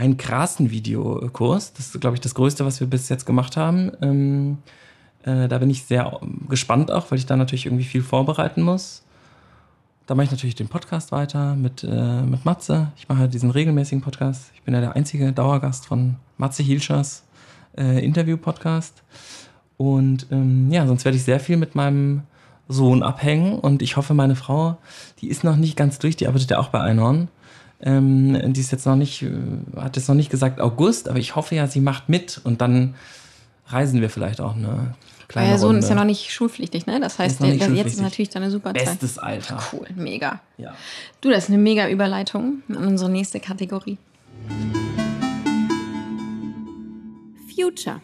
Einen 0.00 0.16
krassen 0.16 0.70
Videokurs. 0.70 1.74
Das 1.74 1.94
ist, 1.94 2.00
glaube 2.00 2.16
ich, 2.16 2.22
das 2.22 2.34
Größte, 2.34 2.64
was 2.64 2.80
wir 2.80 2.86
bis 2.86 3.10
jetzt 3.10 3.26
gemacht 3.26 3.58
haben. 3.58 3.92
Ähm, 4.00 4.56
äh, 5.24 5.46
da 5.46 5.58
bin 5.58 5.68
ich 5.68 5.84
sehr 5.84 6.18
gespannt 6.48 6.90
auch, 6.90 7.10
weil 7.10 7.18
ich 7.18 7.26
da 7.26 7.36
natürlich 7.36 7.66
irgendwie 7.66 7.84
viel 7.84 8.02
vorbereiten 8.02 8.62
muss. 8.62 9.02
Da 10.06 10.14
mache 10.14 10.24
ich 10.24 10.30
natürlich 10.30 10.54
den 10.54 10.68
Podcast 10.68 11.12
weiter 11.12 11.54
mit, 11.54 11.84
äh, 11.84 12.22
mit 12.22 12.46
Matze. 12.46 12.92
Ich 12.96 13.10
mache 13.10 13.28
diesen 13.28 13.50
regelmäßigen 13.50 14.00
Podcast. 14.00 14.50
Ich 14.54 14.62
bin 14.62 14.72
ja 14.72 14.80
der 14.80 14.96
einzige 14.96 15.34
Dauergast 15.34 15.84
von 15.84 16.16
Matze 16.38 16.62
Hilschers 16.62 17.24
äh, 17.76 18.02
Interview-Podcast. 18.02 19.02
Und 19.76 20.28
ähm, 20.30 20.72
ja, 20.72 20.86
sonst 20.86 21.04
werde 21.04 21.18
ich 21.18 21.24
sehr 21.24 21.40
viel 21.40 21.58
mit 21.58 21.74
meinem 21.74 22.22
Sohn 22.68 23.02
abhängen. 23.02 23.58
Und 23.58 23.82
ich 23.82 23.98
hoffe, 23.98 24.14
meine 24.14 24.34
Frau, 24.34 24.78
die 25.20 25.28
ist 25.28 25.44
noch 25.44 25.56
nicht 25.56 25.76
ganz 25.76 25.98
durch, 25.98 26.16
die 26.16 26.26
arbeitet 26.26 26.52
ja 26.52 26.58
auch 26.58 26.68
bei 26.68 26.80
Einhorn. 26.80 27.28
Ähm, 27.82 28.52
die 28.52 28.60
ist 28.60 28.72
jetzt 28.72 28.86
noch 28.86 28.96
nicht, 28.96 29.22
äh, 29.22 29.30
hat 29.76 29.96
jetzt 29.96 30.08
noch 30.08 30.14
nicht 30.14 30.30
gesagt 30.30 30.60
August, 30.60 31.08
aber 31.08 31.18
ich 31.18 31.34
hoffe 31.34 31.54
ja, 31.54 31.66
sie 31.66 31.80
macht 31.80 32.08
mit 32.08 32.40
und 32.44 32.60
dann 32.60 32.94
reisen 33.66 34.00
wir 34.00 34.10
vielleicht 34.10 34.40
auch 34.40 34.54
eine 34.54 34.94
kleine 35.28 35.52
Euer 35.52 35.58
Sohn 35.58 35.66
Runde. 35.68 35.80
ist 35.80 35.88
ja 35.88 35.94
noch 35.94 36.04
nicht 36.04 36.30
schulpflichtig, 36.30 36.86
ne? 36.86 37.00
Das 37.00 37.18
heißt, 37.18 37.40
der, 37.40 37.54
jetzt 37.54 37.94
ist 37.94 38.00
natürlich 38.00 38.30
deine 38.30 38.50
super 38.50 38.74
Zeit. 38.74 38.84
Bestes 38.84 39.18
Alter. 39.18 39.62
Cool, 39.72 39.86
mega. 39.94 40.40
Ja. 40.58 40.74
Du, 41.20 41.30
das 41.30 41.44
ist 41.44 41.50
eine 41.50 41.58
mega 41.58 41.88
Überleitung 41.88 42.62
an 42.68 42.86
unsere 42.86 43.10
nächste 43.10 43.40
Kategorie. 43.40 43.96
Future. 47.54 48.00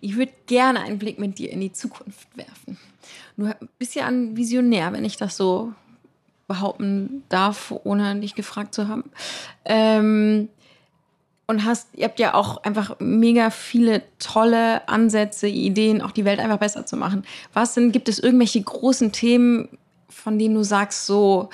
Ich 0.00 0.16
würde 0.16 0.32
gerne 0.46 0.80
einen 0.80 0.98
Blick 0.98 1.18
mit 1.18 1.38
dir 1.38 1.50
in 1.50 1.60
die 1.60 1.72
Zukunft 1.72 2.28
werfen. 2.36 2.78
Du 3.36 3.52
bist 3.78 3.94
ja 3.94 4.06
ein 4.06 4.36
Visionär, 4.36 4.92
wenn 4.92 5.04
ich 5.04 5.16
das 5.16 5.36
so 5.36 5.72
behaupten 6.48 7.22
darf, 7.28 7.72
ohne 7.84 8.16
dich 8.16 8.34
gefragt 8.34 8.74
zu 8.74 8.88
haben. 8.88 9.04
Ähm, 9.64 10.48
und 11.46 11.64
hast, 11.64 11.88
ihr 11.94 12.04
habt 12.04 12.18
ja 12.18 12.34
auch 12.34 12.62
einfach 12.64 12.96
mega 12.98 13.50
viele 13.50 14.02
tolle 14.18 14.86
Ansätze, 14.88 15.48
Ideen, 15.48 16.02
auch 16.02 16.10
die 16.10 16.24
Welt 16.24 16.40
einfach 16.40 16.58
besser 16.58 16.84
zu 16.84 16.96
machen. 16.96 17.24
Was 17.54 17.74
denn, 17.74 17.92
gibt 17.92 18.08
es 18.08 18.18
irgendwelche 18.18 18.60
großen 18.60 19.12
Themen, 19.12 19.68
von 20.10 20.38
denen 20.38 20.54
du 20.54 20.62
sagst, 20.62 21.06
so, 21.06 21.48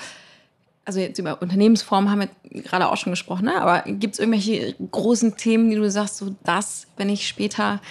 also 0.83 0.99
jetzt 0.99 1.17
über 1.17 1.41
Unternehmensformen 1.41 2.11
haben 2.11 2.27
wir 2.53 2.61
gerade 2.61 2.89
auch 2.89 2.97
schon 2.97 3.13
gesprochen, 3.13 3.45
ne? 3.45 3.61
aber 3.61 3.89
gibt 3.89 4.15
es 4.15 4.19
irgendwelche 4.19 4.75
großen 4.91 5.37
Themen, 5.37 5.69
die 5.69 5.77
du 5.77 5.89
sagst, 5.89 6.17
so 6.17 6.35
das, 6.43 6.87
wenn 6.97 7.09
ich 7.09 7.27
später 7.27 7.81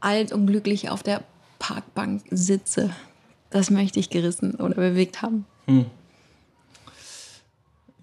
alt 0.00 0.32
und 0.32 0.46
glücklich 0.46 0.88
auf 0.90 1.02
der 1.02 1.22
Parkbank 1.58 2.22
sitze, 2.30 2.90
das 3.50 3.70
möchte 3.70 3.98
ich 3.98 4.08
gerissen 4.08 4.54
oder 4.54 4.74
bewegt 4.76 5.20
haben? 5.20 5.46
Hm. 5.66 5.86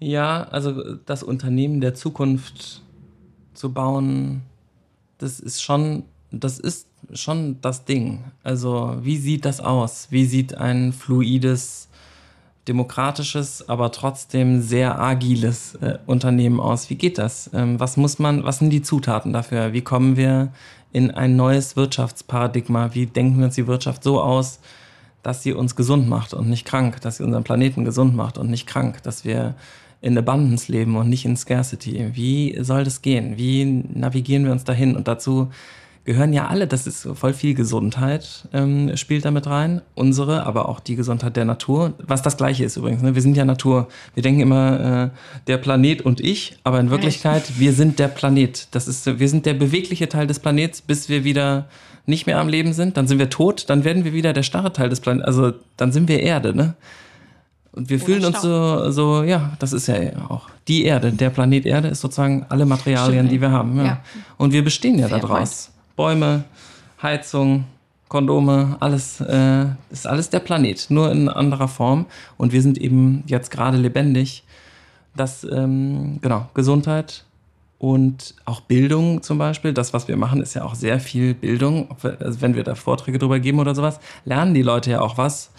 Ja, 0.02 0.48
also 0.50 0.96
das 1.06 1.22
Unternehmen 1.22 1.80
der 1.80 1.94
Zukunft 1.94 2.82
zu 3.54 3.72
bauen, 3.72 4.42
das 5.18 5.38
ist 5.38 5.62
schon, 5.62 6.02
das 6.32 6.58
ist 6.58 6.88
schon 7.12 7.60
das 7.60 7.84
Ding. 7.84 8.24
Also, 8.42 8.96
wie 9.02 9.16
sieht 9.16 9.44
das 9.44 9.60
aus? 9.60 10.08
Wie 10.10 10.24
sieht 10.24 10.56
ein 10.56 10.92
fluides, 10.92 11.88
demokratisches, 12.66 13.68
aber 13.68 13.92
trotzdem 13.92 14.60
sehr 14.60 15.00
agiles 15.00 15.76
äh, 15.76 15.98
Unternehmen 16.06 16.58
aus? 16.58 16.90
Wie 16.90 16.96
geht 16.96 17.18
das? 17.18 17.48
Ähm, 17.54 17.78
was 17.78 17.96
muss 17.96 18.18
man, 18.18 18.42
was 18.42 18.58
sind 18.58 18.70
die 18.70 18.82
Zutaten 18.82 19.32
dafür? 19.32 19.72
Wie 19.72 19.82
kommen 19.82 20.16
wir 20.16 20.52
in 20.92 21.12
ein 21.12 21.36
neues 21.36 21.76
Wirtschaftsparadigma? 21.76 22.92
Wie 22.92 23.06
denken 23.06 23.38
wir 23.38 23.44
uns 23.44 23.54
die 23.54 23.68
Wirtschaft 23.68 24.02
so 24.02 24.20
aus, 24.20 24.58
dass 25.22 25.44
sie 25.44 25.52
uns 25.52 25.76
gesund 25.76 26.08
macht 26.08 26.34
und 26.34 26.50
nicht 26.50 26.66
krank, 26.66 27.00
dass 27.02 27.18
sie 27.18 27.22
unseren 27.22 27.44
Planeten 27.44 27.84
gesund 27.84 28.16
macht 28.16 28.36
und 28.36 28.50
nicht 28.50 28.66
krank, 28.66 29.00
dass 29.04 29.24
wir 29.24 29.54
in 30.02 30.18
Abundance 30.18 30.70
leben 30.70 30.96
und 30.96 31.08
nicht 31.08 31.24
in 31.24 31.36
Scarcity. 31.36 32.10
Wie 32.12 32.58
soll 32.60 32.84
das 32.84 33.00
gehen? 33.00 33.38
Wie 33.38 33.64
navigieren 33.64 34.44
wir 34.44 34.52
uns 34.52 34.64
dahin? 34.64 34.96
Und 34.96 35.08
dazu 35.08 35.48
gehören 36.04 36.32
ja 36.32 36.48
alle, 36.48 36.66
das 36.66 36.88
ist 36.88 37.08
voll 37.14 37.32
viel 37.32 37.54
Gesundheit, 37.54 38.48
ähm, 38.52 38.96
spielt 38.96 39.24
damit 39.24 39.46
rein. 39.46 39.80
Unsere, 39.94 40.44
aber 40.44 40.68
auch 40.68 40.80
die 40.80 40.96
Gesundheit 40.96 41.36
der 41.36 41.44
Natur. 41.44 41.94
Was 41.98 42.20
das 42.22 42.36
Gleiche 42.36 42.64
ist 42.64 42.76
übrigens. 42.76 43.02
Ne? 43.02 43.14
Wir 43.14 43.22
sind 43.22 43.36
ja 43.36 43.44
Natur. 43.44 43.86
Wir 44.14 44.24
denken 44.24 44.40
immer, 44.40 45.12
äh, 45.14 45.18
der 45.46 45.58
Planet 45.58 46.02
und 46.02 46.20
ich, 46.20 46.56
aber 46.64 46.80
in 46.80 46.90
Wirklichkeit, 46.90 47.44
Echt? 47.48 47.60
wir 47.60 47.72
sind 47.72 48.00
der 48.00 48.08
Planet. 48.08 48.66
Das 48.72 48.88
ist, 48.88 49.06
wir 49.20 49.28
sind 49.28 49.46
der 49.46 49.54
bewegliche 49.54 50.08
Teil 50.08 50.26
des 50.26 50.40
Planets, 50.40 50.82
bis 50.82 51.08
wir 51.08 51.22
wieder 51.22 51.68
nicht 52.06 52.26
mehr 52.26 52.40
am 52.40 52.48
Leben 52.48 52.72
sind. 52.72 52.96
Dann 52.96 53.06
sind 53.06 53.20
wir 53.20 53.30
tot, 53.30 53.66
dann 53.68 53.84
werden 53.84 54.04
wir 54.04 54.12
wieder 54.12 54.32
der 54.32 54.42
starre 54.42 54.72
Teil 54.72 54.88
des 54.88 54.98
Planeten. 54.98 55.24
Also 55.24 55.52
dann 55.76 55.92
sind 55.92 56.08
wir 56.08 56.20
Erde, 56.20 56.56
ne? 56.56 56.74
Und 57.72 57.88
wir 57.88 57.96
Oder 57.96 58.04
fühlen 58.04 58.24
uns 58.26 58.42
so, 58.42 58.90
so, 58.90 59.22
ja, 59.22 59.52
das 59.58 59.72
ist 59.72 59.86
ja 59.86 59.96
auch 60.28 60.48
die 60.68 60.84
Erde. 60.84 61.10
Der 61.10 61.30
Planet 61.30 61.64
Erde 61.64 61.88
ist 61.88 62.00
sozusagen 62.00 62.44
alle 62.48 62.66
Materialien, 62.66 63.26
Stimmt, 63.26 63.32
die 63.32 63.40
wir 63.40 63.50
haben. 63.50 63.76
Ja. 63.78 63.84
ja. 63.84 64.00
Und 64.36 64.52
wir 64.52 64.62
bestehen 64.62 64.98
ja 64.98 65.08
daraus. 65.08 65.70
Bäume, 65.96 66.44
Heizung, 67.02 67.64
Kondome, 68.08 68.76
alles 68.80 69.22
äh, 69.22 69.64
ist 69.90 70.06
alles 70.06 70.28
der 70.28 70.40
Planet, 70.40 70.86
nur 70.90 71.10
in 71.10 71.30
anderer 71.30 71.68
Form. 71.68 72.04
Und 72.36 72.52
wir 72.52 72.60
sind 72.60 72.76
eben 72.76 73.24
jetzt 73.26 73.50
gerade 73.50 73.78
lebendig. 73.78 74.44
Das, 75.16 75.44
ähm, 75.44 76.18
genau, 76.20 76.48
Gesundheit 76.52 77.24
und 77.78 78.34
auch 78.44 78.60
Bildung 78.60 79.22
zum 79.22 79.38
Beispiel. 79.38 79.72
Das, 79.72 79.94
was 79.94 80.08
wir 80.08 80.16
machen, 80.16 80.42
ist 80.42 80.52
ja 80.54 80.62
auch 80.64 80.74
sehr 80.74 81.00
viel 81.00 81.32
Bildung. 81.34 81.88
Also 82.20 82.40
wenn 82.42 82.54
wir 82.54 82.64
da 82.64 82.74
Vorträge 82.74 83.18
drüber 83.18 83.40
geben 83.40 83.60
oder 83.60 83.74
sowas, 83.74 83.98
lernen 84.26 84.52
die 84.52 84.62
Leute 84.62 84.90
ja 84.90 85.00
auch 85.00 85.16
was 85.16 85.50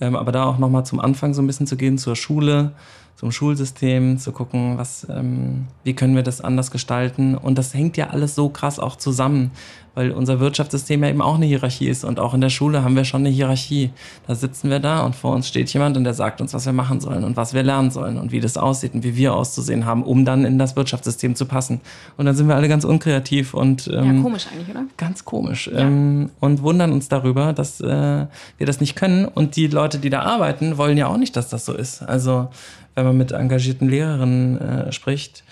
ähm, 0.00 0.16
aber 0.16 0.32
da 0.32 0.44
auch 0.44 0.58
nochmal 0.58 0.84
zum 0.84 1.00
Anfang 1.00 1.34
so 1.34 1.42
ein 1.42 1.46
bisschen 1.46 1.66
zu 1.66 1.76
gehen, 1.76 1.98
zur 1.98 2.16
Schule, 2.16 2.72
zum 3.16 3.30
Schulsystem, 3.30 4.18
zu 4.18 4.32
gucken, 4.32 4.76
was, 4.76 5.06
ähm, 5.08 5.66
wie 5.84 5.94
können 5.94 6.16
wir 6.16 6.22
das 6.22 6.40
anders 6.40 6.70
gestalten. 6.70 7.36
Und 7.36 7.56
das 7.56 7.72
hängt 7.74 7.96
ja 7.96 8.10
alles 8.10 8.34
so 8.34 8.48
krass 8.48 8.78
auch 8.78 8.96
zusammen 8.96 9.50
weil 9.94 10.10
unser 10.10 10.40
Wirtschaftssystem 10.40 11.02
ja 11.02 11.10
eben 11.10 11.22
auch 11.22 11.36
eine 11.36 11.46
Hierarchie 11.46 11.88
ist 11.88 12.04
und 12.04 12.18
auch 12.18 12.34
in 12.34 12.40
der 12.40 12.50
Schule 12.50 12.82
haben 12.82 12.96
wir 12.96 13.04
schon 13.04 13.20
eine 13.20 13.28
Hierarchie. 13.28 13.90
Da 14.26 14.34
sitzen 14.34 14.70
wir 14.70 14.80
da 14.80 15.04
und 15.04 15.14
vor 15.14 15.34
uns 15.34 15.46
steht 15.46 15.72
jemand 15.72 15.96
und 15.96 16.04
der 16.04 16.14
sagt 16.14 16.40
uns, 16.40 16.52
was 16.52 16.66
wir 16.66 16.72
machen 16.72 17.00
sollen 17.00 17.24
und 17.24 17.36
was 17.36 17.54
wir 17.54 17.62
lernen 17.62 17.90
sollen 17.90 18.18
und 18.18 18.32
wie 18.32 18.40
das 18.40 18.56
aussieht 18.56 18.94
und 18.94 19.04
wie 19.04 19.16
wir 19.16 19.34
auszusehen 19.34 19.86
haben, 19.86 20.02
um 20.02 20.24
dann 20.24 20.44
in 20.44 20.58
das 20.58 20.76
Wirtschaftssystem 20.76 21.36
zu 21.36 21.46
passen. 21.46 21.80
Und 22.16 22.26
dann 22.26 22.34
sind 22.34 22.48
wir 22.48 22.56
alle 22.56 22.68
ganz 22.68 22.84
unkreativ 22.84 23.54
und 23.54 23.88
ähm, 23.88 24.16
ja, 24.16 24.22
komisch 24.22 24.46
eigentlich, 24.52 24.70
oder? 24.70 24.84
Ganz 24.96 25.24
komisch 25.24 25.70
ja. 25.72 25.80
ähm, 25.80 26.30
und 26.40 26.62
wundern 26.62 26.92
uns 26.92 27.08
darüber, 27.08 27.52
dass 27.52 27.80
äh, 27.80 27.86
wir 27.86 28.66
das 28.66 28.80
nicht 28.80 28.96
können 28.96 29.26
und 29.26 29.56
die 29.56 29.68
Leute, 29.68 29.98
die 29.98 30.10
da 30.10 30.22
arbeiten, 30.22 30.76
wollen 30.76 30.98
ja 30.98 31.06
auch 31.06 31.16
nicht, 31.16 31.36
dass 31.36 31.48
das 31.48 31.64
so 31.64 31.72
ist. 31.72 32.02
Also 32.02 32.48
wenn 32.94 33.04
man 33.06 33.16
mit 33.16 33.32
engagierten 33.32 33.88
Lehrerinnen 33.88 34.58
äh, 34.58 34.92
spricht, 34.92 35.44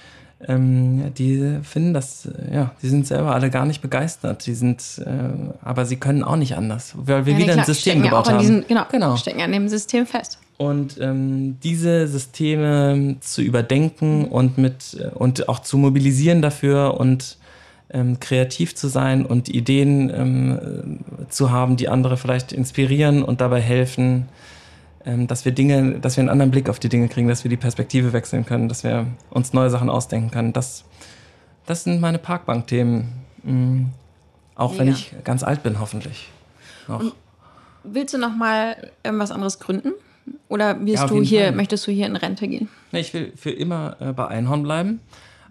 ähm, 0.49 1.12
die 1.14 1.59
finden 1.62 1.95
das, 1.95 2.26
äh, 2.26 2.55
ja, 2.55 2.70
die 2.82 2.88
sind 2.88 3.07
selber 3.07 3.34
alle 3.34 3.51
gar 3.51 3.64
nicht 3.64 3.80
begeistert. 3.80 4.47
Die 4.47 4.55
sind, 4.55 4.82
äh, 5.05 5.11
aber 5.62 5.84
sie 5.84 5.97
können 5.97 6.22
auch 6.22 6.36
nicht 6.36 6.57
anders, 6.57 6.93
weil 6.97 7.26
wir 7.26 7.32
Ja, 7.34 7.38
wieder 7.38 7.53
klar, 7.53 7.64
ein 7.64 7.66
System 7.66 8.03
gebaut 8.03 8.28
haben. 8.28 8.38
Diesen, 8.38 8.66
genau, 8.66 8.84
genau. 8.90 9.16
stecken 9.16 9.38
ja 9.38 9.47
in 9.47 9.53
dem 9.53 9.68
System 9.68 10.07
fest. 10.07 10.38
Und 10.59 10.99
ähm, 11.01 11.59
diese 11.62 12.07
Systeme 12.07 13.16
zu 13.20 13.43
überdenken 13.43 14.26
und 14.26 14.59
mit 14.59 14.97
äh, 15.01 15.09
und 15.14 15.49
auch 15.49 15.61
zu 15.61 15.78
mobilisieren 15.78 16.43
dafür 16.43 16.99
und 16.99 17.38
ähm, 17.93 18.20
kreativ 18.20 18.74
zu 18.74 18.88
sein 18.88 19.24
und 19.26 19.49
Ideen 19.49 20.11
ähm, 20.11 20.99
äh, 21.20 21.28
zu 21.28 21.51
haben, 21.51 21.76
die 21.76 21.88
andere 21.88 22.16
vielleicht 22.16 22.53
inspirieren 22.53 23.22
und 23.22 23.40
dabei 23.40 23.61
helfen, 23.61 24.28
dass 25.05 25.45
wir 25.45 25.53
Dinge, 25.53 25.99
dass 26.01 26.17
wir 26.17 26.23
einen 26.23 26.29
anderen 26.29 26.51
Blick 26.51 26.69
auf 26.69 26.79
die 26.79 26.89
Dinge 26.89 27.09
kriegen, 27.09 27.29
dass 27.29 27.45
wir 27.45 27.49
die 27.49 27.57
Perspektive 27.57 28.13
wechseln 28.13 28.47
können, 28.47 28.69
dass 28.69 28.85
wir 28.85 29.07
uns 29.31 29.53
neue 29.53 29.71
Sachen 29.71 29.91
ausdenken 29.91 30.31
können. 30.31 30.53
Das, 30.53 30.85
das 31.67 31.85
sind 31.85 32.01
meine 32.01 32.19
Parkbank-Themen. 32.19 33.09
Mm, 33.43 33.85
Auch 34.55 34.79
wenn 34.79 34.87
Mega. 34.87 34.97
ich 34.99 35.13
ganz 35.25 35.43
alt 35.43 35.63
bin, 35.63 35.81
hoffentlich. 35.81 36.29
Willst 37.85 38.15
du 38.15 38.19
noch 38.19 38.35
mal 38.37 38.91
irgendwas 39.03 39.31
anderes 39.33 39.59
gründen? 39.59 39.93
Oder 40.49 40.79
Ja, 40.85 41.07
du 41.07 41.23
hier, 41.23 41.47
Fall. 41.47 41.53
möchtest 41.53 41.87
du 41.87 41.91
hier 41.93 42.07
in 42.07 42.15
Rente 42.17 42.47
gehen? 42.47 42.69
Ich 42.93 43.13
will 43.13 43.33
für 43.35 43.51
immer 43.51 43.97
äh, 44.01 44.13
bei 44.13 44.29
Einhorn 44.29 44.63
bleiben. 44.63 45.01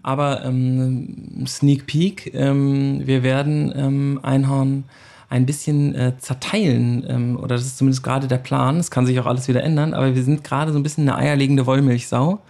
Aber 0.02 0.44
ähm, 0.44 1.44
Sneak 1.46 1.86
Peek, 1.86 2.32
ähm, 2.34 3.06
wir 3.06 3.22
werden 3.22 3.72
ähm, 3.76 4.20
Einhorn 4.22 4.84
ein 5.32 5.46
bisschen 5.46 5.94
äh, 5.94 6.12
zerteilen. 6.18 7.04
Ähm, 7.08 7.36
oder 7.38 7.56
das 7.56 7.64
ist 7.64 7.78
zumindest 7.78 8.02
gerade 8.02 8.28
der 8.28 8.36
Plan. 8.36 8.76
Es 8.76 8.90
kann 8.90 9.06
sich 9.06 9.18
auch 9.18 9.26
alles 9.26 9.48
wieder 9.48 9.62
ändern. 9.62 9.94
Aber 9.94 10.14
wir 10.14 10.22
sind 10.22 10.44
gerade 10.44 10.72
so 10.72 10.78
ein 10.78 10.82
bisschen 10.82 11.08
eine 11.08 11.16
eierlegende 11.16 11.64
Wollmilchsau. 11.64 12.40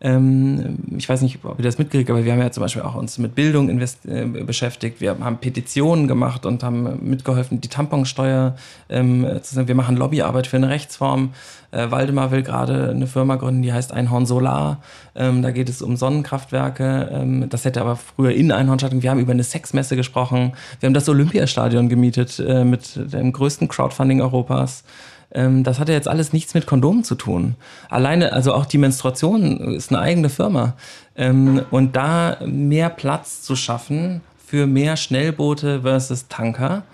Ähm, 0.00 0.78
ich 0.96 1.08
weiß 1.08 1.22
nicht, 1.22 1.44
ob 1.44 1.58
ihr 1.58 1.64
das 1.64 1.78
mitgekriegt 1.78 2.10
aber 2.10 2.24
wir 2.24 2.32
haben 2.32 2.40
ja 2.40 2.50
zum 2.52 2.62
Beispiel 2.62 2.82
auch 2.82 2.94
uns 2.94 3.18
mit 3.18 3.34
Bildung 3.34 3.68
äh, 3.68 4.24
beschäftigt. 4.44 5.00
Wir 5.00 5.16
haben 5.18 5.38
Petitionen 5.38 6.06
gemacht 6.06 6.46
und 6.46 6.62
haben 6.62 7.08
mitgeholfen, 7.08 7.60
die 7.60 7.68
Tamponsteuer 7.68 8.54
ähm, 8.88 9.26
zu 9.42 9.54
sagen, 9.54 9.66
wir 9.66 9.74
machen 9.74 9.96
Lobbyarbeit 9.96 10.46
für 10.46 10.56
eine 10.56 10.68
Rechtsform. 10.68 11.30
Äh, 11.70 11.90
Waldemar 11.90 12.30
will 12.30 12.42
gerade 12.42 12.90
eine 12.90 13.06
Firma 13.06 13.36
gründen, 13.36 13.62
die 13.62 13.72
heißt 13.72 13.92
Einhorn 13.92 14.24
Solar. 14.24 14.80
Ähm, 15.16 15.42
da 15.42 15.50
geht 15.50 15.68
es 15.68 15.82
um 15.82 15.96
Sonnenkraftwerke. 15.96 17.10
Ähm, 17.12 17.48
das 17.48 17.64
hätte 17.64 17.80
aber 17.80 17.96
früher 17.96 18.30
in 18.30 18.52
Einhorn 18.52 18.78
stattgefunden. 18.78 19.02
Wir 19.02 19.10
haben 19.10 19.20
über 19.20 19.32
eine 19.32 19.44
Sexmesse 19.44 19.96
gesprochen. 19.96 20.52
Wir 20.80 20.86
haben 20.86 20.94
das 20.94 21.08
Olympiastadion 21.08 21.88
gemietet 21.88 22.38
äh, 22.38 22.64
mit 22.64 23.12
dem 23.12 23.32
größten 23.32 23.68
Crowdfunding 23.68 24.22
Europas. 24.22 24.84
Ähm, 25.32 25.64
das 25.64 25.78
hat 25.78 25.88
ja 25.88 25.94
jetzt 25.94 26.08
alles 26.08 26.32
nichts 26.32 26.54
mit 26.54 26.66
Kondomen 26.66 27.04
zu 27.04 27.14
tun. 27.14 27.56
Alleine, 27.90 28.32
also 28.32 28.54
auch 28.54 28.66
die 28.66 28.78
Menstruation 28.78 29.74
ist 29.74 29.90
eine 29.90 30.00
eigene 30.00 30.28
Firma. 30.28 30.74
Ähm, 31.16 31.62
und 31.70 31.96
da 31.96 32.38
mehr 32.46 32.88
Platz 32.88 33.42
zu 33.42 33.56
schaffen 33.56 34.22
für 34.44 34.66
mehr 34.66 34.96
Schnellboote 34.96 35.82
versus 35.82 36.28
Tanker, 36.28 36.84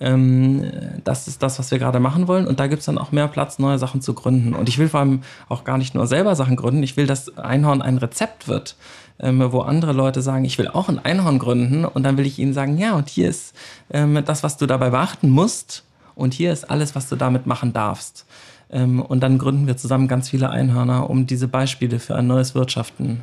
ähm, 0.00 0.70
das 1.04 1.28
ist 1.28 1.42
das, 1.42 1.58
was 1.58 1.70
wir 1.70 1.78
gerade 1.78 2.00
machen 2.00 2.28
wollen. 2.28 2.46
Und 2.46 2.60
da 2.60 2.66
gibt 2.66 2.80
es 2.80 2.86
dann 2.86 2.98
auch 2.98 3.12
mehr 3.12 3.28
Platz, 3.28 3.58
neue 3.58 3.78
Sachen 3.78 4.00
zu 4.00 4.14
gründen. 4.14 4.54
Und 4.54 4.68
ich 4.68 4.78
will 4.78 4.88
vor 4.88 5.00
allem 5.00 5.22
auch 5.48 5.64
gar 5.64 5.78
nicht 5.78 5.94
nur 5.94 6.06
selber 6.06 6.36
Sachen 6.36 6.56
gründen. 6.56 6.82
Ich 6.82 6.96
will, 6.96 7.06
dass 7.06 7.36
Einhorn 7.38 7.82
ein 7.82 7.98
Rezept 7.98 8.48
wird, 8.48 8.76
ähm, 9.18 9.42
wo 9.52 9.60
andere 9.60 9.92
Leute 9.92 10.22
sagen, 10.22 10.44
ich 10.44 10.58
will 10.58 10.68
auch 10.68 10.88
ein 10.88 11.04
Einhorn 11.04 11.38
gründen. 11.38 11.84
Und 11.84 12.02
dann 12.04 12.16
will 12.16 12.26
ich 12.26 12.38
ihnen 12.38 12.52
sagen, 12.52 12.78
ja, 12.78 12.94
und 12.94 13.08
hier 13.08 13.28
ist 13.28 13.54
ähm, 13.90 14.22
das, 14.24 14.42
was 14.42 14.56
du 14.56 14.66
dabei 14.66 14.90
beachten 14.90 15.30
musst. 15.30 15.84
Und 16.18 16.34
hier 16.34 16.52
ist 16.52 16.68
alles, 16.68 16.96
was 16.96 17.08
du 17.08 17.14
damit 17.14 17.46
machen 17.46 17.72
darfst. 17.72 18.26
Ähm, 18.70 19.00
und 19.00 19.20
dann 19.20 19.38
gründen 19.38 19.68
wir 19.68 19.76
zusammen 19.76 20.08
ganz 20.08 20.28
viele 20.28 20.50
Einhörner, 20.50 21.08
um 21.08 21.28
diese 21.28 21.46
Beispiele 21.46 22.00
für 22.00 22.16
ein 22.16 22.26
neues 22.26 22.56
Wirtschaften 22.56 23.22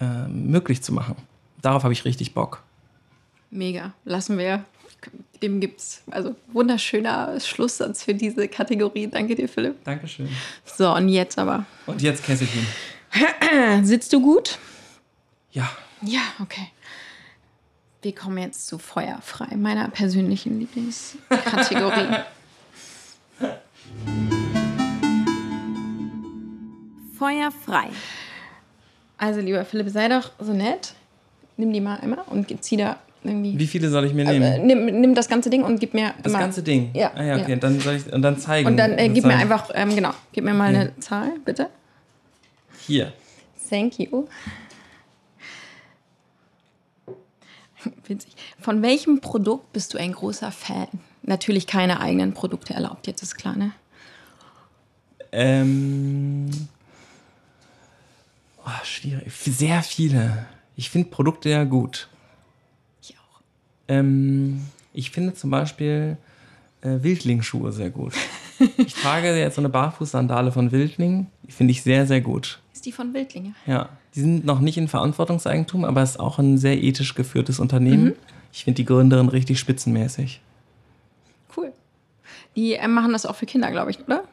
äh, 0.00 0.28
möglich 0.28 0.82
zu 0.82 0.92
machen. 0.92 1.16
Darauf 1.60 1.82
habe 1.82 1.92
ich 1.92 2.04
richtig 2.04 2.32
Bock. 2.32 2.62
Mega. 3.50 3.92
Lassen 4.04 4.38
wir. 4.38 4.64
Dem 5.42 5.58
gibt's 5.58 6.04
also 6.12 6.36
wunderschöner 6.52 7.40
Schlusssatz 7.40 8.04
für 8.04 8.14
diese 8.14 8.46
Kategorie. 8.46 9.08
Danke 9.08 9.34
dir, 9.34 9.48
Philipp. 9.48 9.82
Dankeschön. 9.82 10.28
So, 10.64 10.94
und 10.94 11.08
jetzt 11.08 11.36
aber. 11.40 11.66
Und 11.86 12.02
jetzt 12.02 12.24
Kesselchen. 12.24 12.64
Sitzt 13.82 14.12
du 14.12 14.22
gut? 14.22 14.58
Ja. 15.50 15.68
Ja, 16.02 16.20
okay. 16.40 16.68
Wir 18.02 18.14
kommen 18.14 18.38
jetzt 18.38 18.66
zu 18.66 18.78
Feuerfrei, 18.78 19.54
meiner 19.56 19.88
persönlichen 19.88 20.58
Lieblingskategorie. 20.58 22.16
Feuerfrei. 27.16 27.88
Also, 29.18 29.40
lieber 29.40 29.64
Philipp, 29.64 29.88
sei 29.90 30.08
doch 30.08 30.32
so 30.40 30.52
nett. 30.52 30.94
Nimm 31.56 31.72
die 31.72 31.80
mal 31.80 32.00
einmal 32.00 32.24
und 32.26 32.48
zieh 32.64 32.76
da 32.76 32.96
irgendwie. 33.22 33.56
Wie 33.56 33.68
viele 33.68 33.88
soll 33.88 34.04
ich 34.06 34.14
mir 34.14 34.24
nehmen? 34.24 34.42
Äh, 34.42 34.58
nimm, 34.58 34.86
nimm 35.00 35.14
das 35.14 35.28
ganze 35.28 35.48
Ding 35.48 35.62
und 35.62 35.78
gib 35.78 35.94
mir 35.94 36.12
das 36.22 36.32
immer. 36.32 36.40
ganze 36.40 36.64
Ding? 36.64 36.90
Ja, 36.94 37.12
Ah, 37.14 37.22
ja, 37.22 37.36
okay. 37.36 37.52
ja. 37.52 37.56
Dann 37.56 37.78
soll 37.78 37.94
ich, 37.94 38.12
und 38.12 38.22
dann 38.22 38.36
zeigen. 38.38 38.66
Und 38.66 38.76
dann 38.76 38.98
äh, 38.98 39.08
gib 39.10 39.24
mir 39.24 39.36
einfach, 39.36 39.70
ähm, 39.74 39.94
genau, 39.94 40.10
gib 40.32 40.42
mir 40.42 40.54
mal 40.54 40.74
eine 40.74 40.98
Zahl, 40.98 41.30
bitte. 41.44 41.68
Hier. 42.84 43.12
Thank 43.70 44.00
you. 44.00 44.26
Witzig. 48.06 48.34
Von 48.60 48.82
welchem 48.82 49.20
Produkt 49.20 49.72
bist 49.72 49.94
du 49.94 49.98
ein 49.98 50.12
großer 50.12 50.52
Fan? 50.52 50.88
Natürlich 51.22 51.66
keine 51.66 52.00
eigenen 52.00 52.34
Produkte 52.34 52.74
erlaubt, 52.74 53.06
jetzt 53.06 53.22
ist 53.22 53.36
klar, 53.36 53.56
ne? 53.56 53.72
Ähm. 55.32 56.50
Oh, 58.64 58.84
schwierig. 58.84 59.32
Sehr 59.32 59.82
viele. 59.82 60.46
Ich 60.76 60.90
finde 60.90 61.10
Produkte 61.10 61.48
ja 61.48 61.64
gut. 61.64 62.08
Ich 63.00 63.16
auch. 63.18 63.40
Ähm, 63.88 64.66
ich 64.92 65.10
finde 65.10 65.34
zum 65.34 65.50
Beispiel 65.50 66.16
äh, 66.82 67.02
Wildlingschuhe 67.02 67.72
sehr 67.72 67.90
gut. 67.90 68.14
ich 68.76 68.94
trage 68.94 69.36
jetzt 69.36 69.56
so 69.56 69.60
eine 69.60 69.68
Barfußsandale 69.68 70.52
von 70.52 70.70
Wildling. 70.70 71.26
Die 71.44 71.52
finde 71.52 71.72
ich 71.72 71.82
sehr, 71.82 72.06
sehr 72.06 72.20
gut. 72.20 72.61
Ist 72.82 72.86
die 72.86 72.90
von 72.90 73.14
Wildlinge? 73.14 73.54
Ja, 73.64 73.90
die 74.16 74.20
sind 74.22 74.44
noch 74.44 74.58
nicht 74.58 74.76
in 74.76 74.88
Verantwortungseigentum, 74.88 75.84
aber 75.84 76.02
es 76.02 76.10
ist 76.10 76.16
auch 76.20 76.40
ein 76.40 76.58
sehr 76.58 76.82
ethisch 76.82 77.14
geführtes 77.14 77.60
Unternehmen. 77.60 78.14
Ich 78.52 78.64
finde 78.64 78.78
die 78.78 78.84
Gründerin 78.84 79.28
richtig 79.28 79.60
spitzenmäßig. 79.60 80.40
Cool. 81.56 81.72
Die 82.56 82.72
äh, 82.74 82.88
machen 82.88 83.12
das 83.12 83.24
auch 83.24 83.36
für 83.36 83.46
Kinder, 83.46 83.70
glaube 83.70 83.92
ich, 83.92 84.00
oder? 84.00 84.24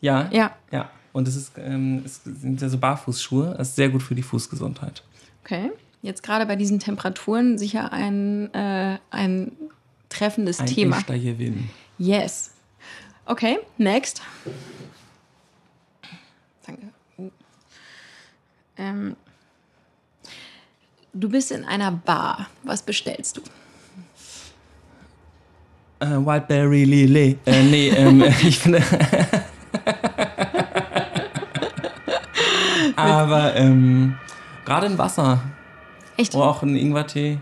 Ja, 0.00 0.28
Ja. 0.32 0.56
ja. 0.72 0.90
Und 1.12 1.28
es, 1.28 1.36
ist, 1.36 1.52
ähm, 1.56 2.02
es 2.04 2.24
sind 2.24 2.60
ja 2.60 2.68
so 2.68 2.78
Barfußschuhe. 2.78 3.54
Das 3.56 3.68
ist 3.68 3.76
sehr 3.76 3.90
gut 3.90 4.02
für 4.02 4.16
die 4.16 4.24
Fußgesundheit. 4.24 5.04
Okay. 5.44 5.70
Jetzt 6.02 6.24
gerade 6.24 6.46
bei 6.46 6.56
diesen 6.56 6.80
Temperaturen 6.80 7.58
sicher 7.58 7.92
ein, 7.92 8.52
äh, 8.54 8.98
ein 9.12 9.52
treffendes 10.08 10.58
Ein 10.58 10.66
Thema. 10.66 11.00
Gewinn. 11.02 11.70
Yes. 11.98 12.50
Okay, 13.24 13.60
next. 13.78 14.20
Danke. 16.66 16.88
Ähm, 18.76 19.16
du 21.12 21.28
bist 21.28 21.52
in 21.52 21.64
einer 21.64 21.92
Bar. 21.92 22.48
Was 22.62 22.82
bestellst 22.82 23.36
du? 23.36 23.42
Äh, 26.00 26.16
Wildberry 26.24 26.84
Lily. 26.84 27.38
Äh, 27.46 27.62
nee, 27.62 27.88
ähm, 27.88 28.22
ich 28.42 28.58
finde. 28.58 28.82
Aber 32.96 33.54
ähm, 33.56 34.16
gerade 34.64 34.86
ein 34.86 34.98
Wasser 34.98 35.42
Echt? 36.16 36.34
oder 36.34 36.46
auch 36.46 36.62
ein 36.62 36.76
Ingwertee. 36.76 37.38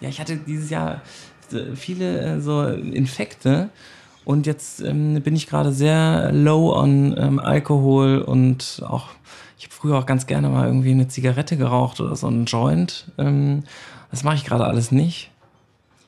Ja, 0.00 0.08
ich 0.08 0.20
hatte 0.20 0.36
dieses 0.36 0.70
Jahr 0.70 1.02
äh, 1.52 1.74
viele 1.74 2.20
äh, 2.20 2.40
so 2.40 2.64
Infekte 2.66 3.70
und 4.24 4.46
jetzt 4.46 4.80
ähm, 4.80 5.20
bin 5.22 5.34
ich 5.36 5.46
gerade 5.46 5.72
sehr 5.72 6.30
low 6.32 6.74
on 6.74 7.16
ähm, 7.18 7.38
Alkohol 7.38 8.18
und 8.18 8.82
auch 8.86 9.08
ich 9.60 9.66
habe 9.66 9.74
früher 9.74 9.98
auch 9.98 10.06
ganz 10.06 10.26
gerne 10.26 10.48
mal 10.48 10.66
irgendwie 10.66 10.90
eine 10.90 11.06
Zigarette 11.08 11.58
geraucht 11.58 12.00
oder 12.00 12.16
so 12.16 12.28
einen 12.28 12.46
Joint. 12.46 13.04
Ähm, 13.18 13.64
das 14.10 14.24
mache 14.24 14.36
ich 14.36 14.44
gerade 14.46 14.64
alles 14.64 14.90
nicht. 14.90 15.30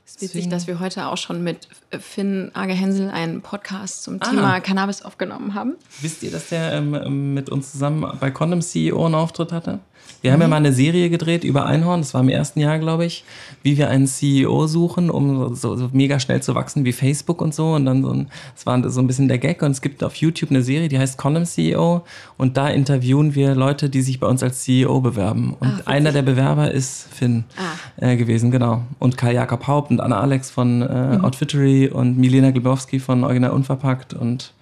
Es 0.06 0.14
ist 0.16 0.22
witzig, 0.22 0.48
dass 0.48 0.66
wir 0.66 0.80
heute 0.80 1.06
auch 1.08 1.18
schon 1.18 1.44
mit 1.44 1.68
Finn 2.00 2.50
Age 2.54 2.70
Hensel 2.74 3.10
einen 3.10 3.42
Podcast 3.42 4.04
zum 4.04 4.20
Ah. 4.22 4.30
Thema 4.30 4.60
Cannabis 4.60 5.02
aufgenommen 5.02 5.52
haben. 5.54 5.74
Wisst 6.00 6.22
ihr, 6.22 6.30
dass 6.30 6.48
der 6.48 6.72
ähm, 6.72 7.34
mit 7.34 7.50
uns 7.50 7.72
zusammen 7.72 8.10
bei 8.18 8.30
Condom 8.30 8.62
CEO 8.62 9.04
einen 9.04 9.16
Auftritt 9.16 9.52
hatte? 9.52 9.80
Wir 10.22 10.32
haben 10.32 10.40
ja 10.40 10.46
mal 10.46 10.56
eine 10.56 10.72
Serie 10.72 11.10
gedreht 11.10 11.42
über 11.42 11.66
Einhorn, 11.66 12.00
das 12.00 12.14
war 12.14 12.20
im 12.20 12.28
ersten 12.28 12.60
Jahr, 12.60 12.78
glaube 12.78 13.04
ich, 13.04 13.24
wie 13.64 13.76
wir 13.76 13.88
einen 13.90 14.06
CEO 14.06 14.68
suchen, 14.68 15.10
um 15.10 15.56
so, 15.56 15.74
so 15.74 15.90
mega 15.92 16.20
schnell 16.20 16.40
zu 16.40 16.54
wachsen 16.54 16.84
wie 16.84 16.92
Facebook 16.92 17.42
und 17.42 17.52
so. 17.52 17.72
Und 17.72 17.86
dann 17.86 18.02
so 18.04 18.10
ein, 18.12 18.28
das 18.54 18.64
war 18.64 18.88
so 18.90 19.00
ein 19.00 19.08
bisschen 19.08 19.26
der 19.26 19.38
Gag. 19.38 19.62
Und 19.62 19.72
es 19.72 19.80
gibt 19.80 20.04
auf 20.04 20.14
YouTube 20.14 20.50
eine 20.50 20.62
Serie, 20.62 20.86
die 20.88 20.96
heißt 20.96 21.18
Condom 21.18 21.44
CEO. 21.44 22.02
Und 22.38 22.56
da 22.56 22.68
interviewen 22.68 23.34
wir 23.34 23.56
Leute, 23.56 23.90
die 23.90 24.00
sich 24.00 24.20
bei 24.20 24.28
uns 24.28 24.44
als 24.44 24.62
CEO 24.62 25.00
bewerben. 25.00 25.56
Und 25.58 25.72
witzig. 25.72 25.88
einer 25.88 26.12
der 26.12 26.22
Bewerber 26.22 26.70
ist 26.70 27.08
Finn 27.12 27.42
Ah. 27.56 28.06
äh, 28.12 28.16
gewesen, 28.16 28.52
genau. 28.52 28.82
Und 29.00 29.16
Kai 29.16 29.32
Jakob 29.32 29.66
Haupt 29.66 29.90
und 29.90 30.00
Anna 30.00 30.20
Alex 30.20 30.50
von 30.52 30.82
äh, 30.82 31.18
Outfittery 31.20 31.88
und 31.88 32.16
Milena 32.16 32.52
Glebowski 32.52 33.00
von 33.00 33.24
Original 33.24 33.50
Unverpackt 33.50 34.14
und 34.14 34.52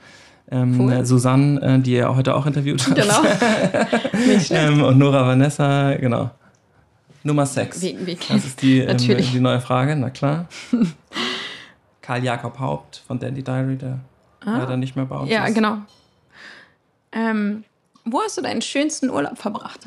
ähm, 0.51 0.81
Cool. 0.81 1.05
Susanne, 1.07 1.61
äh, 1.63 1.79
die 1.79 1.93
ihr 1.93 2.15
heute 2.15 2.35
auch 2.35 2.47
interviewt 2.47 2.85
habt. 2.87 2.97
Genau. 2.97 3.23
Nicht 4.27 4.51
ähm, 4.51 4.83
und 4.83 4.99
Nora 4.99 5.27
Vanessa, 5.27 5.95
genau. 5.95 6.31
Nummer 7.23 7.47
6. 7.47 7.83
Wie- 7.83 7.99
wie- 8.07 8.15
das 8.29 8.45
ist 8.47 8.63
die, 8.63 8.79
ähm, 8.81 8.97
die 8.97 9.41
neue 9.41 9.61
Frage, 9.61 9.95
na 9.97 10.11
klar. 10.11 10.47
Karl 12.03 12.25
Jakob 12.25 12.59
Haupt 12.59 13.03
von 13.07 13.19
Dandy 13.19 13.43
Diary, 13.45 13.77
der 13.77 13.99
leider 14.45 14.77
nicht 14.77 14.97
mehr 14.97 15.05
bei 15.05 15.17
uns 15.17 15.31
Ah. 15.31 15.33
Ja, 15.35 15.45
ist. 15.47 15.55
genau. 15.55 15.79
Ähm, 17.13 17.65
wo 18.05 18.21
hast 18.23 18.39
du 18.39 18.43
deinen 18.43 18.63
schönsten 18.63 19.11
Urlaub 19.11 19.37
verbracht? 19.39 19.81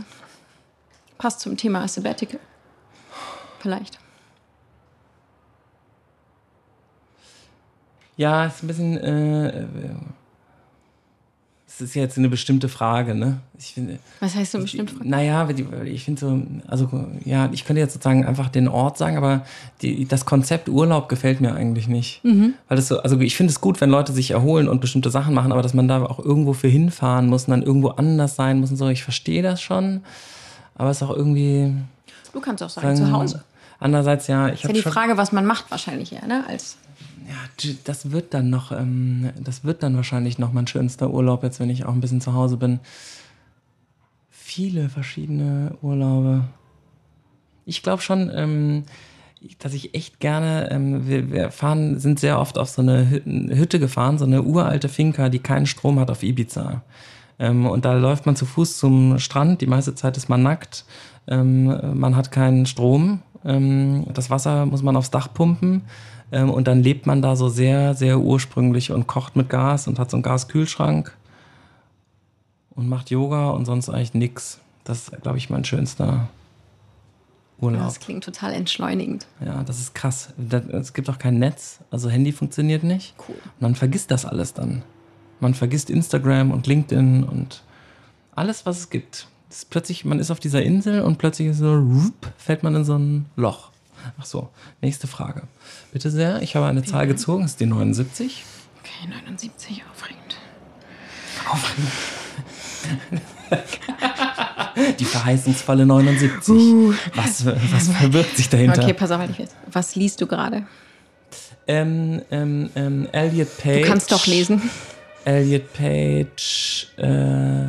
Passt 1.18 1.39
zum 1.39 1.57
Thema 1.57 1.88
Sabbatical. 1.88 2.39
Vielleicht. 3.59 3.97
Ja, 8.16 8.45
ist 8.45 8.64
ein 8.64 8.68
bisschen. 8.68 8.97
Äh, 8.97 9.66
es 11.76 11.82
ist 11.82 11.95
jetzt 11.95 12.17
eine 12.19 12.30
bestimmte 12.30 12.69
Frage, 12.69 13.15
ne? 13.15 13.38
Ich 13.57 13.74
finde. 13.74 13.97
Was 14.19 14.36
heißt 14.36 14.51
so 14.51 14.59
bestimmt? 14.59 15.03
Naja, 15.03 15.47
weil 15.47 15.55
die- 15.55 15.71
weil 15.71 15.88
ich 15.88 16.03
finde 16.05 16.19
so, 16.21 16.41
also 16.67 16.88
ja, 17.26 17.49
ich 17.51 17.65
könnte 17.65 17.80
jetzt 17.80 17.93
sozusagen 17.93 18.26
einfach 18.26 18.49
den 18.49 18.67
Ort 18.67 18.97
sagen, 18.99 19.17
aber 19.17 19.43
die, 19.82 20.05
das 20.05 20.26
Konzept 20.26 20.69
Urlaub 20.69 21.09
gefällt 21.09 21.41
mir 21.41 21.55
eigentlich 21.55 21.88
nicht. 21.88 22.24
Mhm. 22.24 22.53
Weil 22.67 22.78
das 22.78 22.88
so, 22.89 22.99
also 22.99 23.19
ich 23.19 23.36
finde 23.36 23.51
es 23.51 23.59
gut, 23.59 23.82
wenn 23.82 23.89
Leute 23.89 24.13
sich 24.13 24.32
erholen 24.32 24.67
und 24.67 24.82
bestimmte 24.82 25.09
Sachen 25.09 25.34
machen, 25.34 25.51
aber 25.51 25.61
dass 25.63 25.74
man 25.74 25.88
da 25.88 26.03
auch 26.05 26.19
irgendwo 26.19 26.53
für 26.53 26.67
hinfahren 26.67 27.28
muss 27.28 27.45
und 27.45 27.51
dann 27.51 27.63
irgendwo 27.63 27.89
anders 27.89 28.36
sein 28.36 28.59
muss 28.59 28.69
und 28.69 28.78
so, 28.78 28.88
ich 28.89 29.03
verstehe 29.03 29.41
das 29.41 29.59
schon. 29.61 30.01
Aber 30.76 30.89
es 30.91 30.97
ist 30.97 31.03
auch 31.03 31.15
irgendwie. 31.15 31.74
Du 32.34 32.39
kannst 32.39 32.61
auch 32.63 32.69
sagen, 32.69 32.95
zu 32.95 33.11
Hause. 33.11 33.43
Andererseits, 33.80 34.28
ja, 34.28 34.47
ich 34.47 34.55
Ist 34.55 34.63
ja 34.63 34.69
habe 34.69 34.74
die. 34.74 34.82
Frage, 34.84 35.17
was 35.17 35.32
man 35.32 35.45
macht 35.45 35.69
wahrscheinlich 35.71 36.13
eher, 36.13 36.26
ne? 36.28 36.43
Als 36.47 36.78
Ja, 37.28 37.74
das 37.86 38.11
wird 38.11 38.34
dann 38.34 38.49
noch, 38.49 38.72
ähm, 38.72 39.30
das 39.39 39.64
wird 39.64 39.84
dann 39.84 39.95
wahrscheinlich 39.95 40.39
noch 40.39 40.51
mein 40.51 40.68
schönster 40.68 41.09
Urlaub, 41.11 41.43
jetzt 41.43 41.59
wenn 41.59 41.70
ich 41.70 41.86
auch 41.86 41.93
ein 41.93 42.01
bisschen 42.01 42.22
zu 42.22 42.34
Hause 42.34 42.57
bin. 42.57 42.80
Viele 44.30 44.89
verschiedene 44.89 45.78
Urlaube. 45.82 46.43
Ich 47.66 47.82
glaube 47.82 48.01
schon, 48.01 48.30
ähm, 48.34 48.84
dass 49.59 49.74
ich 49.74 49.95
echt 49.95 50.20
gerne, 50.20 50.70
ähm, 50.72 51.07
wir, 51.07 51.32
wir 51.32 51.51
fahren, 51.51 51.99
sind 51.99 52.20
sehr 52.20 52.39
oft 52.39 52.57
auf 52.57 52.70
so 52.70 52.82
eine 52.82 53.05
Hü- 53.05 53.55
Hütte 53.55 53.80
gefahren, 53.80 54.18
so 54.18 54.26
eine 54.26 54.43
uralte 54.43 54.89
Finca, 54.89 55.30
die 55.30 55.39
keinen 55.39 55.66
Strom 55.66 55.99
hat 55.99 56.11
auf 56.11 56.24
Ibiza. 56.24 56.84
Ähm, 57.39 57.66
und 57.66 57.86
da 57.86 57.93
läuft 57.93 58.26
man 58.26 58.36
zu 58.36 58.45
Fuß 58.45 58.78
zum 58.78 59.20
Strand, 59.20 59.61
die 59.61 59.68
meiste 59.68 59.95
Zeit 59.95 60.18
ist 60.18 60.30
man 60.30 60.43
nackt, 60.43 60.86
ähm, 61.28 61.97
man 61.99 62.16
hat 62.16 62.32
keinen 62.32 62.66
Strom, 62.66 63.22
ähm, 63.45 64.05
das 64.14 64.30
Wasser 64.30 64.66
muss 64.66 64.84
man 64.84 64.95
aufs 64.95 65.11
Dach 65.11 65.34
pumpen 65.34 65.84
ähm, 66.34 66.50
und 66.50 66.68
dann 66.68 66.82
lebt 66.82 67.06
man 67.06 67.22
da 67.22 67.36
so 67.36 67.48
sehr, 67.48 67.94
sehr 67.94 68.20
ursprünglich 68.20 68.92
und 68.92 69.08
kocht 69.08 69.36
mit 69.36 69.50
Gas 69.50 69.88
und 69.88 70.00
hat 70.00 70.10
so 70.10 70.18
einen 70.18 70.24
Gaskühlschrank 70.24 71.16
und 72.72 72.90
macht 72.90 73.12
Yoga 73.12 73.52
und 73.52 73.66
sonst 73.66 73.90
eigentlich 73.90 74.16
nix. 74.16 74.60
Das 74.84 75.10
ist, 75.10 75.22
glaube 75.22 75.38
ich, 75.38 75.50
mein 75.50 75.64
schönster 75.64 76.28
Urlaub. 77.60 77.84
das 77.84 78.00
klingt 78.00 78.24
total 78.24 78.54
entschleunigend. 78.54 79.28
Ja, 79.46 79.64
das 79.64 79.80
ist 79.80 79.94
krass. 79.94 80.34
Es 80.72 80.94
gibt 80.94 81.10
auch 81.10 81.20
kein 81.20 81.38
Netz, 81.38 81.80
also 81.92 82.10
Handy 82.10 82.32
funktioniert 82.32 82.84
nicht. 82.84 83.14
Cool. 83.28 83.36
Man 83.60 83.76
vergisst 83.76 84.10
das 84.10 84.26
alles 84.26 84.54
dann. 84.54 84.82
Man 85.40 85.54
vergisst 85.54 85.90
Instagram 85.90 86.52
und 86.52 86.66
LinkedIn 86.66 87.24
und 87.24 87.64
alles, 88.36 88.66
was 88.66 88.80
es 88.80 88.90
gibt. 88.90 89.28
Ist 89.50 89.70
plötzlich, 89.70 90.04
man 90.04 90.20
ist 90.20 90.32
auf 90.32 90.40
dieser 90.40 90.64
Insel 90.64 91.02
und 91.02 91.20
plötzlich 91.20 91.50
ist 91.50 91.60
so, 91.60 91.86
fällt 92.38 92.64
man 92.64 92.76
in 92.76 92.84
so 92.84 92.98
ein 92.98 93.28
Loch. 93.36 93.72
Ach 94.20 94.26
so, 94.26 94.49
nächste 94.82 95.08
Frage. 95.08 95.43
Bitte 95.91 96.12
sehr, 96.12 96.41
ich 96.41 96.56
habe 96.56 96.66
eine 96.66 96.84
Zahl 96.84 97.08
gezogen, 97.08 97.45
ist 97.45 97.60
die 97.60 97.66
79. 97.66 98.43
Okay, 98.80 99.10
79, 99.10 99.84
aufregend. 99.91 100.38
Aufregend. 101.49 101.91
Die 104.99 105.06
verheißungsvolle 105.06 105.86
79. 105.86 106.97
Was, 107.16 107.45
was 107.45 107.89
verbirgt 107.89 108.38
sich 108.38 108.49
dahinter? 108.49 108.82
Okay, 108.82 108.93
pass 108.93 109.12
auf. 109.12 109.22
Was 109.72 109.95
liest 109.95 110.20
du 110.20 110.28
gerade? 110.28 110.66
Ähm, 111.68 112.22
ähm, 112.32 112.70
ähm, 112.76 113.08
Elliot 113.12 113.58
Page. 113.58 113.84
Du 113.84 113.88
kannst 113.88 114.12
doch 114.12 114.26
lesen. 114.26 114.70
Elliot 115.26 115.72
Page. 115.74 116.88
Äh, 116.97 117.68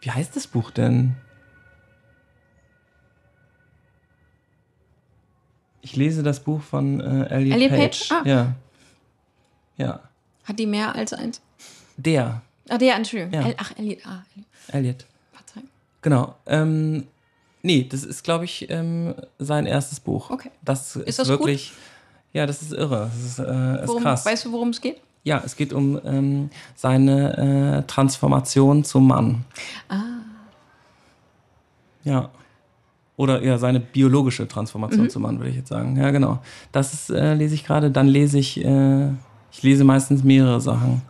wie 0.00 0.10
heißt 0.10 0.36
das 0.36 0.46
Buch 0.46 0.70
denn? 0.70 1.14
Ich 5.86 5.94
lese 5.94 6.24
das 6.24 6.40
Buch 6.40 6.62
von 6.62 6.98
äh, 7.00 7.28
Elliot, 7.28 7.54
Elliot 7.56 7.70
Page. 7.70 8.08
Page? 8.08 8.12
Ah. 8.12 8.22
Ja. 8.28 8.54
Ja. 9.76 10.00
Hat 10.42 10.58
die 10.58 10.66
mehr 10.66 10.92
als 10.96 11.12
eins? 11.12 11.40
Der, 11.96 12.42
Ah, 12.68 12.76
der, 12.76 12.96
Entschuldigung. 12.96 13.32
Ja. 13.32 13.46
El 13.46 13.54
Ach, 13.56 13.72
Elliot. 13.78 13.98
Ah, 14.04 14.22
Elliot. 14.34 14.46
Elliot. 14.72 15.06
Genau. 16.02 16.34
Ähm, 16.46 17.06
nee, 17.62 17.86
das 17.88 18.02
ist, 18.02 18.24
glaube 18.24 18.46
ich, 18.46 18.68
ähm, 18.68 19.14
sein 19.38 19.66
erstes 19.66 20.00
Buch. 20.00 20.28
Okay. 20.30 20.50
Das 20.64 20.96
ist, 20.96 21.20
das 21.20 21.28
gut? 21.28 21.38
wirklich. 21.38 21.72
Ja, 22.32 22.46
das 22.46 22.62
ist 22.62 22.72
irre. 22.72 23.08
Das 23.14 23.24
ist, 23.24 23.38
äh, 23.38 23.82
ist 23.82 23.88
Worum, 23.88 24.02
krass. 24.02 24.26
weißt 24.26 24.44
du, 24.46 24.52
worum 24.52 24.70
es 24.70 24.80
geht? 24.80 25.00
Ja, 25.22 25.40
es 25.44 25.54
geht 25.54 25.72
um 25.72 26.00
ähm, 26.04 26.50
seine 26.74 27.78
äh, 27.78 27.86
Transformation 27.86 28.82
zum 28.82 29.06
Mann. 29.06 29.44
Ah. 29.88 30.02
Ja. 32.02 32.30
Oder 33.16 33.42
ja, 33.42 33.56
seine 33.58 33.80
biologische 33.80 34.46
Transformation 34.46 35.04
Mhm. 35.04 35.10
zum 35.10 35.22
Mann, 35.22 35.38
würde 35.38 35.50
ich 35.50 35.56
jetzt 35.56 35.68
sagen. 35.70 35.96
Ja, 35.96 36.10
genau. 36.10 36.40
Das 36.72 36.92
ist, 36.92 37.10
äh, 37.10 37.34
lese 37.34 37.54
ich 37.54 37.64
gerade. 37.64 37.90
Dann 37.90 38.08
lese 38.08 38.38
ich, 38.38 38.62
äh, 38.62 39.08
ich 39.50 39.62
lese 39.62 39.84
meistens 39.84 40.22
mehrere 40.22 40.60
Sachen. 40.60 41.02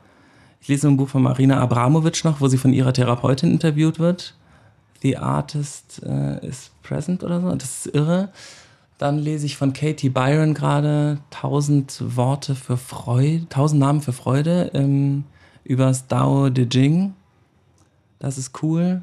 Ich 0.60 0.68
lese 0.68 0.86
ein 0.88 0.96
Buch 0.96 1.08
von 1.08 1.22
Marina 1.22 1.60
Abramovic 1.60 2.24
noch, 2.24 2.40
wo 2.40 2.48
sie 2.48 2.58
von 2.58 2.72
ihrer 2.72 2.92
Therapeutin 2.92 3.50
interviewt 3.50 3.98
wird. 3.98 4.34
The 5.02 5.16
Artist 5.18 6.02
äh, 6.04 6.46
is 6.46 6.70
Present 6.82 7.22
oder 7.24 7.40
so. 7.40 7.52
Das 7.54 7.86
ist 7.86 7.94
irre. 7.94 8.28
Dann 8.98 9.18
lese 9.18 9.44
ich 9.46 9.56
von 9.56 9.72
Katie 9.72 10.08
Byron 10.08 10.54
gerade 10.54 11.18
tausend 11.30 12.02
Worte 12.16 12.54
für 12.54 12.76
Freude, 12.76 13.46
tausend 13.48 13.80
Namen 13.80 14.00
für 14.00 14.12
Freude 14.12 14.70
ähm, 14.74 15.24
übers 15.64 16.06
Dao 16.06 16.48
De 16.50 16.66
Jing. 16.70 17.14
Das 18.18 18.38
ist 18.38 18.62
cool. 18.62 19.02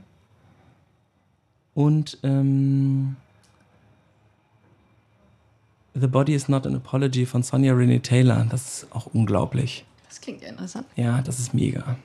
Und 1.74 2.18
ähm, 2.24 3.16
The 5.96 6.08
Body 6.08 6.34
is 6.34 6.50
Not 6.50 6.66
an 6.68 6.76
Apology 6.76 7.26
von 7.26 7.44
Sonja 7.44 7.74
Renee 7.74 8.00
Taylor. 8.00 8.46
Das 8.50 8.84
ist 8.84 8.88
auch 8.92 9.08
unglaublich. 9.14 9.86
Das 10.08 10.22
klingt 10.22 10.42
ja 10.42 10.50
interessant. 10.50 10.86
Ja, 10.96 11.22
das 11.22 11.40
ist 11.40 11.54
mega. 11.54 11.98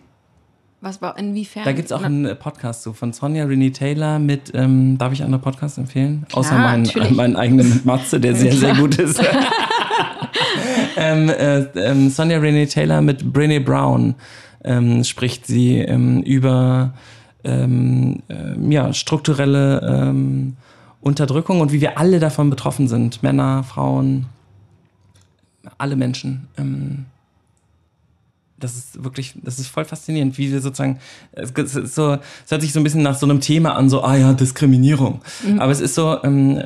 Was 0.81 1.03
war, 1.03 1.19
inwiefern? 1.19 1.65
Da 1.65 1.73
gibt 1.73 1.87
es 1.87 1.93
auch 1.93 2.03
einen 2.03 2.25
äh, 2.25 2.35
Podcast 2.37 2.83
zu 2.83 2.93
von 2.93 3.13
Sonja 3.13 3.45
Renee 3.45 3.71
Taylor 3.71 4.19
mit, 4.19 4.53
ähm, 4.55 4.97
darf 4.97 5.13
ich 5.13 5.25
andere 5.25 5.41
Podcasts 5.41 5.77
empfehlen? 5.77 6.25
Außer 6.33 6.57
meinen, 6.57 6.85
natürlich. 6.85 7.11
meinen 7.11 7.37
eigenen 7.37 7.69
mit 7.69 7.85
Matze, 7.85 8.21
der 8.21 8.37
sehr, 8.37 8.53
sehr 8.53 8.75
gut 8.77 8.97
ist. 8.97 9.21
ähm, 10.97 11.29
äh, 11.29 11.63
ähm, 11.81 12.11
Sonja 12.11 12.39
Renee 12.39 12.67
Taylor 12.67 13.01
mit 13.01 13.23
Brené 13.23 13.59
Brown 13.59 14.15
ähm, 14.63 15.03
spricht 15.03 15.47
sie 15.47 15.79
ähm, 15.79 16.23
über 16.23 16.93
ähm, 17.45 18.23
ähm, 18.29 18.71
ja, 18.71 18.93
strukturelle 18.93 19.81
ähm, 19.83 20.57
Unterdrückung 21.01 21.61
und 21.61 21.73
wie 21.73 21.81
wir 21.81 21.99
alle 21.99 22.19
davon 22.19 22.51
betroffen 22.51 22.89
sind. 22.89 23.23
Männer, 23.23 23.63
Frauen, 23.65 24.27
alle 25.79 25.97
Menschen. 25.97 26.49
Ähm, 26.57 27.07
das 28.59 28.77
ist 28.77 29.05
wirklich, 29.05 29.35
das 29.43 29.59
ist 29.59 29.69
voll 29.69 29.85
faszinierend, 29.85 30.37
wie 30.37 30.51
wir 30.51 30.61
sozusagen, 30.61 30.99
es, 31.33 31.53
es 31.57 31.95
so, 31.95 32.15
es 32.45 32.51
hört 32.51 32.63
sich 32.63 32.73
so 32.73 32.81
ein 32.81 32.85
bisschen 32.85 33.03
nach 33.03 33.17
so 33.17 33.25
einem 33.25 33.41
Thema 33.41 33.77
an, 33.77 33.89
so, 33.89 34.03
ah 34.03 34.17
ja, 34.17 34.33
Diskriminierung. 34.33 35.21
Aber 35.59 35.71
es 35.71 35.81
ist 35.81 35.95
so, 35.95 36.23
ähm, 36.25 36.61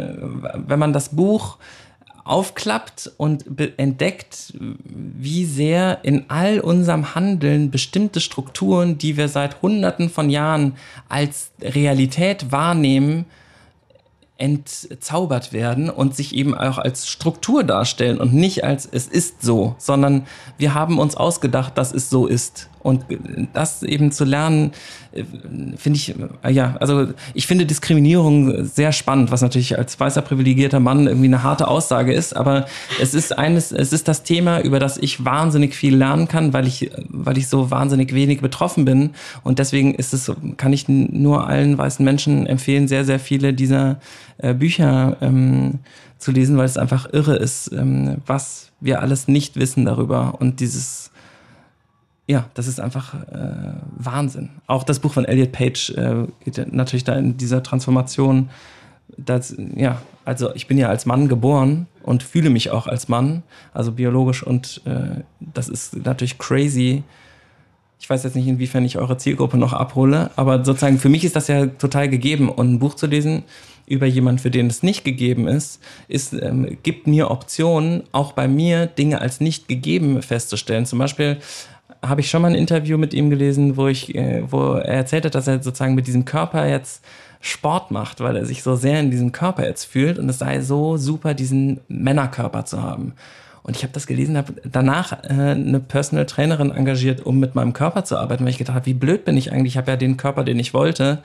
wenn 0.55 0.79
man 0.79 0.95
das 0.95 1.11
Buch 1.11 1.59
aufklappt 2.25 3.11
und 3.17 3.45
entdeckt, 3.77 4.55
wie 4.55 5.45
sehr 5.45 6.05
in 6.05 6.27
all 6.29 6.61
unserem 6.61 7.15
Handeln 7.15 7.71
bestimmte 7.71 8.21
Strukturen, 8.21 8.99
die 8.99 9.17
wir 9.17 9.29
seit 9.29 9.63
Hunderten 9.63 10.09
von 10.09 10.31
Jahren 10.31 10.77
als 11.09 11.51
Realität 11.61 12.53
wahrnehmen, 12.53 13.27
entzaubert 14.39 15.53
werden 15.53 15.89
und 15.89 16.17
sich 16.17 16.35
eben 16.35 16.55
auch 16.57 16.79
als 16.79 17.09
Struktur 17.09 17.63
darstellen 17.63 18.19
und 18.19 18.35
nicht 18.35 18.65
als 18.65 18.89
es 18.91 19.07
ist 19.07 19.43
so, 19.43 19.77
sondern 19.79 20.27
wir 20.59 20.75
haben 20.75 20.99
uns 20.99 21.17
ausgedacht, 21.17 21.79
dass 21.79 21.93
es 21.93 22.11
so 22.11 22.27
ist. 22.27 22.69
Und 22.83 23.05
das 23.53 23.85
eben 23.85 24.11
zu 24.11 24.25
lernen, 24.25 24.73
äh, 25.13 25.23
finde 25.77 25.97
ich, 25.97 26.15
äh, 26.43 26.51
ja, 26.51 26.77
also 26.81 27.09
ich 27.33 27.47
finde 27.47 27.65
Diskriminierung 27.65 28.65
sehr 28.65 28.91
spannend, 28.91 29.31
was 29.31 29.41
natürlich 29.41 29.79
als 29.79 29.99
weißer 29.99 30.23
privilegierter 30.23 30.81
Mann 30.81 31.07
irgendwie 31.07 31.29
eine 31.29 31.45
harte 31.45 31.69
Aussage 31.69 32.13
ist, 32.13 32.35
aber 32.35 32.67
es 33.01 33.15
ist 33.15 33.39
eines, 33.39 33.71
es 33.71 33.93
ist 33.93 34.09
das 34.09 34.25
Thema, 34.25 34.61
über 34.61 34.81
das 34.81 34.99
ich 34.99 35.25
wahnsinnig 35.25 35.77
viel 35.77 35.95
lernen 35.95 36.27
kann, 36.27 36.53
weil 36.53 36.67
ich, 36.67 36.91
weil 37.09 37.39
ich 37.39 37.47
so 37.47 37.71
wahnsinnig 37.71 38.13
wenig 38.15 38.41
betroffen 38.41 38.85
bin. 38.85 39.11
Und 39.45 39.61
deswegen 39.61 39.95
ist 39.95 40.13
es, 40.13 40.33
kann 40.57 40.73
ich 40.73 40.89
nur 40.89 41.47
allen 41.47 41.79
weißen 41.79 42.05
Menschen 42.05 42.47
empfehlen, 42.47 42.89
sehr, 42.89 43.05
sehr 43.05 43.21
viele 43.21 43.55
dieser 43.55 44.01
äh, 44.39 44.55
Bücher 44.55 45.17
ähm, 45.21 45.79
zu 46.19 46.33
lesen, 46.33 46.57
weil 46.57 46.65
es 46.65 46.77
einfach 46.77 47.13
irre 47.13 47.37
ist, 47.37 47.71
ähm, 47.73 48.17
was 48.27 48.73
wir 48.81 49.01
alles 49.01 49.29
nicht 49.29 49.57
wissen 49.57 49.85
darüber. 49.85 50.35
Und 50.41 50.59
dieses, 50.59 51.12
ja, 52.27 52.49
das 52.55 52.67
ist 52.69 52.81
einfach 52.81 53.15
äh, 53.15 53.73
Wahnsinn. 53.97 54.51
Auch 54.67 54.85
das 54.85 55.01
Buch 55.01 55.13
von 55.13 55.25
Elliot 55.25 55.53
Page 55.53 55.91
äh, 55.91 56.27
geht 56.45 56.73
natürlich 56.73 57.05
da 57.05 57.15
in 57.15 57.37
dieser 57.37 57.63
Transformation 57.63 58.49
das, 59.17 59.55
ja, 59.77 60.01
also 60.25 60.55
ich 60.55 60.67
bin 60.67 60.79
ja 60.79 60.89
als 60.89 61.07
Mann 61.07 61.29
geboren 61.29 61.87
und 62.03 62.23
fühle 62.23 62.51
mich 62.51 62.71
auch 62.71 62.87
als 62.87 63.09
Mann, 63.09 63.43
also 63.75 63.93
biologisch 63.93 64.43
und 64.43 64.81
äh, 64.85 65.23
das 65.41 65.69
ist 65.69 66.05
natürlich 66.05 66.39
crazy. 66.39 67.03
Ich 68.01 68.11
weiß 68.11 68.25
jetzt 68.25 68.35
nicht, 68.35 68.49
inwiefern 68.49 68.85
ich 68.85 68.99
eure 68.99 69.17
Zielgruppe 69.17 69.57
noch 69.57 69.73
abhole, 69.73 70.31
aber 70.37 70.65
sozusagen 70.65 70.99
für 70.99 71.09
mich 71.09 71.25
ist 71.25 71.37
das 71.37 71.49
ja 71.49 71.67
total 71.67 72.09
gegeben 72.09 72.49
und 72.49 72.73
ein 72.73 72.79
Buch 72.79 72.95
zu 72.95 73.07
lesen 73.07 73.45
über 73.87 74.07
jemanden, 74.07 74.41
für 74.41 74.51
den 74.51 74.69
es 74.69 74.83
nicht 74.83 75.05
gegeben 75.05 75.49
ist, 75.49 75.81
ist 76.09 76.33
ähm, 76.33 76.79
gibt 76.83 77.07
mir 77.07 77.31
Optionen, 77.31 78.05
auch 78.13 78.33
bei 78.33 78.49
mir 78.49 78.87
Dinge 78.87 79.21
als 79.21 79.41
nicht 79.41 79.69
gegeben 79.69 80.23
festzustellen. 80.23 80.87
Zum 80.87 80.99
Beispiel 80.99 81.39
habe 82.03 82.21
ich 82.21 82.29
schon 82.29 82.43
mal 82.43 82.49
ein 82.49 82.57
Interview 82.57 82.99
mit 82.99 83.15
ihm 83.15 83.31
gelesen, 83.31 83.77
wo 83.77 83.87
ich, 83.89 84.15
äh, 84.15 84.43
wo 84.51 84.75
er 84.75 84.85
erzählt 84.87 85.25
hat, 85.25 85.35
dass 85.35 85.47
er 85.47 85.63
sozusagen 85.63 85.95
mit 85.95 86.07
diesem 86.07 86.25
Körper 86.25 86.67
jetzt 86.69 87.05
Sport 87.41 87.91
macht, 87.91 88.21
weil 88.21 88.37
er 88.37 88.47
sich 88.47 88.63
so 88.63 88.77
sehr 88.77 89.01
in 89.01 89.11
diesem 89.11 89.33
Körper 89.33 89.67
jetzt 89.67 89.85
fühlt 89.85 90.19
und 90.19 90.29
es 90.29 90.39
sei 90.39 90.61
so 90.61 90.97
super, 90.97 91.35
diesen 91.35 91.81
Männerkörper 91.89 92.65
zu 92.65 92.83
haben. 92.83 93.15
Und 93.65 93.77
ich 93.77 93.83
habe 93.83 93.93
das 93.93 94.07
gelesen, 94.07 94.37
habe 94.37 94.55
danach 94.65 95.13
äh, 95.25 95.53
eine 95.53 95.81
Personal 95.81 96.27
Trainerin 96.27 96.73
engagiert, 96.73 97.25
um 97.25 97.39
mit 97.39 97.55
meinem 97.55 97.73
Körper 97.73 98.05
zu 98.05 98.17
arbeiten, 98.17 98.45
weil 98.45 98.51
ich 98.51 98.59
gedacht 98.59 98.77
habe, 98.77 98.87
wie 98.87 98.95
blöd 98.95 99.25
bin 99.25 99.37
ich 99.37 99.53
eigentlich? 99.53 99.75
Ich 99.75 99.77
habe 99.77 99.91
ja 99.91 99.97
den 99.97 100.17
Körper, 100.17 100.45
den 100.45 100.59
ich 100.59 100.75
wollte. 100.75 101.23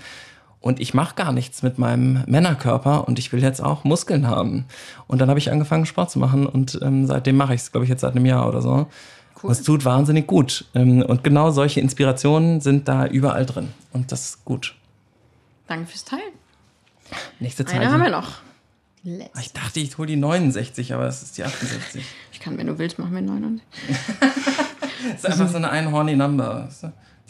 Und 0.60 0.80
ich 0.80 0.94
mache 0.94 1.16
gar 1.16 1.32
nichts 1.32 1.62
mit 1.62 1.78
meinem 1.78 2.24
Männerkörper 2.26 3.08
und 3.08 3.20
ich 3.20 3.32
will 3.32 3.42
jetzt 3.42 3.62
auch 3.64 3.84
Muskeln 3.84 4.28
haben. 4.28 4.66
Und 5.08 5.22
dann 5.22 5.30
habe 5.30 5.40
ich 5.40 5.52
angefangen, 5.52 5.86
Sport 5.86 6.12
zu 6.12 6.20
machen 6.20 6.48
und 6.48 6.80
ähm, 6.82 7.06
seitdem 7.06 7.38
mache 7.38 7.54
ich 7.54 7.62
es, 7.62 7.72
glaube 7.72 7.86
ich, 7.86 7.90
jetzt 7.90 8.02
seit 8.02 8.16
einem 8.16 8.26
Jahr 8.26 8.48
oder 8.48 8.62
so. 8.62 8.88
Cool. 9.42 9.52
Es 9.52 9.62
tut 9.62 9.86
wahnsinnig 9.86 10.26
gut. 10.26 10.66
Ähm, 10.74 11.02
und 11.04 11.24
genau 11.24 11.52
solche 11.52 11.80
Inspirationen 11.80 12.62
sind 12.62 12.88
da 12.88 13.06
überall 13.06 13.46
drin. 13.46 13.70
Und 13.94 14.12
das 14.12 14.30
ist 14.30 14.46
gut. 14.46 14.76
Danke 15.68 15.88
fürs 15.88 16.06
Teilen. 16.06 16.34
Nächste 17.40 17.66
Zeit. 17.66 17.82
Eine 17.82 17.92
haben 17.92 18.04
wir 18.04 18.10
noch. 18.10 18.42
Letzte. 19.04 19.40
Ich 19.40 19.54
dachte, 19.54 19.80
ich 19.80 19.98
hole 19.98 20.08
die 20.08 20.16
69, 20.16 20.94
aber 20.94 21.08
es 21.08 21.22
ist 21.22 21.38
die 21.38 21.44
68. 21.44 22.04
Ich 22.34 22.40
kann, 22.40 22.58
wenn 22.60 22.68
du 22.68 22.78
willst, 22.78 23.00
machen 23.00 23.16
wir 23.16 23.22
69. 23.22 23.66
das 25.12 25.24
ist 25.24 25.26
einfach 25.26 25.50
so 25.50 25.58
eine 25.58 25.72
einhorny 25.72 26.16
Number. 26.16 26.70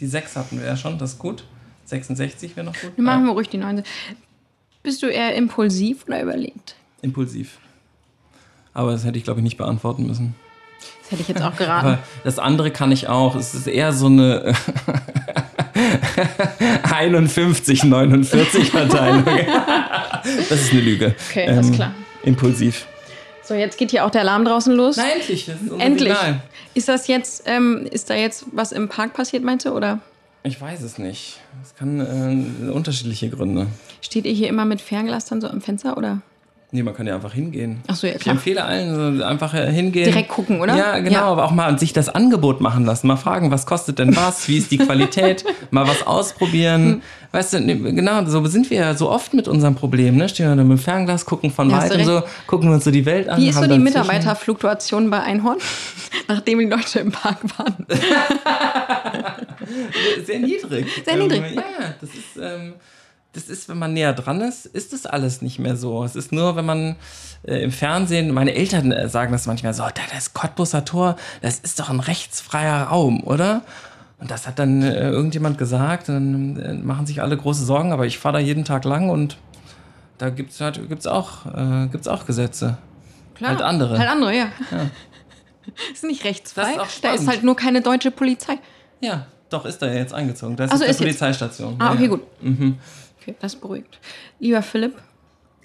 Die 0.00 0.06
6 0.06 0.36
hatten 0.36 0.60
wir 0.60 0.66
ja 0.66 0.76
schon, 0.76 0.98
das 0.98 1.12
ist 1.12 1.18
gut. 1.18 1.44
66 1.86 2.56
wäre 2.56 2.66
noch 2.66 2.78
gut. 2.78 2.92
Wir 2.94 3.04
machen 3.04 3.24
wir 3.24 3.32
ruhig 3.32 3.48
die 3.48 3.56
69. 3.56 3.90
Bist 4.82 5.02
du 5.02 5.06
eher 5.06 5.34
impulsiv 5.34 6.04
oder 6.06 6.22
überlegt? 6.22 6.76
Impulsiv. 7.00 7.58
Aber 8.74 8.92
das 8.92 9.04
hätte 9.04 9.18
ich, 9.18 9.24
glaube 9.24 9.40
ich, 9.40 9.44
nicht 9.44 9.56
beantworten 9.56 10.06
müssen. 10.06 10.34
Das 11.02 11.12
hätte 11.12 11.22
ich 11.22 11.28
jetzt 11.28 11.42
auch 11.42 11.56
geraten. 11.56 11.86
Aber 11.86 11.98
das 12.24 12.38
andere 12.38 12.70
kann 12.70 12.92
ich 12.92 13.08
auch. 13.08 13.34
Es 13.34 13.54
ist 13.54 13.66
eher 13.66 13.92
so 13.92 14.06
eine 14.06 14.54
51, 16.92 17.84
49 17.84 18.70
Verteilung. 18.70 19.24
das 20.48 20.60
ist 20.60 20.72
eine 20.72 20.80
Lüge. 20.80 21.14
Okay, 21.30 21.46
ähm, 21.46 21.60
ist 21.60 21.74
klar. 21.74 21.94
Impulsiv. 22.22 22.86
So, 23.42 23.54
jetzt 23.54 23.78
geht 23.78 23.90
hier 23.90 24.04
auch 24.04 24.10
der 24.10 24.20
Alarm 24.20 24.44
draußen 24.44 24.74
los. 24.74 24.98
Nein, 24.98 25.12
endlich. 25.20 25.46
Das 25.46 25.62
ist 25.62 25.70
endlich. 25.80 26.14
Signal. 26.14 26.42
Ist 26.74 26.88
das 26.88 27.06
jetzt, 27.08 27.44
ähm, 27.46 27.88
ist 27.90 28.10
da 28.10 28.14
jetzt 28.14 28.44
was 28.52 28.72
im 28.72 28.88
Park 28.88 29.14
passiert, 29.14 29.42
meinst 29.42 29.64
du, 29.64 29.70
oder? 29.70 30.00
Ich 30.42 30.60
weiß 30.60 30.82
es 30.82 30.98
nicht. 30.98 31.40
Es 31.62 31.74
kann 31.74 32.66
äh, 32.66 32.70
unterschiedliche 32.70 33.30
Gründe. 33.30 33.66
Steht 34.02 34.26
ihr 34.26 34.32
hier 34.32 34.48
immer 34.48 34.64
mit 34.64 34.80
Fernglas 34.80 35.24
dann 35.24 35.40
so 35.40 35.48
am 35.48 35.60
Fenster, 35.60 35.96
oder? 35.96 36.20
Nee, 36.70 36.82
man 36.82 36.94
kann 36.94 37.06
ja 37.06 37.14
einfach 37.14 37.32
hingehen. 37.32 37.80
Ach 37.86 37.96
so, 37.96 38.06
ja, 38.06 38.12
klar. 38.12 38.34
Ich 38.34 38.38
empfehle 38.38 38.62
allen, 38.62 39.22
einfach 39.22 39.54
hingehen. 39.54 40.04
Direkt 40.04 40.28
gucken, 40.28 40.60
oder? 40.60 40.76
Ja, 40.76 40.98
genau. 40.98 41.12
Ja. 41.12 41.22
Aber 41.22 41.46
auch 41.46 41.50
mal 41.50 41.78
sich 41.78 41.94
das 41.94 42.10
Angebot 42.10 42.60
machen 42.60 42.84
lassen. 42.84 43.06
Mal 43.06 43.16
fragen, 43.16 43.50
was 43.50 43.64
kostet 43.64 43.98
denn 43.98 44.14
was? 44.14 44.48
Wie 44.48 44.58
ist 44.58 44.70
die 44.70 44.76
Qualität? 44.76 45.46
mal 45.70 45.88
was 45.88 46.06
ausprobieren. 46.06 46.84
Hm. 46.84 47.02
Weißt 47.32 47.54
du, 47.54 47.64
genau, 47.64 48.22
so 48.26 48.44
sind 48.46 48.68
wir 48.68 48.80
ja 48.80 48.94
so 48.94 49.08
oft 49.08 49.32
mit 49.32 49.48
unserem 49.48 49.76
Problem. 49.76 50.16
Ne? 50.16 50.28
Stehen 50.28 50.46
wir 50.46 50.56
da 50.56 50.62
mit 50.62 50.78
dem 50.78 50.82
Fernglas, 50.82 51.24
gucken 51.24 51.50
von 51.50 51.70
ja, 51.70 51.78
weitem 51.78 52.04
so, 52.04 52.22
gucken 52.46 52.68
wir 52.68 52.74
uns 52.74 52.84
so 52.84 52.90
die 52.90 53.06
Welt 53.06 53.30
an. 53.30 53.40
Wie 53.40 53.48
ist 53.48 53.56
so 53.56 53.66
die 53.66 53.78
Mitarbeiterfluktuation 53.78 55.08
bei 55.08 55.20
Einhorn? 55.20 55.56
Nachdem 56.28 56.58
die 56.58 56.66
Leute 56.66 56.98
im 56.98 57.12
Park 57.12 57.38
waren. 57.56 57.86
Sehr 60.26 60.40
niedrig. 60.40 60.86
Sehr 61.02 61.16
niedrig. 61.16 61.54
Ja, 61.54 61.62
das 61.98 62.10
ist... 62.10 62.36
Ähm, 62.42 62.74
das 63.32 63.48
ist, 63.48 63.68
wenn 63.68 63.78
man 63.78 63.92
näher 63.92 64.12
dran 64.12 64.40
ist, 64.40 64.66
ist 64.66 64.92
das 64.92 65.06
alles 65.06 65.42
nicht 65.42 65.58
mehr 65.58 65.76
so. 65.76 66.02
Es 66.02 66.16
ist 66.16 66.32
nur, 66.32 66.56
wenn 66.56 66.64
man 66.64 66.96
äh, 67.42 67.62
im 67.62 67.70
Fernsehen, 67.70 68.32
meine 68.32 68.54
Eltern 68.54 68.90
äh, 68.90 69.08
sagen 69.08 69.32
das 69.32 69.46
manchmal 69.46 69.74
so, 69.74 69.82
da 69.82 70.02
das 70.12 70.32
Cottbusser 70.32 70.84
Tor, 70.84 71.16
das 71.42 71.58
ist 71.58 71.78
doch 71.78 71.90
ein 71.90 72.00
rechtsfreier 72.00 72.84
Raum, 72.84 73.22
oder? 73.22 73.62
Und 74.18 74.30
das 74.30 74.46
hat 74.46 74.58
dann 74.58 74.82
äh, 74.82 75.10
irgendjemand 75.10 75.58
gesagt, 75.58 76.08
dann 76.08 76.56
äh, 76.56 76.74
machen 76.74 77.06
sich 77.06 77.22
alle 77.22 77.36
große 77.36 77.64
Sorgen, 77.64 77.92
aber 77.92 78.06
ich 78.06 78.18
fahre 78.18 78.34
da 78.34 78.38
jeden 78.40 78.64
Tag 78.64 78.84
lang 78.84 79.10
und 79.10 79.36
da 80.16 80.30
gibt 80.30 80.50
es 80.50 80.60
halt, 80.60 80.88
gibt's 80.88 81.06
auch, 81.06 81.46
äh, 81.46 81.86
gibt's 81.88 82.08
auch 82.08 82.26
Gesetze. 82.26 82.78
Klar, 83.34 83.50
halt 83.50 83.62
andere. 83.62 83.98
Halt 83.98 84.08
andere, 84.08 84.36
ja. 84.36 84.46
ja. 84.72 84.90
ist 85.92 86.02
nicht 86.02 86.24
rechtsfrei. 86.24 86.72
Ist 86.82 87.04
da 87.04 87.12
ist 87.12 87.28
halt 87.28 87.44
nur 87.44 87.54
keine 87.54 87.82
deutsche 87.82 88.10
Polizei. 88.10 88.58
Ja, 89.00 89.26
doch, 89.48 89.64
ist 89.64 89.80
da 89.80 89.86
jetzt 89.86 90.12
eingezogen. 90.12 90.56
Das 90.56 90.72
also 90.72 90.82
ist, 90.82 90.90
ist 90.90 91.00
die 91.00 91.04
Polizeistation. 91.04 91.76
Ah, 91.78 91.92
okay, 91.92 92.02
ja. 92.02 92.08
gut. 92.08 92.22
Mhm. 92.42 92.78
Okay, 93.28 93.36
das 93.40 93.56
beruhigt. 93.56 94.00
Lieber 94.40 94.62
Philipp, 94.62 94.94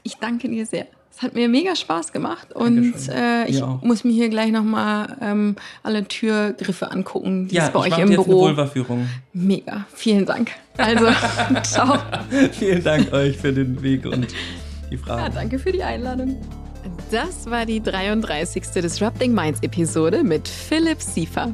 ich 0.03 0.16
danke 0.18 0.49
dir 0.49 0.66
sehr. 0.66 0.88
Es 1.16 1.22
hat 1.22 1.36
mir 1.36 1.47
mega 1.47 1.76
Spaß 1.76 2.11
gemacht 2.11 2.53
und 2.53 2.95
äh, 3.07 3.45
ich 3.45 3.59
ja. 3.59 3.80
muss 3.84 4.03
mir 4.03 4.11
hier 4.11 4.30
gleich 4.30 4.51
nochmal 4.51 5.16
ähm, 5.22 5.55
alle 5.84 6.05
Türgriffe 6.05 6.91
angucken, 6.91 7.47
die 7.47 7.55
ja, 7.55 7.66
es 7.66 7.70
bei 7.72 7.80
euch 7.80 7.97
im 7.99 8.09
jetzt 8.09 8.26
Büro. 8.26 8.47
Eine 8.47 8.57
Vulva-Führung. 8.57 9.07
Mega, 9.32 9.86
vielen 9.93 10.26
Dank. 10.26 10.51
Also, 10.76 11.05
ciao. 11.64 11.99
vielen 12.51 12.84
Dank 12.84 13.14
euch 13.14 13.38
für 13.38 13.53
den 13.53 13.82
Weg 13.84 14.05
und 14.07 14.28
die 14.89 14.97
Fragen. 14.97 15.22
Ja, 15.22 15.30
danke 15.30 15.59
für 15.59 15.72
die 15.72 15.84
Einladung. 15.84 16.36
Das 17.11 17.45
war 17.49 17.66
die 17.66 17.82
33. 17.82 18.64
Disrupting 18.82 19.34
Minds 19.34 19.61
Episode 19.61 20.24
mit 20.24 20.47
Philipp 20.47 21.01
Siefer. 21.01 21.53